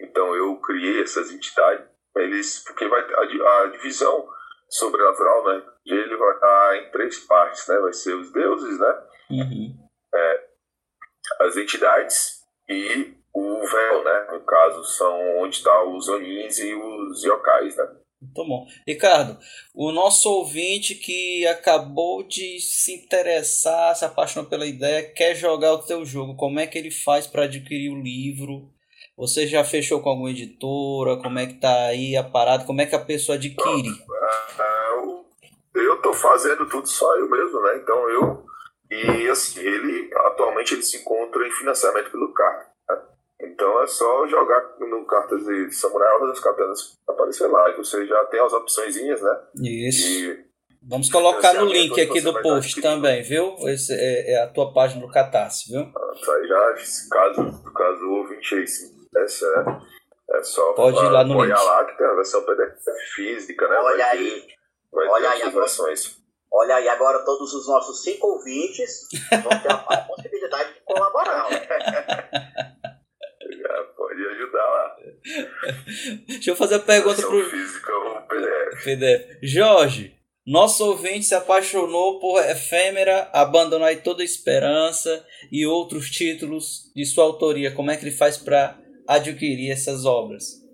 [0.00, 1.86] então eu criei essas entidades,
[2.16, 4.28] eles, porque vai a, a divisão
[4.68, 9.02] sobrenatural, né, ele vai estar em três partes, né, vai ser os deuses, né,
[10.14, 10.46] é,
[11.40, 17.22] as entidades e o véu, né, no caso, são onde estão os Onins e os
[17.22, 17.96] Yokais, né.
[18.20, 18.66] Muito bom.
[18.86, 19.38] Ricardo,
[19.74, 25.82] o nosso ouvinte que acabou de se interessar, se apaixonou pela ideia, quer jogar o
[25.82, 28.70] teu jogo, como é que ele faz para adquirir o livro?
[29.16, 31.16] Você já fechou com alguma editora?
[31.22, 32.64] Como é que tá aí a parada?
[32.64, 33.88] Como é que a pessoa adquire?
[34.58, 34.92] Ah,
[35.74, 37.78] eu- tô fazendo tudo só eu mesmo, né?
[37.82, 38.46] Então eu.
[38.90, 42.70] E assim, ele atualmente ele se encontra em financiamento pelo carta.
[43.40, 47.70] Então é só jogar no cartas de Samurai Horda das Katanas aparecer lá.
[47.70, 49.38] E você já tem as opçõezinhas, né?
[49.62, 50.08] Isso.
[50.08, 50.46] E
[50.88, 53.56] Vamos colocar no financiamento link aqui do post também, viu?
[53.68, 55.82] Esse é, é a tua página do Catarse, viu?
[56.14, 56.74] isso aí já,
[57.10, 59.80] caso, caso o ouvinte aí se interessa, né?
[60.30, 61.52] É só Pode ir lá no link.
[61.52, 62.78] lá que tem a versão PDF
[63.16, 63.76] física, né?
[63.78, 64.30] Olha vai aí.
[64.42, 64.46] ter,
[64.92, 65.64] vai Olha ter aí as agora.
[65.64, 66.16] versões.
[66.52, 69.08] Olha aí, agora todos os nossos cinco ouvintes
[69.42, 71.50] vão ter a possibilidade de colaborar.
[71.50, 71.66] né?
[73.66, 74.96] Já pode ajudar lá.
[76.26, 78.84] Deixa eu fazer a pergunta Versão pro física ou PDF.
[78.84, 79.38] PDF.
[79.42, 80.16] Jorge,
[80.46, 87.04] nosso ouvinte se apaixonou por Efêmera, abandonou aí toda a esperança e outros títulos de
[87.04, 87.74] sua autoria.
[87.74, 88.78] Como é que ele faz para
[89.08, 90.64] adquirir essas obras?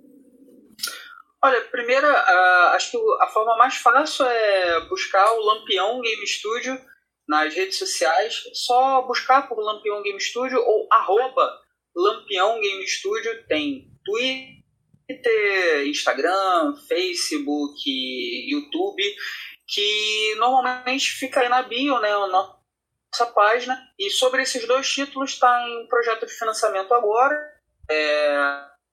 [1.44, 6.78] Olha, primeiro, acho que a forma mais fácil é buscar o Lampião Game Studio
[7.27, 8.44] nas redes sociais.
[8.52, 11.61] Só buscar por Lampião Game Studio ou arroba
[11.94, 13.47] Lampião Game Studio.
[13.47, 17.81] Tem Twitter, Instagram, Facebook,
[18.51, 19.02] YouTube,
[19.66, 22.10] que normalmente fica aí na bio, né?
[22.10, 23.78] Nossa página.
[23.98, 27.36] E sobre esses dois títulos está em projeto de financiamento agora.
[27.90, 28.36] É,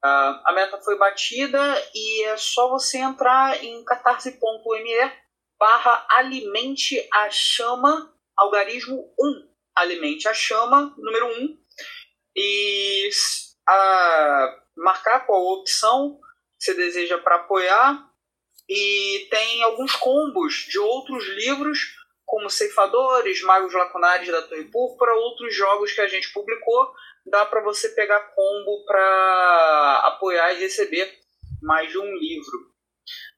[0.04, 1.60] a, a meta foi batida
[1.94, 5.12] e é só você entrar em catarse.me
[5.60, 9.50] barra alimente a chama, algarismo 1.
[9.76, 11.58] Alimente a chama, número 1.
[12.42, 13.10] E
[13.68, 16.18] a, marcar qual opção
[16.58, 18.08] você deseja para apoiar.
[18.68, 21.80] E tem alguns combos de outros livros,
[22.26, 26.94] como Ceifadores, Magos Lacunares da Torre Púrpura, outros jogos que a gente publicou
[27.26, 31.12] dá para você pegar combo para apoiar e receber
[31.62, 32.70] mais de um livro.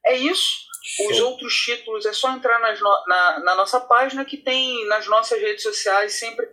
[0.04, 0.70] É isso.
[1.08, 5.40] Os outros títulos é só entrar no- na, na nossa página que tem nas nossas
[5.40, 6.46] redes sociais, sempre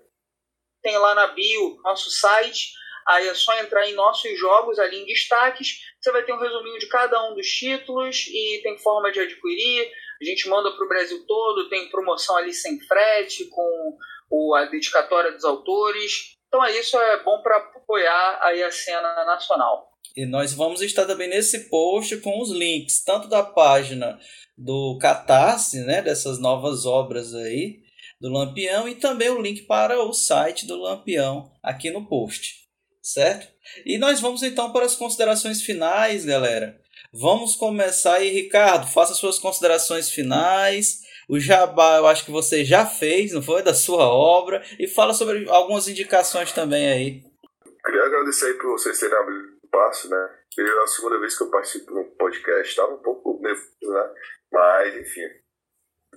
[0.81, 2.73] tem lá na bio nosso site.
[3.07, 5.79] Aí é só entrar em nossos jogos ali em destaques.
[5.99, 9.91] Você vai ter um resuminho de cada um dos títulos e tem forma de adquirir.
[10.21, 13.97] A gente manda para o Brasil todo, tem promoção ali sem frete, com
[14.29, 16.37] o, a dedicatória dos autores.
[16.47, 19.89] Então é isso, é bom para apoiar aí a cena nacional.
[20.15, 24.19] E nós vamos estar também nesse post com os links, tanto da página
[24.57, 27.79] do Catarse, né, dessas novas obras aí,
[28.19, 32.67] do Lampião, e também o link para o site do Lampião aqui no post,
[33.01, 33.47] certo?
[33.85, 36.79] E nós vamos então para as considerações finais, galera.
[37.13, 40.99] Vamos começar aí, Ricardo, faça suas considerações finais.
[41.27, 43.63] O Jabá, eu acho que você já fez, não foi?
[43.63, 44.63] Da sua obra.
[44.77, 47.23] E fala sobre algumas indicações também aí.
[47.85, 50.29] Queria agradecer aí por vocês terem abrido o passo, né?
[50.57, 54.09] É a segunda vez que eu participo de um podcast, estava um pouco nervoso, né?
[54.51, 55.21] Mas, enfim,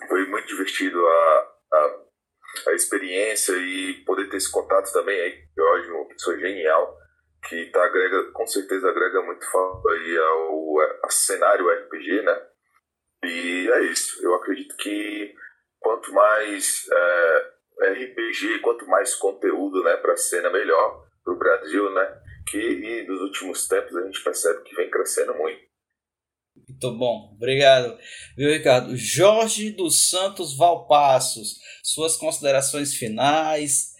[0.08, 5.90] foi muito divertido a, a, a experiência e poder ter esse contato também aí, Jorge,
[5.90, 6.96] uma pessoa genial,
[7.48, 9.46] que tá, agrega, com certeza agrega muito
[9.88, 12.46] aí ao, cenário RPG, né?
[13.24, 14.24] E é isso.
[14.24, 15.34] Eu acredito que
[15.78, 17.52] quanto mais é,
[17.92, 22.20] RPG, quanto mais conteúdo né, para a cena, melhor para o Brasil, né?
[22.48, 25.71] Que nos últimos tempos a gente percebe que vem crescendo muito.
[26.56, 27.96] Muito bom, obrigado.
[28.36, 28.96] Viu, Ricardo?
[28.96, 33.94] Jorge dos Santos Valpassos, suas considerações finais,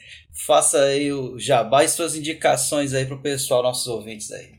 [0.47, 4.53] faça aí o jabá e suas indicações aí para o pessoal, nossos ouvintes aí.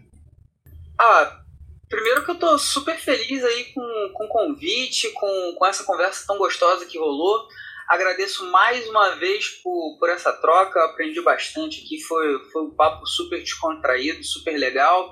[0.97, 1.41] Ah,
[1.89, 6.25] primeiro que eu tô super feliz aí com, com o convite, com, com essa conversa
[6.25, 7.47] tão gostosa que rolou.
[7.87, 13.05] Agradeço mais uma vez por, por essa troca, aprendi bastante aqui, foi, foi um papo
[13.05, 15.11] super descontraído, super legal.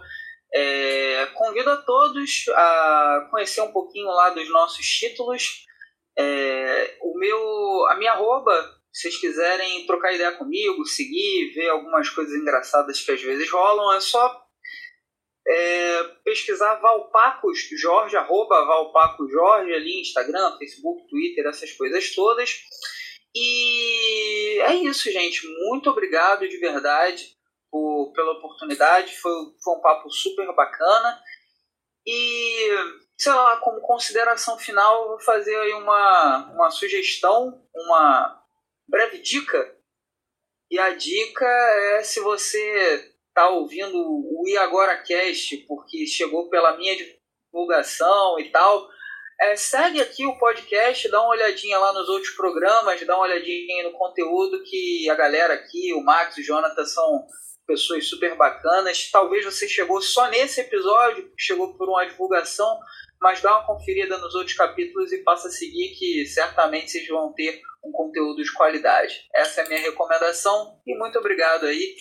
[0.54, 5.66] É, convido a todos a conhecer um pouquinho lá dos nossos títulos.
[6.18, 8.54] É, o meu, a minha arroba,
[8.92, 13.94] se vocês quiserem trocar ideia comigo, seguir, ver algumas coisas engraçadas que às vezes rolam,
[13.94, 14.46] é só
[15.48, 22.60] é, pesquisar Valpacos Jorge, arroba Valpacos Jorge ali, Instagram, Facebook, Twitter, essas coisas todas.
[23.34, 25.48] E é isso, gente.
[25.70, 27.41] Muito obrigado de verdade
[27.72, 29.18] por, pela oportunidade.
[29.18, 29.32] Foi,
[29.64, 31.20] foi um papo super bacana.
[32.06, 32.70] E,
[33.18, 38.44] sei lá, como consideração final, vou fazer aí uma, uma sugestão, uma
[38.88, 39.76] breve dica.
[40.70, 46.76] E a dica é se você tá ouvindo o E Agora Cast, porque chegou pela
[46.78, 48.90] minha divulgação e tal,
[49.42, 53.84] é, segue aqui o podcast, dá uma olhadinha lá nos outros programas, dá uma olhadinha
[53.84, 57.26] no conteúdo que a galera aqui, o Max e o Jonathan são
[57.72, 59.10] pessoas super bacanas.
[59.10, 62.80] Talvez você chegou só nesse episódio, chegou por uma divulgação,
[63.22, 67.34] mas dá uma conferida nos outros capítulos e passa a seguir que certamente vocês vão
[67.34, 69.28] ter um conteúdo de qualidade.
[69.34, 71.96] Essa é a minha recomendação e muito obrigado aí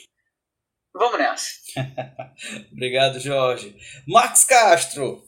[0.93, 1.51] Vamos nessa.
[2.73, 3.77] Obrigado, Jorge.
[4.09, 5.23] Max Castro.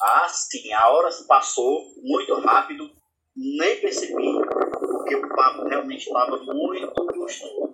[0.00, 2.90] Ah, sim, a hora passou muito rápido,
[3.34, 7.65] nem percebi, porque o papo realmente estava muito gostoso.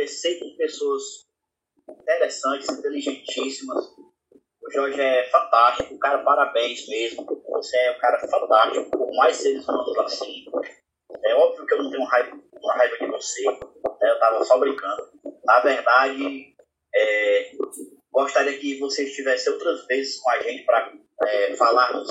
[0.00, 1.02] Conversei com pessoas
[1.90, 3.84] interessantes, inteligentíssimas.
[4.62, 7.26] O Jorge é fantástico, cara, parabéns mesmo.
[7.50, 10.46] Você é um cara fantástico, por mais seres humanos assim.
[11.22, 13.58] É óbvio que eu não tenho raiva, uma raiva de você, né?
[14.00, 15.10] eu tava só brincando.
[15.44, 16.54] Na verdade,
[16.94, 17.52] é,
[18.10, 20.94] gostaria que você estivesse outras vezes com a gente para
[21.26, 22.08] é, falarmos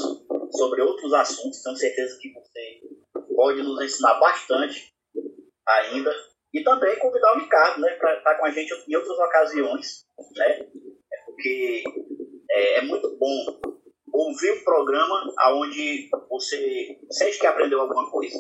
[0.52, 1.64] sobre outros assuntos.
[1.64, 2.82] Tenho certeza que você
[3.36, 4.94] pode nos ensinar bastante
[5.68, 6.28] ainda.
[6.54, 10.06] E também convidar o Ricardo né, para estar com a gente em outras ocasiões.
[10.36, 10.68] Né?
[11.14, 11.84] É porque
[12.50, 13.60] é, é muito bom
[14.12, 18.38] ouvir um programa onde você sente que aprendeu alguma coisa.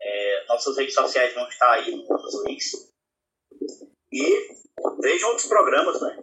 [0.00, 2.92] É, nossas redes sociais vão estar aí nos links.
[4.12, 4.48] E
[5.00, 6.18] vejam outros programas, né?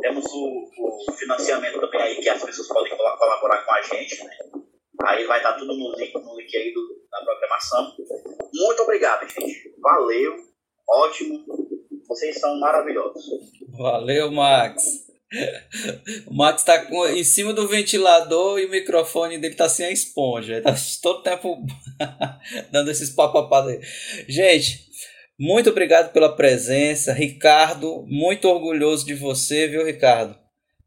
[0.00, 4.36] Temos o, o, financiamento também aí que as pessoas podem colaborar com a gente, né?
[5.04, 7.96] Aí vai estar tudo no link, no link aí do, da programação.
[8.52, 9.74] Muito obrigado, gente.
[9.80, 10.36] Valeu.
[10.88, 11.44] Ótimo.
[12.08, 13.24] Vocês são maravilhosos.
[13.76, 14.82] Valeu, Max.
[16.26, 19.92] O Max tá com, em cima do ventilador e o microfone dele tá sem a
[19.92, 20.54] esponja.
[20.54, 21.64] Ele tá todo tempo
[22.72, 23.80] dando esses papapados aí.
[24.28, 24.90] Gente,
[25.38, 27.12] muito obrigado pela presença.
[27.12, 30.36] Ricardo, muito orgulhoso de você, viu, Ricardo?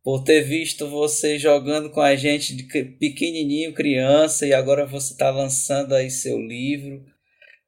[0.03, 2.63] Por ter visto você jogando com a gente de
[2.99, 7.01] pequenininho, criança, e agora você está lançando aí seu livro.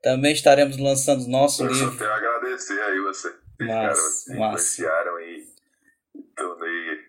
[0.05, 1.87] Também estaremos lançando nosso Eu livro.
[1.87, 3.35] Eu só tenho a agradecer aí você.
[3.59, 5.47] Mas, caras me influenciaram e
[6.35, 6.99] tornei,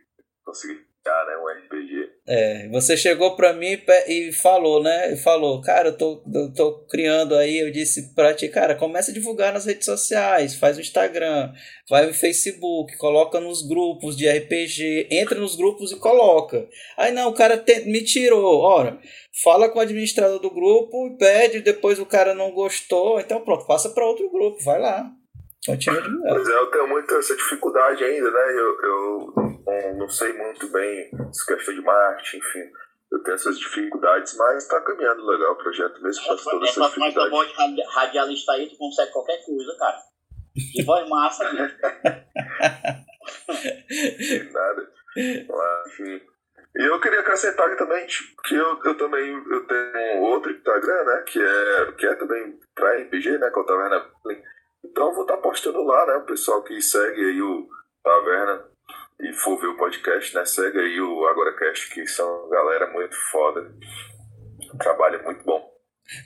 [0.43, 0.73] consegui
[1.05, 2.16] né, um RPG.
[2.29, 5.13] É, você chegou pra mim e falou, né?
[5.13, 7.61] E falou, cara, eu tô, eu tô criando aí.
[7.61, 11.53] Eu disse pra ti, cara, começa a divulgar nas redes sociais, faz o Instagram,
[11.89, 16.69] vai no Facebook, coloca nos grupos de RPG, entra nos grupos e coloca.
[16.99, 18.61] Aí não, o cara te, me tirou.
[18.61, 18.99] Ora,
[19.45, 23.91] fala com o administrador do grupo, pede, depois o cara não gostou, então pronto, passa
[23.91, 25.09] para outro grupo, vai lá.
[25.65, 26.39] Continua divulgando.
[26.39, 28.53] Mas é, eu tenho muita essa dificuldade ainda, né?
[28.53, 29.46] Eu, eu
[29.83, 32.71] não, não sei muito bem essa questão de marketing, enfim.
[33.11, 37.15] Eu tenho essas dificuldades, mas está caminhando legal o projeto mesmo com toda essa Mas
[37.15, 39.99] tua voz de radialista aí, tu consegue qualquer coisa, cara.
[40.73, 41.77] Que voz massa, né?
[44.53, 44.93] Nada.
[45.87, 46.21] Enfim.
[46.77, 48.07] E eu queria acrescentar aqui também
[48.45, 51.25] que eu, eu também eu tenho outro Instagram, né?
[51.27, 53.51] Que é, que é também para RPG, né?
[53.51, 54.11] Com a Taverna
[54.85, 56.17] Então eu vou estar tá postando lá, né?
[56.17, 57.69] O pessoal que segue aí o
[58.03, 58.76] Taverna
[59.21, 60.45] e for ver o podcast, né?
[60.45, 63.73] Segue aí o AgoraCast, que são galera muito foda.
[64.75, 65.73] Um trabalho muito bom.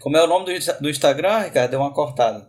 [0.00, 1.70] Como é o nome do, do Instagram, Ricardo?
[1.70, 2.46] Deu uma cortada.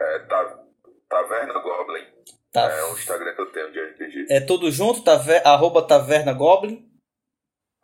[0.00, 0.64] É, tá,
[1.08, 2.04] Taverna Goblin.
[2.52, 2.70] Tá.
[2.70, 4.26] É o Instagram que eu tenho de RPG.
[4.30, 5.02] É tudo junto?
[5.02, 5.46] Taver...
[5.46, 6.86] Arroba Taverna Goblin?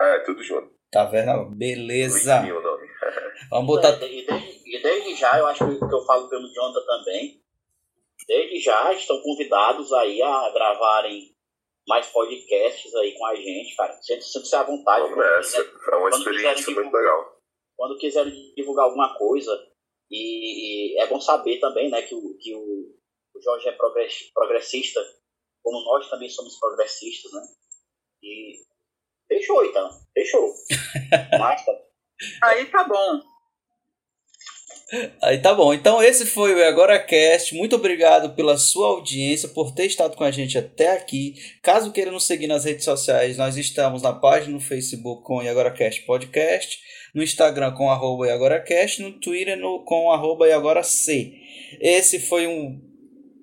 [0.01, 0.71] É, tudo junto.
[0.91, 2.37] Taverna, beleza.
[2.37, 2.87] Limpinho o nome.
[3.51, 3.93] Vamos botar.
[4.03, 7.43] E desde, e desde já, eu acho que que eu falo pelo Jonathan também,
[8.27, 11.32] desde já estão convidados aí a gravarem
[11.87, 13.93] mais podcasts aí com a gente, cara.
[14.03, 15.03] Sempre, sempre se à vontade.
[15.03, 15.59] Vamos nessa.
[15.59, 15.63] É
[15.97, 17.37] uma quando experiência quiserem muito legal.
[17.77, 19.69] quando quiserem divulgar alguma coisa,
[20.11, 22.61] e, e é bom saber também, né, que o, que o,
[23.35, 25.01] o Jorge é progress- progressista,
[25.63, 27.41] como nós também somos progressistas, né?
[28.23, 28.53] E
[29.29, 30.53] fechou então, fechou.
[31.39, 31.73] Massa.
[32.43, 33.21] Aí tá bom.
[35.23, 35.73] Aí tá bom.
[35.73, 37.55] Então esse foi o Agora Cast.
[37.55, 41.35] Muito obrigado pela sua audiência, por ter estado com a gente até aqui.
[41.63, 45.49] Caso queira nos seguir nas redes sociais, nós estamos na página no Facebook com o
[45.49, 46.79] AgoraCast Podcast,
[47.15, 50.47] no Instagram com arroba AgoraCast, no Twitter no, com arroba
[50.83, 51.33] C.
[51.81, 52.79] Esse foi um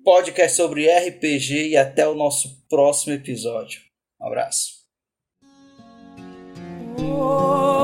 [0.04, 3.80] podcast sobre RPG e até o nosso próximo episódio.
[4.20, 4.80] Um abraço.
[7.02, 7.79] Oh,